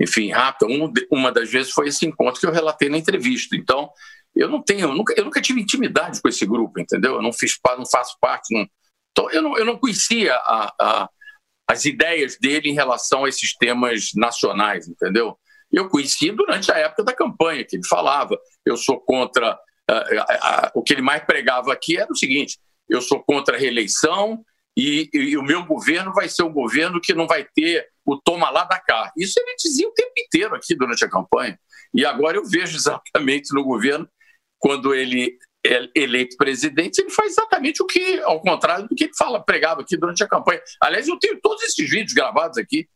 enfim, 0.00 0.30
rápida. 0.30 0.70
Um, 0.70 0.92
uma 1.10 1.32
das 1.32 1.50
vezes 1.50 1.72
foi 1.72 1.88
esse 1.88 2.06
encontro 2.06 2.40
que 2.40 2.46
eu 2.46 2.52
relatei 2.52 2.88
na 2.88 2.98
entrevista. 2.98 3.56
Então, 3.56 3.90
eu 4.34 4.48
não 4.48 4.62
tenho, 4.62 4.82
eu 4.82 4.94
nunca, 4.94 5.14
eu 5.16 5.24
nunca 5.24 5.40
tive 5.40 5.60
intimidade 5.60 6.20
com 6.20 6.28
esse 6.28 6.46
grupo, 6.46 6.78
entendeu? 6.78 7.16
Eu 7.16 7.22
não 7.22 7.32
fiz, 7.32 7.52
não 7.76 7.86
faço 7.86 8.16
parte, 8.20 8.54
não, 8.54 8.66
então, 9.10 9.30
eu 9.32 9.42
não, 9.42 9.58
eu 9.58 9.64
não 9.64 9.76
conhecia 9.76 10.32
a, 10.32 10.72
a, 10.80 11.08
as 11.68 11.84
ideias 11.84 12.38
dele 12.38 12.70
em 12.70 12.74
relação 12.74 13.24
a 13.24 13.28
esses 13.28 13.56
temas 13.56 14.10
nacionais, 14.14 14.86
entendeu? 14.86 15.36
Eu 15.72 15.88
conheci 15.88 16.30
durante 16.30 16.70
a 16.70 16.78
época 16.78 17.02
da 17.02 17.12
campanha, 17.12 17.64
que 17.64 17.76
ele 17.76 17.86
falava, 17.86 18.38
eu 18.64 18.76
sou 18.76 19.00
contra 19.00 19.58
o 20.74 20.82
que 20.82 20.92
ele 20.92 21.02
mais 21.02 21.24
pregava 21.24 21.72
aqui 21.72 21.96
era 21.96 22.12
o 22.12 22.16
seguinte: 22.16 22.58
eu 22.88 23.00
sou 23.00 23.22
contra 23.22 23.56
a 23.56 23.58
reeleição 23.58 24.44
e, 24.76 25.08
e, 25.12 25.36
o 25.36 25.42
meu 25.42 25.64
governo 25.64 26.12
vai 26.12 26.28
ser 26.28 26.42
um 26.42 26.52
governo 26.52 27.00
que 27.00 27.14
não 27.14 27.26
vai 27.26 27.44
ter 27.54 27.86
o 28.08 28.20
toma 28.20 28.48
lá 28.50 28.64
da 28.64 28.80
cá. 28.80 29.12
Isso 29.16 29.38
ele 29.38 29.54
dizia 29.56 29.86
o 29.86 29.92
tempo 29.92 30.12
inteiro 30.16 30.54
aqui 30.54 30.74
durante 30.74 31.04
a 31.04 31.10
campanha. 31.10 31.58
E 31.92 32.04
agora 32.04 32.36
eu 32.36 32.44
vejo 32.44 32.76
exatamente 32.76 33.54
no 33.54 33.62
governo, 33.62 34.08
quando 34.58 34.94
ele 34.94 35.38
é 35.66 35.88
eleito 35.94 36.36
presidente, 36.36 37.00
ele 37.00 37.10
faz 37.10 37.32
exatamente 37.32 37.82
o 37.82 37.86
que, 37.86 38.20
ao 38.20 38.40
contrário 38.40 38.88
do 38.88 38.94
que 38.94 39.04
ele 39.04 39.14
fala, 39.16 39.44
pregava 39.44 39.82
aqui 39.82 39.96
durante 39.96 40.22
a 40.24 40.28
campanha. 40.28 40.62
Aliás, 40.82 41.06
eu 41.06 41.18
tenho 41.18 41.38
todos 41.40 41.62
esses 41.62 41.88
vídeos 41.88 42.14
gravados 42.14 42.56
aqui. 42.56 42.88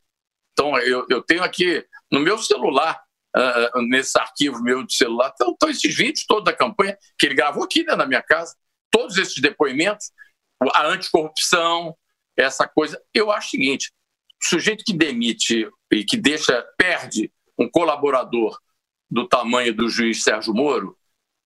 Então, 0.53 0.79
eu, 0.79 1.07
eu 1.11 1.23
tenho 1.23 1.43
aqui 1.43 1.85
no 2.11 2.21
meu 2.21 2.39
celular 2.39 3.03
uh, 3.37 3.83
nesse 3.83 4.19
arquivo 4.19 4.63
meu 4.63 4.83
de 4.85 4.95
celular, 4.95 5.29
estão, 5.29 5.53
estão 5.53 5.69
esses 5.69 5.95
vídeos 5.95 6.25
todos 6.27 6.45
da 6.45 6.53
campanha 6.53 6.97
que 7.19 7.27
ele 7.27 7.35
gravou 7.35 7.65
aqui 7.65 7.85
né, 7.85 7.95
na 7.97 8.07
minha 8.07 8.23
casa, 8.23 8.55
todos 8.91 9.17
esses 9.19 9.41
depoimentos, 9.41 10.11
a 10.75 10.87
anticorrupção, 10.87 11.97
essa 12.37 12.67
coisa. 12.69 13.01
Eu 13.13 13.31
acho 13.31 13.49
o 13.49 13.51
seguinte: 13.51 13.93
o 14.43 14.49
sujeito 14.49 14.85
que 14.85 14.93
demite 14.93 15.69
e 15.91 16.05
que 16.05 16.17
deixa, 16.17 16.65
perde 16.77 17.31
um 17.59 17.69
colaborador 17.69 18.59
do 19.11 19.29
tamanho 19.29 19.75
do 19.75 19.89
juiz 19.89 20.23
Sérgio 20.23 20.55
Moro, 20.55 20.97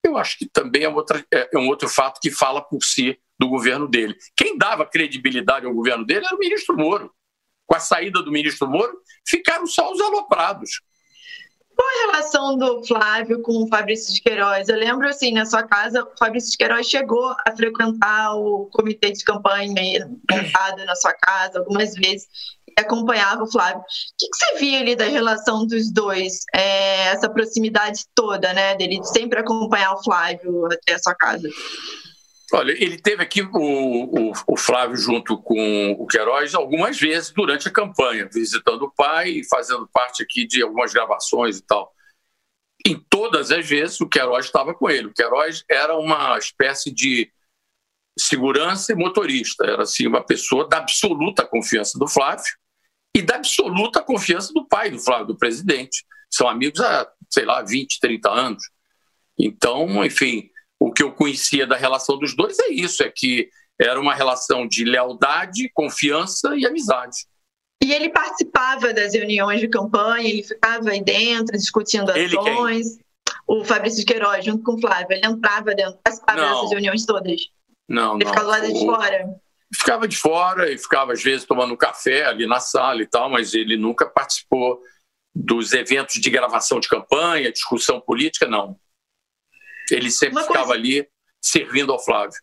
eu 0.03 0.17
acho 0.17 0.39
que 0.39 0.47
também 0.47 0.85
é, 0.85 0.89
outra, 0.89 1.25
é, 1.33 1.51
é 1.53 1.59
um 1.59 1.67
outro 1.67 1.89
fato 1.89 2.21
que 2.21 2.31
fala 2.31 2.63
por 2.63 2.83
si 2.83 3.19
do 3.39 3.49
governo 3.49 3.89
dele. 3.89 4.17
Quem 4.37 4.57
dava 4.57 4.87
credibilidade 4.87 5.67
ao 5.67 5.75
governo 5.75 6.07
dele 6.07 6.25
era 6.25 6.35
o 6.35 6.39
ministro 6.39 6.77
Moro. 6.77 7.13
Com 7.67 7.75
a 7.75 7.81
saída 7.81 8.23
do 8.23 8.31
ministro 8.31 8.69
Moro, 8.69 8.97
ficaram 9.27 9.67
só 9.67 9.93
os 9.93 10.01
aloprados. 10.01 10.81
Qual 11.75 11.89
a 11.89 12.13
relação 12.13 12.57
do 12.57 12.87
Flávio 12.87 13.43
com 13.43 13.65
o 13.65 13.69
Fabrício 13.69 14.15
de 14.15 14.23
Queiroz? 14.23 14.69
Eu 14.69 14.79
lembro, 14.79 15.07
assim, 15.07 15.33
na 15.33 15.45
sua 15.45 15.65
casa, 15.65 16.05
o 16.05 16.17
Fabrício 16.17 16.53
de 16.53 16.57
Queiroz 16.57 16.89
chegou 16.89 17.35
a 17.45 17.55
frequentar 17.55 18.35
o 18.37 18.71
comitê 18.73 19.11
de 19.11 19.23
campanha 19.25 20.09
montado 20.31 20.85
na 20.87 20.95
sua 20.95 21.13
casa 21.13 21.59
algumas 21.59 21.93
vezes 21.95 22.29
acompanhava 22.77 23.43
o 23.43 23.51
Flávio. 23.51 23.81
O 23.81 23.85
que, 24.19 24.29
que 24.29 24.37
você 24.37 24.59
via 24.59 24.81
ali 24.81 24.95
da 24.95 25.07
relação 25.07 25.67
dos 25.67 25.91
dois? 25.91 26.45
É, 26.55 27.09
essa 27.09 27.29
proximidade 27.29 28.05
toda, 28.15 28.53
né, 28.53 28.77
dele 28.77 29.03
sempre 29.05 29.41
acompanhar 29.41 29.95
o 29.95 30.03
Flávio 30.03 30.67
até 30.67 30.95
a 30.95 30.99
sua 30.99 31.15
casa? 31.15 31.49
Olha, 32.53 32.71
ele 32.73 32.97
teve 32.97 33.23
aqui 33.23 33.43
o, 33.43 33.49
o, 33.51 34.33
o, 34.47 34.57
Flávio 34.57 34.97
junto 34.97 35.37
com 35.43 35.97
o 35.99 36.07
Queiroz 36.07 36.55
algumas 36.55 36.99
vezes 36.99 37.31
durante 37.31 37.67
a 37.67 37.73
campanha, 37.73 38.29
visitando 38.33 38.83
o 38.83 38.95
pai 38.95 39.31
e 39.31 39.49
fazendo 39.49 39.89
parte 39.93 40.23
aqui 40.23 40.47
de 40.47 40.63
algumas 40.63 40.93
gravações 40.93 41.59
e 41.59 41.63
tal. 41.63 41.93
Em 42.87 43.05
todas 43.11 43.51
as 43.51 43.69
vezes 43.69 44.01
o 44.01 44.09
Queiroz 44.09 44.47
estava 44.47 44.73
com 44.75 44.89
ele. 44.89 45.09
O 45.09 45.13
Queiroz 45.13 45.65
era 45.69 45.97
uma 45.97 46.39
espécie 46.39 46.93
de 46.93 47.33
segurança 48.17 48.93
e 48.93 48.95
motorista, 48.95 49.67
era 49.67 49.83
assim 49.83 50.07
uma 50.07 50.25
pessoa 50.25 50.69
da 50.69 50.79
absoluta 50.79 51.45
confiança 51.45 51.99
do 51.99 52.07
Flávio 52.07 52.45
e 53.17 53.23
da 53.23 53.37
absoluta 53.37 54.03
confiança 54.03 54.53
do 54.53 54.67
pai 54.69 54.91
do 54.91 54.99
Flávio, 54.99 55.29
do 55.29 55.39
presidente. 55.39 56.05
São 56.31 56.47
amigos 56.47 56.81
há, 56.81 57.11
sei 57.31 57.47
lá, 57.47 57.63
20, 57.63 57.99
30 57.99 58.31
anos. 58.31 58.63
Então, 59.39 60.05
enfim, 60.05 60.51
o 60.79 60.93
que 60.93 61.03
eu 61.03 61.11
conhecia 61.11 61.67
da 61.67 61.77
relação 61.77 62.19
dos 62.19 62.37
dois 62.37 62.59
é 62.59 62.69
isso, 62.69 63.03
é 63.03 63.11
que 63.11 63.49
era 63.81 63.99
uma 63.99 64.15
relação 64.15 64.69
de 64.69 64.85
lealdade, 64.85 65.71
confiança 65.73 66.55
e 66.57 66.67
amizade. 66.67 67.17
E 67.83 67.91
ele 67.91 68.11
participava 68.11 68.93
das 68.93 69.15
reuniões 69.15 69.61
de 69.61 69.69
campanha, 69.69 70.29
ele 70.29 70.43
ficava 70.43 70.91
aí 70.91 71.03
dentro 71.03 71.57
discutindo 71.57 72.11
ações. 72.11 72.99
O 73.47 73.65
Fabrício 73.65 74.01
de 74.01 74.05
Queiroz, 74.05 74.45
junto 74.45 74.63
com 74.63 74.75
o 74.75 74.81
Flávio, 74.81 75.13
ele 75.13 75.27
entrava 75.27 75.75
dentro, 75.75 75.99
participava 76.05 76.39
não. 76.39 76.55
dessas 76.55 76.71
reuniões 76.71 77.07
todas. 77.07 77.41
Não, 77.89 78.17
ele 78.17 78.25
não. 78.25 78.31
ficava 78.31 78.49
lá 78.49 78.61
de 78.61 78.79
fora. 78.79 79.41
Ficava 79.75 80.07
de 80.07 80.17
fora 80.17 80.71
e 80.71 80.79
ficava, 80.79 81.13
às 81.13 81.23
vezes, 81.23 81.47
tomando 81.47 81.77
café 81.77 82.25
ali 82.25 82.47
na 82.47 82.61
sala 82.61 83.03
e 83.03 83.07
tal, 83.07 83.29
mas 83.29 83.53
ele 83.53 83.77
nunca 83.77 84.07
participou 84.07 84.81
dos 85.35 85.73
eventos 85.73 86.21
de 86.21 86.31
gravação 86.31 86.81
de 86.81 86.89
campanha, 86.89 87.53
discussão 87.53 88.01
política, 88.01 88.47
não. 88.47 88.79
Ele 89.91 90.11
sempre 90.11 90.37
Uma 90.37 90.43
ficava 90.43 90.69
coisa... 90.69 90.81
ali 90.81 91.09
servindo 91.43 91.93
ao 91.93 92.03
Flávio. 92.03 92.41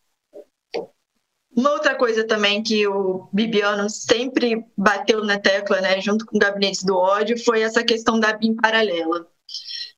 Uma 1.56 1.72
outra 1.72 1.96
coisa 1.96 2.26
também 2.26 2.64
que 2.64 2.88
o 2.88 3.30
Bibiano 3.32 3.90
sempre 3.90 4.66
bateu 4.76 5.24
na 5.24 5.40
tecla, 5.40 5.82
né, 5.82 6.02
junto 6.02 6.26
com 6.26 6.36
o 6.36 6.40
Gabinete 6.40 6.86
do 6.86 6.98
Ódio, 6.98 7.38
foi 7.44 7.62
essa 7.62 7.84
questão 7.84 8.20
da 8.20 8.34
BIM 8.34 8.56
paralela. 8.56 9.28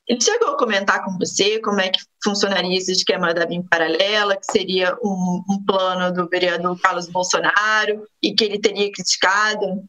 Ele 0.08 0.20
chegou 0.20 0.50
a 0.50 0.58
comentar 0.58 1.04
com 1.04 1.18
você 1.18 1.60
como 1.60 1.80
é 1.80 1.88
que 1.88 1.98
funcionaria 2.22 2.78
esse 2.78 2.92
esquema 2.92 3.34
da 3.34 3.44
BIM 3.44 3.62
paralela, 3.62 4.36
que 4.36 4.46
seria 4.46 4.96
um, 5.02 5.42
um 5.50 5.64
plano 5.66 6.14
do 6.14 6.28
vereador 6.28 6.78
Carlos 6.80 7.08
Bolsonaro 7.08 8.06
e 8.22 8.32
que 8.32 8.44
ele 8.44 8.60
teria 8.60 8.90
criticado? 8.92 9.84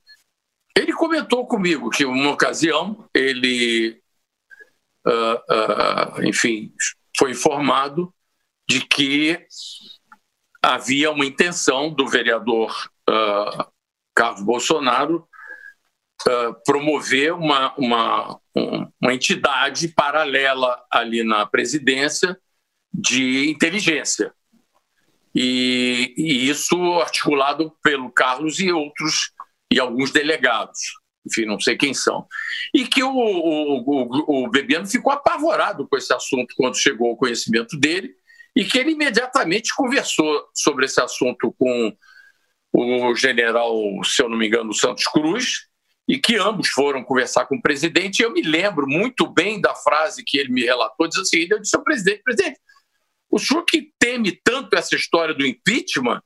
Ele 0.76 0.91
comentou 0.93 1.45
comigo 1.45 1.89
que, 1.91 2.03
uma 2.03 2.32
ocasião, 2.32 3.07
ele, 3.13 4.01
uh, 5.05 6.20
uh, 6.20 6.24
enfim, 6.24 6.74
foi 7.15 7.32
informado 7.32 8.11
de 8.68 8.82
que 8.82 9.45
havia 10.61 11.11
uma 11.11 11.26
intenção 11.26 11.91
do 11.91 12.07
vereador 12.07 12.89
uh, 13.07 13.65
Carlos 14.15 14.41
Bolsonaro 14.41 15.28
promover 16.65 17.34
uma, 17.34 17.74
uma, 17.78 18.39
uma 19.01 19.13
entidade 19.13 19.88
paralela 19.89 20.84
ali 20.91 21.24
na 21.24 21.45
presidência 21.45 22.38
de 22.93 23.49
inteligência. 23.49 24.34
E, 25.34 26.13
e, 26.18 26.49
isso 26.49 26.76
articulado 26.99 27.72
pelo 27.84 28.11
Carlos 28.11 28.59
e 28.59 28.72
outros 28.72 29.32
e 29.72 29.80
alguns 29.80 30.11
delegados. 30.11 30.80
enfim, 31.26 31.45
não 31.45 31.59
sei 31.59 31.78
quem 31.78 31.93
são. 31.93 32.26
E 32.74 32.88
que 32.88 33.03
o, 33.03 33.11
o, 33.11 34.45
o 34.45 34.49
Bebiano 34.49 34.88
ficou 34.88 35.13
apavorado 35.13 35.88
com 35.88 35.97
esse 35.97 36.11
assunto 36.13 36.55
quando 36.57 36.78
chegou 36.78 37.09
ao 37.09 37.18
conhecimento 37.18 37.78
dele 37.78 38.15
e 38.55 38.65
que 38.65 38.80
ele 38.80 38.91
imediatamente 38.91 39.76
conversou 39.76 40.47
sobre 40.55 40.86
esse 40.86 40.99
assunto 40.99 41.53
com 41.59 41.95
o 42.74 43.15
general, 43.15 43.76
se 44.03 44.22
eu 44.22 44.30
não 44.30 44.38
me 44.38 44.47
engano, 44.47 44.74
Santos 44.74 45.05
Cruz, 45.05 45.66
e 46.08 46.18
que 46.18 46.38
ambos 46.38 46.70
foram 46.70 47.03
conversar 47.03 47.45
com 47.45 47.58
o 47.58 47.62
presidente. 47.62 48.20
E 48.20 48.24
eu 48.24 48.32
me 48.32 48.41
lembro 48.41 48.88
muito 48.88 49.28
bem 49.28 49.60
da 49.60 49.76
frase 49.76 50.24
que 50.24 50.38
ele 50.38 50.51
me 50.51 50.64
relatou, 50.64 51.08
diz 51.08 51.28
seguinte, 51.28 51.51
eu 51.51 51.60
disse 51.60 51.76
ao 51.76 51.84
presidente, 51.84 52.24
presidente, 52.24 52.60
o 53.30 53.38
senhor 53.38 53.64
que 53.66 53.91
teme 53.99 54.32
tanto 54.32 54.76
essa 54.76 54.95
história 54.95 55.34
do 55.34 55.45
impeachment, 55.45 56.22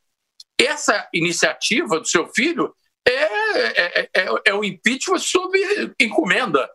essa 0.59 1.09
iniciativa 1.13 1.99
do 1.99 2.07
seu 2.07 2.27
filho 2.27 2.73
é, 3.07 3.11
é, 3.11 4.09
é, 4.15 4.25
é 4.45 4.53
o 4.53 4.63
impeachment 4.63 5.17
sob 5.17 5.57
encomenda. 5.99 6.69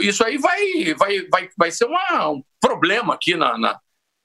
Isso 0.00 0.24
aí 0.24 0.36
vai, 0.36 0.94
vai, 0.94 1.28
vai, 1.28 1.48
vai 1.56 1.70
ser 1.70 1.84
uma, 1.84 2.30
um 2.30 2.42
problema 2.60 3.14
aqui 3.14 3.36
na, 3.36 3.56
na. 3.56 3.78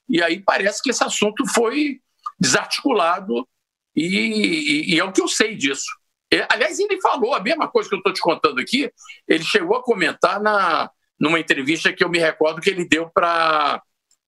E 0.09 0.21
aí 0.23 0.41
parece 0.41 0.81
que 0.81 0.89
esse 0.89 1.03
assunto 1.03 1.45
foi 1.53 1.99
desarticulado, 2.39 3.47
e, 3.95 4.05
e, 4.05 4.95
e 4.95 4.99
é 4.99 5.03
o 5.03 5.11
que 5.11 5.21
eu 5.21 5.27
sei 5.27 5.55
disso. 5.55 5.85
É, 6.33 6.47
aliás, 6.49 6.79
ele 6.79 6.99
falou 6.99 7.35
a 7.35 7.39
mesma 7.39 7.67
coisa 7.67 7.87
que 7.87 7.95
eu 7.95 7.99
estou 7.99 8.11
te 8.11 8.19
contando 8.19 8.59
aqui, 8.59 8.91
ele 9.27 9.43
chegou 9.43 9.77
a 9.77 9.83
comentar 9.83 10.41
na, 10.41 10.89
numa 11.19 11.39
entrevista 11.39 11.93
que 11.93 12.03
eu 12.03 12.09
me 12.09 12.17
recordo 12.17 12.59
que 12.59 12.71
ele 12.71 12.87
deu 12.87 13.07
para 13.07 13.81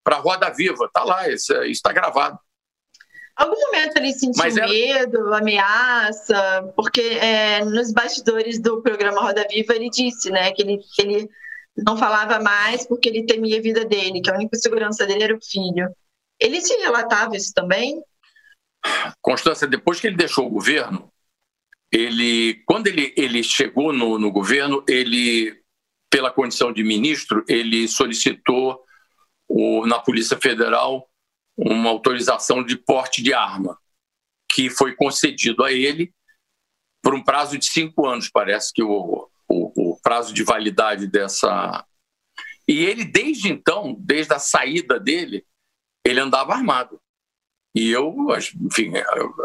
a 0.07 0.17
Roda 0.17 0.51
Viva. 0.51 0.85
Está 0.85 1.03
lá, 1.03 1.27
isso 1.31 1.55
está 1.63 1.93
gravado. 1.93 2.39
Algum 3.35 3.59
momento 3.59 3.97
ele 3.97 4.13
sentiu 4.13 4.45
medo, 4.69 5.35
ameaça, 5.35 6.73
porque 6.77 7.01
é, 7.01 7.65
nos 7.65 7.91
bastidores 7.91 8.61
do 8.61 8.83
programa 8.83 9.23
Roda 9.23 9.47
Viva 9.51 9.75
ele 9.75 9.89
disse 9.89 10.31
né, 10.31 10.53
que, 10.53 10.63
ele, 10.63 10.79
que 10.95 11.03
ele 11.03 11.29
não 11.77 11.97
falava 11.97 12.39
mais 12.39 12.87
porque 12.87 13.09
ele 13.09 13.25
temia 13.25 13.59
a 13.59 13.63
vida 13.63 13.85
dele, 13.85 14.21
que 14.21 14.31
a 14.31 14.35
única 14.35 14.57
segurança 14.57 15.07
dele 15.07 15.25
era 15.25 15.35
o 15.35 15.43
filho. 15.43 15.89
Ele 16.39 16.61
te 16.61 16.75
relatava 16.75 17.35
isso 17.35 17.53
também? 17.53 18.01
Constância, 19.21 19.67
depois 19.67 19.99
que 19.99 20.07
ele 20.07 20.17
deixou 20.17 20.47
o 20.47 20.51
governo, 20.51 21.11
ele, 21.95 22.61
quando 22.67 22.89
ele, 22.89 23.15
ele 23.17 23.45
chegou 23.45 23.93
no, 23.93 24.19
no 24.19 24.33
governo, 24.33 24.85
ele, 24.89 25.57
pela 26.11 26.29
condição 26.29 26.73
de 26.73 26.83
ministro, 26.83 27.45
ele 27.49 27.87
solicitou 27.87 28.83
o, 29.49 29.87
na 29.87 30.01
Polícia 30.01 30.37
Federal 30.37 31.09
uma 31.57 31.91
autorização 31.91 32.65
de 32.65 32.77
porte 32.77 33.23
de 33.23 33.33
arma, 33.33 33.79
que 34.51 34.69
foi 34.69 34.97
concedido 34.97 35.63
a 35.63 35.73
ele 35.73 36.13
por 37.01 37.15
um 37.15 37.23
prazo 37.23 37.57
de 37.57 37.67
cinco 37.67 38.07
anos, 38.07 38.29
parece 38.29 38.73
que 38.73 38.83
o, 38.83 39.31
o, 39.49 39.93
o 39.93 40.01
prazo 40.03 40.35
de 40.35 40.43
validade 40.43 41.07
dessa. 41.07 41.87
E 42.67 42.83
ele, 42.83 43.05
desde 43.05 43.49
então, 43.49 43.95
desde 44.01 44.35
a 44.35 44.41
saída 44.41 44.99
dele, 44.99 45.47
ele 46.05 46.19
andava 46.19 46.55
armado. 46.55 47.01
E 47.75 47.91
eu, 47.91 48.15
enfim, 48.61 48.93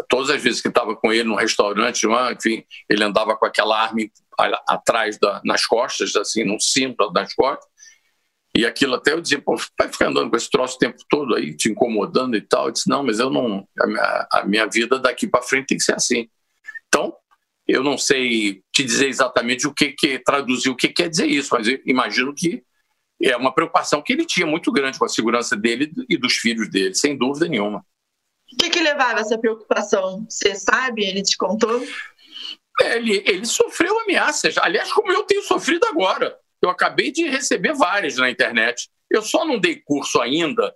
todas 0.07 0.29
as 0.29 0.41
vezes 0.41 0.61
que 0.61 0.67
estava 0.67 0.95
com 0.95 1.11
ele 1.11 1.23
no 1.23 1.35
restaurante, 1.35 2.05
enfim, 2.05 2.63
ele 2.87 3.03
andava 3.03 3.35
com 3.35 3.45
aquela 3.45 3.81
arma 3.81 3.99
atrás 4.67 5.17
da, 5.17 5.41
nas 5.43 5.65
costas, 5.65 6.15
assim, 6.15 6.43
no 6.43 6.59
cinto 6.59 7.09
das 7.11 7.33
costas. 7.33 7.67
E 8.55 8.65
aquilo 8.65 8.95
até 8.95 9.13
eu 9.13 9.21
dizia, 9.21 9.41
pô, 9.41 9.55
vai 9.77 9.87
ficar 9.87 10.07
andando 10.07 10.29
com 10.29 10.35
esse 10.35 10.49
troço 10.49 10.75
o 10.75 10.79
tempo 10.79 10.97
todo 11.09 11.35
aí, 11.35 11.55
te 11.55 11.69
incomodando 11.69 12.35
e 12.35 12.41
tal. 12.41 12.65
Eu 12.65 12.71
disse, 12.71 12.89
não, 12.89 13.03
mas 13.03 13.19
eu 13.19 13.29
não. 13.29 13.67
A 13.79 13.87
minha, 13.87 14.27
a 14.31 14.45
minha 14.45 14.67
vida 14.67 14.99
daqui 14.99 15.27
para 15.27 15.41
frente 15.41 15.67
tem 15.67 15.77
que 15.77 15.83
ser 15.83 15.95
assim. 15.95 16.27
Então, 16.87 17.15
eu 17.67 17.83
não 17.83 17.97
sei 17.97 18.63
te 18.71 18.83
dizer 18.83 19.07
exatamente 19.07 19.67
o 19.67 19.73
que, 19.73 19.91
que 19.91 20.19
traduzir 20.19 20.69
o 20.69 20.75
que 20.75 20.89
quer 20.89 21.09
dizer 21.09 21.27
isso, 21.27 21.49
mas 21.51 21.67
imagino 21.85 22.33
que 22.33 22.63
é 23.21 23.35
uma 23.37 23.53
preocupação 23.53 24.01
que 24.01 24.13
ele 24.13 24.25
tinha 24.25 24.47
muito 24.47 24.71
grande 24.71 24.97
com 24.97 25.05
a 25.05 25.09
segurança 25.09 25.55
dele 25.55 25.91
e 26.09 26.17
dos 26.17 26.33
filhos 26.33 26.69
dele, 26.69 26.95
sem 26.95 27.17
dúvida 27.17 27.47
nenhuma. 27.47 27.85
O 28.53 28.57
que, 28.57 28.69
que 28.69 28.79
levava 28.79 29.19
essa 29.19 29.37
preocupação? 29.37 30.25
Você 30.29 30.55
sabe? 30.55 31.05
Ele 31.05 31.21
te 31.21 31.37
contou? 31.37 31.81
Ele, 32.81 33.23
ele 33.25 33.45
sofreu 33.45 33.99
ameaças, 33.99 34.57
aliás, 34.57 34.91
como 34.91 35.11
eu 35.11 35.23
tenho 35.23 35.43
sofrido 35.43 35.85
agora. 35.85 36.37
Eu 36.61 36.69
acabei 36.69 37.11
de 37.11 37.27
receber 37.27 37.73
várias 37.73 38.15
na 38.15 38.29
internet. 38.29 38.89
Eu 39.09 39.21
só 39.21 39.45
não 39.45 39.59
dei 39.59 39.81
curso 39.83 40.21
ainda 40.21 40.73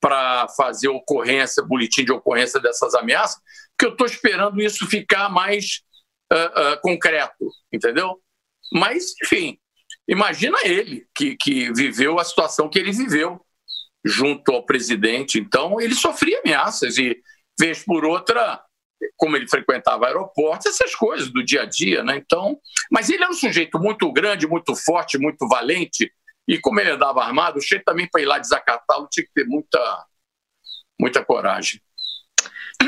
para 0.00 0.46
fazer 0.48 0.88
ocorrência, 0.88 1.62
boletim 1.62 2.04
de 2.04 2.12
ocorrência 2.12 2.60
dessas 2.60 2.94
ameaças, 2.94 3.40
porque 3.76 3.86
eu 3.86 3.92
estou 3.92 4.06
esperando 4.06 4.60
isso 4.60 4.86
ficar 4.86 5.28
mais 5.28 5.82
uh, 6.32 6.74
uh, 6.74 6.80
concreto, 6.80 7.50
entendeu? 7.72 8.20
Mas, 8.72 9.14
enfim, 9.24 9.58
imagina 10.08 10.58
ele 10.64 11.06
que, 11.14 11.36
que 11.36 11.72
viveu 11.72 12.18
a 12.18 12.24
situação 12.24 12.68
que 12.68 12.78
ele 12.78 12.92
viveu 12.92 13.44
junto 14.06 14.52
ao 14.52 14.64
presidente. 14.64 15.38
Então, 15.38 15.80
ele 15.80 15.94
sofria 15.94 16.40
ameaças 16.40 16.96
e, 16.96 17.20
vez 17.58 17.84
por 17.84 18.04
outra, 18.04 18.62
como 19.16 19.36
ele 19.36 19.48
frequentava 19.48 20.06
aeroportos, 20.06 20.66
essas 20.66 20.94
coisas 20.94 21.28
do 21.28 21.44
dia 21.44 21.62
a 21.62 21.66
dia, 21.66 22.04
né? 22.04 22.16
Então, 22.16 22.58
mas 22.90 23.10
ele 23.10 23.24
era 23.24 23.32
um 23.32 23.34
sujeito 23.34 23.78
muito 23.80 24.10
grande, 24.12 24.46
muito 24.46 24.76
forte, 24.76 25.18
muito 25.18 25.48
valente, 25.48 26.12
e 26.46 26.58
como 26.58 26.78
ele 26.78 26.90
andava 26.90 27.24
armado, 27.24 27.58
o 27.58 27.62
jeito 27.62 27.84
também 27.84 28.08
para 28.08 28.22
ir 28.22 28.26
lá 28.26 28.38
desacatá-lo 28.38 29.08
tinha 29.10 29.26
que 29.26 29.32
ter 29.34 29.44
muita, 29.44 30.06
muita 31.00 31.24
coragem. 31.24 31.80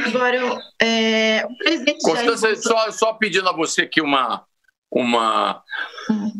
Agora, 0.07 0.61
é, 0.81 1.45
o 1.45 1.57
presidente 1.59 2.03
Constância, 2.03 2.55
só, 2.57 2.91
só 2.93 3.13
pedindo 3.15 3.49
a 3.49 3.53
você 3.53 3.83
aqui 3.83 4.01
uma, 4.01 4.47
uma, 4.91 5.65
hum. 6.09 6.33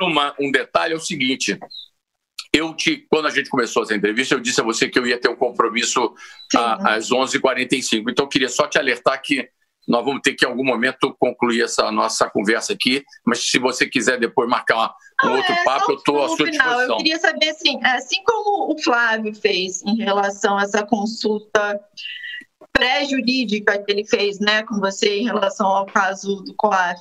uma, 0.00 0.34
um 0.38 0.52
detalhe, 0.52 0.94
é 0.94 0.96
o 0.96 1.00
seguinte, 1.00 1.58
eu 2.60 2.74
te, 2.74 3.06
quando 3.10 3.26
a 3.26 3.30
gente 3.30 3.48
começou 3.48 3.82
essa 3.82 3.94
entrevista, 3.94 4.34
eu 4.34 4.40
disse 4.40 4.60
a 4.60 4.64
você 4.64 4.88
que 4.88 4.98
eu 4.98 5.06
ia 5.06 5.18
ter 5.18 5.28
um 5.28 5.36
compromisso 5.36 6.14
a, 6.54 6.94
às 6.94 7.10
11h45. 7.10 8.04
Então, 8.10 8.24
eu 8.24 8.28
queria 8.28 8.48
só 8.48 8.66
te 8.66 8.78
alertar 8.78 9.20
que 9.22 9.48
nós 9.88 10.04
vamos 10.04 10.20
ter 10.22 10.34
que, 10.34 10.44
em 10.44 10.48
algum 10.48 10.64
momento, 10.64 11.16
concluir 11.18 11.62
essa 11.62 11.90
nossa 11.90 12.28
conversa 12.28 12.72
aqui. 12.72 13.02
Mas 13.26 13.50
se 13.50 13.58
você 13.58 13.86
quiser 13.86 14.18
depois 14.18 14.48
marcar 14.48 14.94
um 15.24 15.28
ah, 15.28 15.32
outro 15.32 15.52
é, 15.52 15.64
papo, 15.64 15.92
eu 15.92 15.96
estou 15.96 16.22
à 16.22 16.28
sua 16.28 16.36
final. 16.36 16.50
disposição. 16.50 16.90
Eu 16.90 16.96
queria 16.98 17.18
saber, 17.18 17.48
assim, 17.48 17.80
assim 17.82 18.22
como 18.24 18.72
o 18.72 18.82
Flávio 18.82 19.34
fez 19.34 19.82
em 19.82 19.96
relação 19.96 20.58
a 20.58 20.62
essa 20.62 20.84
consulta 20.84 21.80
pré-jurídica 22.72 23.82
que 23.82 23.90
ele 23.90 24.04
fez 24.04 24.38
né, 24.38 24.62
com 24.62 24.78
você 24.78 25.18
em 25.18 25.24
relação 25.24 25.66
ao 25.66 25.86
caso 25.86 26.36
do 26.42 26.54
COAF, 26.54 27.00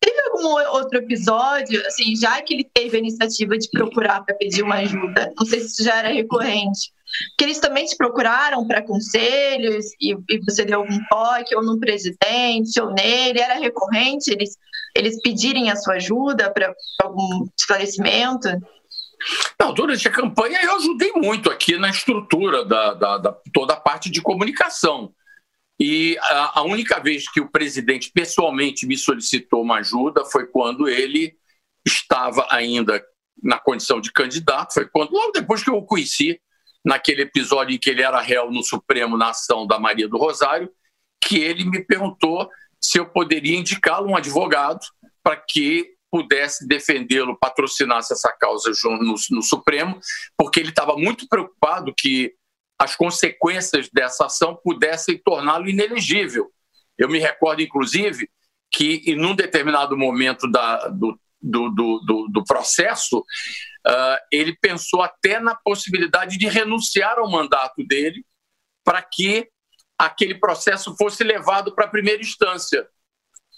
Teve 0.00 0.20
algum 0.28 0.48
outro 0.76 0.98
episódio, 0.98 1.86
assim, 1.86 2.16
já 2.16 2.40
que 2.40 2.54
ele 2.54 2.64
teve 2.64 2.96
a 2.96 3.00
iniciativa 3.00 3.58
de 3.58 3.68
procurar 3.70 4.24
para 4.24 4.34
pedir 4.34 4.62
uma 4.62 4.76
ajuda, 4.76 5.30
não 5.38 5.46
sei 5.46 5.60
se 5.60 5.66
isso 5.66 5.84
já 5.84 5.96
era 5.96 6.08
recorrente, 6.08 6.90
que 7.36 7.44
eles 7.44 7.58
também 7.58 7.84
te 7.84 7.96
procuraram 7.96 8.66
para 8.66 8.82
conselhos 8.82 9.86
e, 10.00 10.16
e, 10.30 10.38
você 10.38 10.64
deu 10.64 10.80
algum 10.80 10.98
toque, 11.10 11.54
ou 11.54 11.62
no 11.62 11.78
presidente, 11.78 12.80
ou 12.80 12.92
nele, 12.92 13.40
era 13.40 13.54
recorrente 13.54 14.30
eles, 14.30 14.56
eles 14.96 15.20
pedirem 15.20 15.70
a 15.70 15.76
sua 15.76 15.94
ajuda 15.94 16.50
para 16.50 16.72
algum 17.02 17.46
esclarecimento? 17.58 18.48
Não, 19.58 19.74
durante 19.74 20.08
a 20.08 20.10
campanha 20.10 20.60
eu 20.62 20.76
ajudei 20.76 21.12
muito 21.14 21.50
aqui 21.50 21.76
na 21.76 21.90
estrutura 21.90 22.64
da, 22.64 22.94
da, 22.94 23.18
da 23.18 23.36
toda 23.52 23.74
a 23.74 23.80
parte 23.80 24.10
de 24.10 24.22
comunicação. 24.22 25.12
E 25.80 26.18
a, 26.18 26.60
a 26.60 26.62
única 26.62 27.00
vez 27.00 27.30
que 27.30 27.40
o 27.40 27.50
presidente 27.50 28.10
pessoalmente 28.12 28.86
me 28.86 28.98
solicitou 28.98 29.62
uma 29.62 29.78
ajuda 29.78 30.24
foi 30.26 30.46
quando 30.46 30.86
ele 30.86 31.34
estava 31.86 32.46
ainda 32.50 33.02
na 33.42 33.58
condição 33.58 33.98
de 33.98 34.12
candidato, 34.12 34.74
foi 34.74 34.86
quando, 34.86 35.12
logo 35.12 35.32
depois 35.32 35.64
que 35.64 35.70
eu 35.70 35.76
o 35.76 35.86
conheci, 35.86 36.38
naquele 36.84 37.22
episódio 37.22 37.74
em 37.74 37.78
que 37.78 37.88
ele 37.88 38.02
era 38.02 38.20
réu 38.20 38.50
no 38.50 38.62
Supremo 38.62 39.16
na 39.16 39.30
ação 39.30 39.66
da 39.66 39.78
Maria 39.78 40.06
do 40.06 40.18
Rosário, 40.18 40.70
que 41.22 41.38
ele 41.38 41.64
me 41.64 41.82
perguntou 41.82 42.48
se 42.80 42.98
eu 42.98 43.06
poderia 43.06 43.56
indicá-lo 43.56 44.10
um 44.10 44.16
advogado 44.16 44.80
para 45.22 45.36
que 45.36 45.94
pudesse 46.10 46.66
defendê-lo, 46.66 47.38
patrocinasse 47.38 48.12
essa 48.12 48.32
causa 48.32 48.70
no, 48.84 49.14
no 49.30 49.42
Supremo, 49.42 50.00
porque 50.36 50.58
ele 50.58 50.70
estava 50.70 50.96
muito 50.96 51.28
preocupado 51.28 51.94
que 51.96 52.34
as 52.80 52.96
consequências 52.96 53.90
dessa 53.92 54.24
ação 54.24 54.58
pudessem 54.64 55.18
torná-lo 55.18 55.68
inelegível. 55.68 56.50
Eu 56.96 57.10
me 57.10 57.18
recordo, 57.18 57.60
inclusive, 57.60 58.30
que 58.72 59.02
em 59.04 59.22
um 59.22 59.34
determinado 59.34 59.98
momento 59.98 60.50
da, 60.50 60.88
do, 60.88 61.20
do, 61.42 61.68
do, 61.68 62.28
do, 62.32 62.44
processo, 62.44 63.18
uh, 63.18 64.16
ele 64.32 64.56
pensou 64.58 65.02
até 65.02 65.38
na 65.38 65.54
possibilidade 65.54 66.38
de 66.38 66.48
renunciar 66.48 67.18
ao 67.18 67.30
mandato 67.30 67.84
dele 67.86 68.24
para 68.82 69.02
que 69.02 69.46
aquele 69.98 70.36
processo 70.36 70.96
fosse 70.96 71.22
levado 71.22 71.74
para 71.74 71.84
a 71.84 71.90
primeira 71.90 72.22
instância 72.22 72.88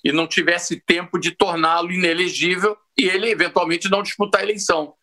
e 0.03 0.11
não 0.11 0.27
tivesse 0.27 0.81
tempo 0.81 1.16
de 1.16 1.31
torná-lo 1.31 1.93
inelegível 1.93 2.77
e 2.99 3.05
ele 3.05 3.31
eventualmente 3.31 3.89
não 3.89 4.03
disputar 4.03 4.41
a 4.41 4.45
eleição. 4.45 4.97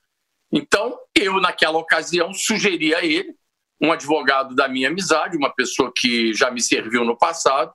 Então, 0.51 0.99
eu, 1.15 1.39
naquela 1.39 1.78
ocasião, 1.78 2.34
sugeri 2.34 2.93
a 2.93 3.01
ele 3.01 3.38
um 3.82 3.91
advogado 3.91 4.55
da 4.55 4.67
minha 4.67 4.89
amizade, 4.89 5.38
uma 5.38 5.53
pessoa 5.53 5.91
que 5.95 6.34
já 6.34 6.51
me 6.51 6.61
serviu 6.61 7.05
no 7.05 7.17
passado, 7.17 7.73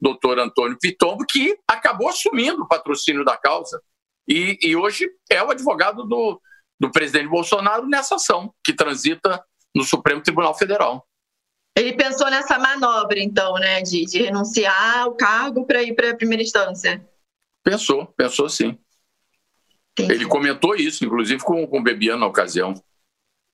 doutor 0.00 0.38
Antônio 0.38 0.78
Pitombo, 0.80 1.24
que 1.26 1.56
acabou 1.68 2.08
assumindo 2.08 2.62
o 2.62 2.68
patrocínio 2.68 3.24
da 3.24 3.36
causa. 3.36 3.80
e, 4.28 4.58
e 4.62 4.74
hoje 4.74 5.08
é 5.30 5.42
o 5.42 5.50
advogado 5.50 6.04
do, 6.04 6.40
do 6.80 6.90
presidente 6.90 7.28
Bolsonaro 7.28 7.86
nessa 7.86 8.16
ação 8.16 8.52
que 8.64 8.72
transita 8.72 9.42
no 9.74 9.84
Supremo 9.84 10.22
Tribunal 10.22 10.56
Federal. 10.56 11.06
Ele 11.76 11.92
pensou 11.92 12.30
nessa 12.30 12.58
manobra, 12.58 13.18
então, 13.18 13.54
né, 13.54 13.82
de, 13.82 14.04
de 14.04 14.22
renunciar 14.22 15.00
ao 15.00 15.14
cargo 15.14 15.66
para 15.66 15.82
ir 15.82 15.94
para 15.94 16.10
a 16.10 16.16
primeira 16.16 16.42
instância. 16.42 17.04
Pensou, 17.64 18.06
pensou 18.06 18.48
sim. 18.48 18.78
Entendi. 19.92 20.12
Ele 20.12 20.26
comentou 20.26 20.76
isso, 20.76 21.04
inclusive 21.04 21.42
com, 21.42 21.66
com 21.66 21.80
o 21.80 21.82
Bebiano 21.82 22.20
na 22.20 22.26
ocasião. 22.26 22.74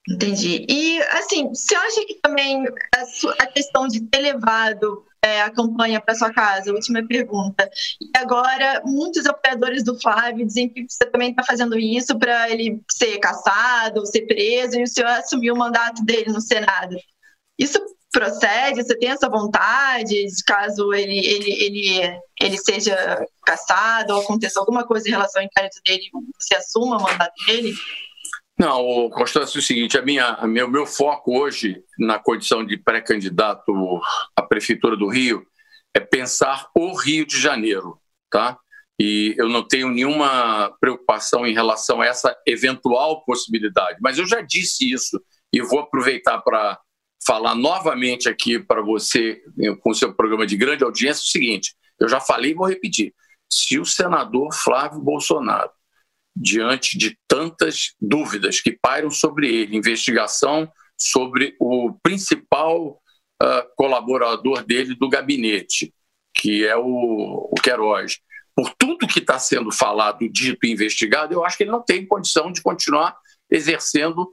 Entendi. 0.08 0.64
E, 0.68 1.02
assim, 1.02 1.48
você 1.48 1.74
acha 1.74 2.06
que 2.06 2.14
também 2.22 2.64
a, 2.66 3.42
a 3.42 3.46
questão 3.46 3.86
de 3.86 4.00
ter 4.00 4.20
levado 4.20 5.04
é, 5.22 5.42
a 5.42 5.50
campanha 5.50 6.00
para 6.00 6.14
sua 6.14 6.32
casa? 6.32 6.72
Última 6.72 7.06
pergunta. 7.06 7.68
E 8.00 8.10
agora, 8.16 8.82
muitos 8.84 9.26
apoiadores 9.26 9.84
do 9.84 10.00
Flávio 10.00 10.46
dizem 10.46 10.68
que 10.68 10.86
você 10.88 11.04
também 11.10 11.30
está 11.30 11.44
fazendo 11.44 11.78
isso 11.78 12.18
para 12.18 12.50
ele 12.50 12.80
ser 12.90 13.18
caçado, 13.18 14.06
ser 14.06 14.22
preso, 14.22 14.78
e 14.78 14.84
o 14.84 14.88
senhor 14.88 15.08
assumiu 15.08 15.54
o 15.54 15.58
mandato 15.58 16.02
dele 16.04 16.32
no 16.32 16.40
Senado. 16.40 16.96
Isso 17.58 17.78
procede? 18.10 18.82
Você 18.82 18.96
tem 18.98 19.10
essa 19.10 19.28
vontade, 19.28 20.16
caso 20.46 20.92
ele, 20.94 21.18
ele, 21.18 21.52
ele, 21.52 22.20
ele 22.40 22.58
seja 22.58 23.24
caçado 23.44 24.14
ou 24.14 24.22
aconteça 24.22 24.58
alguma 24.58 24.84
coisa 24.84 25.06
em 25.06 25.12
relação 25.12 25.40
ao 25.40 25.46
inquérito 25.46 25.80
dele, 25.84 26.10
você 26.38 26.56
assuma 26.56 26.96
o 26.96 27.02
mandato 27.02 27.34
dele? 27.46 27.72
Não, 28.60 29.08
Constância, 29.08 29.56
é 29.56 29.58
o 29.58 29.62
seguinte, 29.62 29.96
a 29.96 30.02
minha, 30.02 30.34
a 30.34 30.46
meu, 30.46 30.68
meu 30.68 30.84
foco 30.84 31.34
hoje 31.34 31.82
na 31.98 32.18
condição 32.18 32.62
de 32.62 32.76
pré-candidato 32.76 33.72
à 34.36 34.42
Prefeitura 34.42 34.98
do 34.98 35.08
Rio 35.08 35.46
é 35.94 35.98
pensar 35.98 36.68
o 36.76 36.94
Rio 36.94 37.24
de 37.24 37.40
Janeiro, 37.40 37.98
tá? 38.30 38.58
E 39.00 39.34
eu 39.38 39.48
não 39.48 39.66
tenho 39.66 39.88
nenhuma 39.88 40.76
preocupação 40.78 41.46
em 41.46 41.54
relação 41.54 42.02
a 42.02 42.06
essa 42.06 42.36
eventual 42.46 43.24
possibilidade, 43.24 43.96
mas 43.98 44.18
eu 44.18 44.26
já 44.26 44.42
disse 44.42 44.92
isso 44.92 45.18
e 45.50 45.62
vou 45.62 45.78
aproveitar 45.78 46.42
para 46.42 46.78
falar 47.26 47.54
novamente 47.54 48.28
aqui 48.28 48.58
para 48.58 48.82
você, 48.82 49.40
com 49.80 49.88
o 49.88 49.94
seu 49.94 50.12
programa 50.12 50.46
de 50.46 50.58
grande 50.58 50.84
audiência, 50.84 51.22
o 51.22 51.30
seguinte: 51.30 51.74
eu 51.98 52.10
já 52.10 52.20
falei 52.20 52.50
e 52.50 52.54
vou 52.54 52.68
repetir. 52.68 53.14
Se 53.50 53.78
o 53.78 53.86
senador 53.86 54.52
Flávio 54.52 55.00
Bolsonaro, 55.00 55.70
diante 56.34 56.96
de 56.96 57.18
tantas 57.28 57.94
dúvidas 58.00 58.60
que 58.60 58.78
pairam 58.80 59.10
sobre 59.10 59.52
ele, 59.52 59.76
investigação 59.76 60.70
sobre 60.96 61.56
o 61.58 61.94
principal 62.02 63.00
uh, 63.42 63.74
colaborador 63.76 64.64
dele 64.64 64.94
do 64.94 65.08
gabinete, 65.08 65.92
que 66.34 66.66
é 66.66 66.76
o, 66.76 67.50
o 67.50 67.54
Queiroz, 67.62 68.18
por 68.54 68.74
tudo 68.74 69.06
que 69.06 69.20
está 69.20 69.38
sendo 69.38 69.72
falado, 69.72 70.28
dito 70.28 70.66
e 70.66 70.70
investigado, 70.70 71.32
eu 71.32 71.44
acho 71.44 71.56
que 71.56 71.62
ele 71.62 71.70
não 71.70 71.82
tem 71.82 72.06
condição 72.06 72.52
de 72.52 72.60
continuar 72.60 73.16
exercendo 73.50 74.32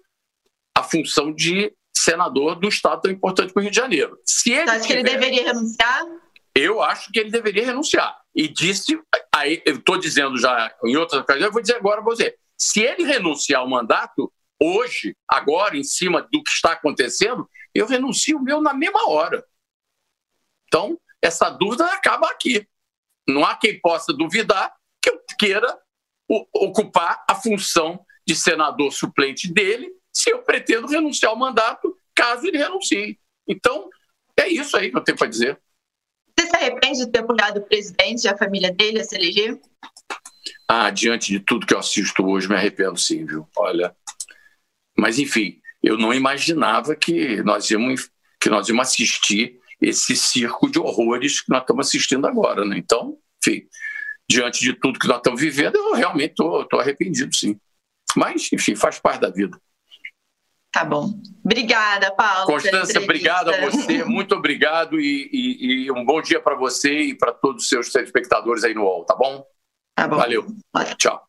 a 0.75 0.83
função 0.83 1.33
de 1.33 1.73
senador 1.95 2.55
do 2.55 2.67
estado 2.67 3.01
tão 3.01 3.11
importante 3.11 3.53
como 3.53 3.61
o 3.61 3.63
Rio 3.63 3.71
de 3.71 3.77
Janeiro. 3.77 4.17
Se 4.25 4.51
ele 4.51 4.65
Você 4.65 4.69
acha 4.69 4.81
tiver, 4.81 5.03
que 5.03 5.09
ele 5.09 5.17
deveria 5.17 5.43
renunciar? 5.45 6.05
Eu 6.53 6.81
acho 6.81 7.11
que 7.11 7.19
ele 7.19 7.31
deveria 7.31 7.65
renunciar. 7.65 8.17
E 8.35 8.47
disse, 8.47 8.99
aí 9.37 9.61
eu 9.65 9.75
estou 9.75 9.97
dizendo 9.97 10.37
já 10.37 10.75
em 10.83 10.95
outras 10.95 11.21
ocasiões, 11.21 11.47
eu 11.47 11.53
vou 11.53 11.61
dizer 11.61 11.75
agora 11.75 12.01
para 12.01 12.15
você: 12.15 12.37
se 12.57 12.81
ele 12.81 13.03
renunciar 13.03 13.61
ao 13.61 13.69
mandato, 13.69 14.31
hoje, 14.59 15.15
agora, 15.27 15.77
em 15.77 15.83
cima 15.83 16.21
do 16.21 16.43
que 16.43 16.49
está 16.49 16.73
acontecendo, 16.73 17.49
eu 17.73 17.85
renuncio 17.85 18.37
o 18.37 18.43
meu 18.43 18.61
na 18.61 18.73
mesma 18.73 19.09
hora. 19.09 19.45
Então, 20.67 20.99
essa 21.21 21.49
dúvida 21.49 21.85
acaba 21.85 22.29
aqui. 22.29 22.67
Não 23.27 23.43
há 23.43 23.55
quem 23.55 23.79
possa 23.79 24.13
duvidar 24.13 24.73
que 25.01 25.09
eu 25.09 25.21
queira 25.37 25.77
ocupar 26.53 27.23
a 27.29 27.35
função 27.35 28.05
de 28.25 28.35
senador 28.35 28.91
suplente 28.91 29.51
dele 29.51 29.93
se 30.11 30.31
eu 30.31 30.41
pretendo 30.41 30.87
renunciar 30.87 31.31
ao 31.31 31.37
mandato, 31.37 31.95
caso 32.15 32.47
ele 32.47 32.57
renuncie. 32.57 33.19
Então, 33.47 33.89
é 34.35 34.47
isso 34.47 34.75
aí 34.75 34.89
que 34.89 34.97
eu 34.97 35.03
tenho 35.03 35.17
para 35.17 35.27
dizer. 35.27 35.61
Se 36.47 36.55
arrepende 36.55 36.99
de 36.99 37.11
ter 37.11 37.19
apoiado 37.19 37.57
o 37.57 37.61
presidente 37.61 38.23
e 38.23 38.27
a 38.27 38.37
família 38.37 38.71
dele 38.71 38.99
a 38.99 39.03
se 39.03 39.15
eleger? 39.15 39.59
Ah, 40.67 40.89
diante 40.89 41.31
de 41.31 41.39
tudo 41.39 41.65
que 41.65 41.73
eu 41.73 41.79
assisto 41.79 42.25
hoje, 42.25 42.47
me 42.47 42.55
arrependo 42.55 42.97
sim, 42.97 43.25
viu? 43.25 43.47
Olha. 43.57 43.95
Mas, 44.97 45.19
enfim, 45.19 45.61
eu 45.83 45.97
não 45.97 46.13
imaginava 46.13 46.95
que 46.95 47.41
nós 47.43 47.69
íamos, 47.69 48.09
que 48.39 48.49
nós 48.49 48.67
íamos 48.67 48.87
assistir 48.87 49.59
esse 49.81 50.15
circo 50.15 50.69
de 50.69 50.79
horrores 50.79 51.41
que 51.41 51.51
nós 51.51 51.61
estamos 51.61 51.87
assistindo 51.87 52.25
agora, 52.25 52.65
né? 52.65 52.77
Então, 52.77 53.17
enfim, 53.41 53.67
diante 54.29 54.59
de 54.59 54.73
tudo 54.73 54.99
que 54.99 55.07
nós 55.07 55.17
estamos 55.17 55.39
vivendo, 55.39 55.75
eu 55.75 55.93
realmente 55.93 56.31
estou 56.31 56.79
arrependido, 56.79 57.33
sim. 57.35 57.59
Mas, 58.15 58.51
enfim, 58.51 58.75
faz 58.75 58.99
parte 58.99 59.21
da 59.21 59.29
vida. 59.29 59.59
Tá 60.77 60.85
bom. 60.85 61.09
Obrigada, 61.43 62.11
Paulo. 62.11 62.45
Constância, 62.45 63.01
obrigado 63.01 63.49
a 63.49 63.61
você, 63.61 64.03
muito 64.05 64.35
obrigado 64.35 64.99
e, 65.01 65.27
e, 65.33 65.85
e 65.85 65.91
um 65.91 66.05
bom 66.05 66.21
dia 66.21 66.39
para 66.39 66.55
você 66.55 66.99
e 66.99 67.17
para 67.17 67.31
todos 67.31 67.63
os 67.63 67.69
seus 67.69 67.91
telespectadores 67.91 68.63
aí 68.63 68.75
no 68.75 68.83
UOL, 68.83 69.03
tá 69.03 69.15
bom? 69.15 69.43
Tá 69.95 70.07
bom. 70.07 70.17
Valeu. 70.17 70.45
Tchau. 70.99 71.19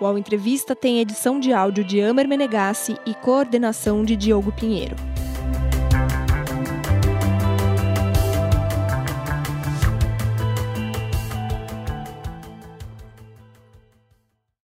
O 0.00 0.04
UOL 0.06 0.16
Entrevista 0.16 0.74
tem 0.74 0.98
edição 0.98 1.38
de 1.38 1.52
áudio 1.52 1.84
de 1.84 2.00
Amer 2.00 2.26
Menegassi 2.26 2.96
e 3.04 3.14
coordenação 3.16 4.02
de 4.02 4.16
Diogo 4.16 4.50
Pinheiro. 4.52 4.96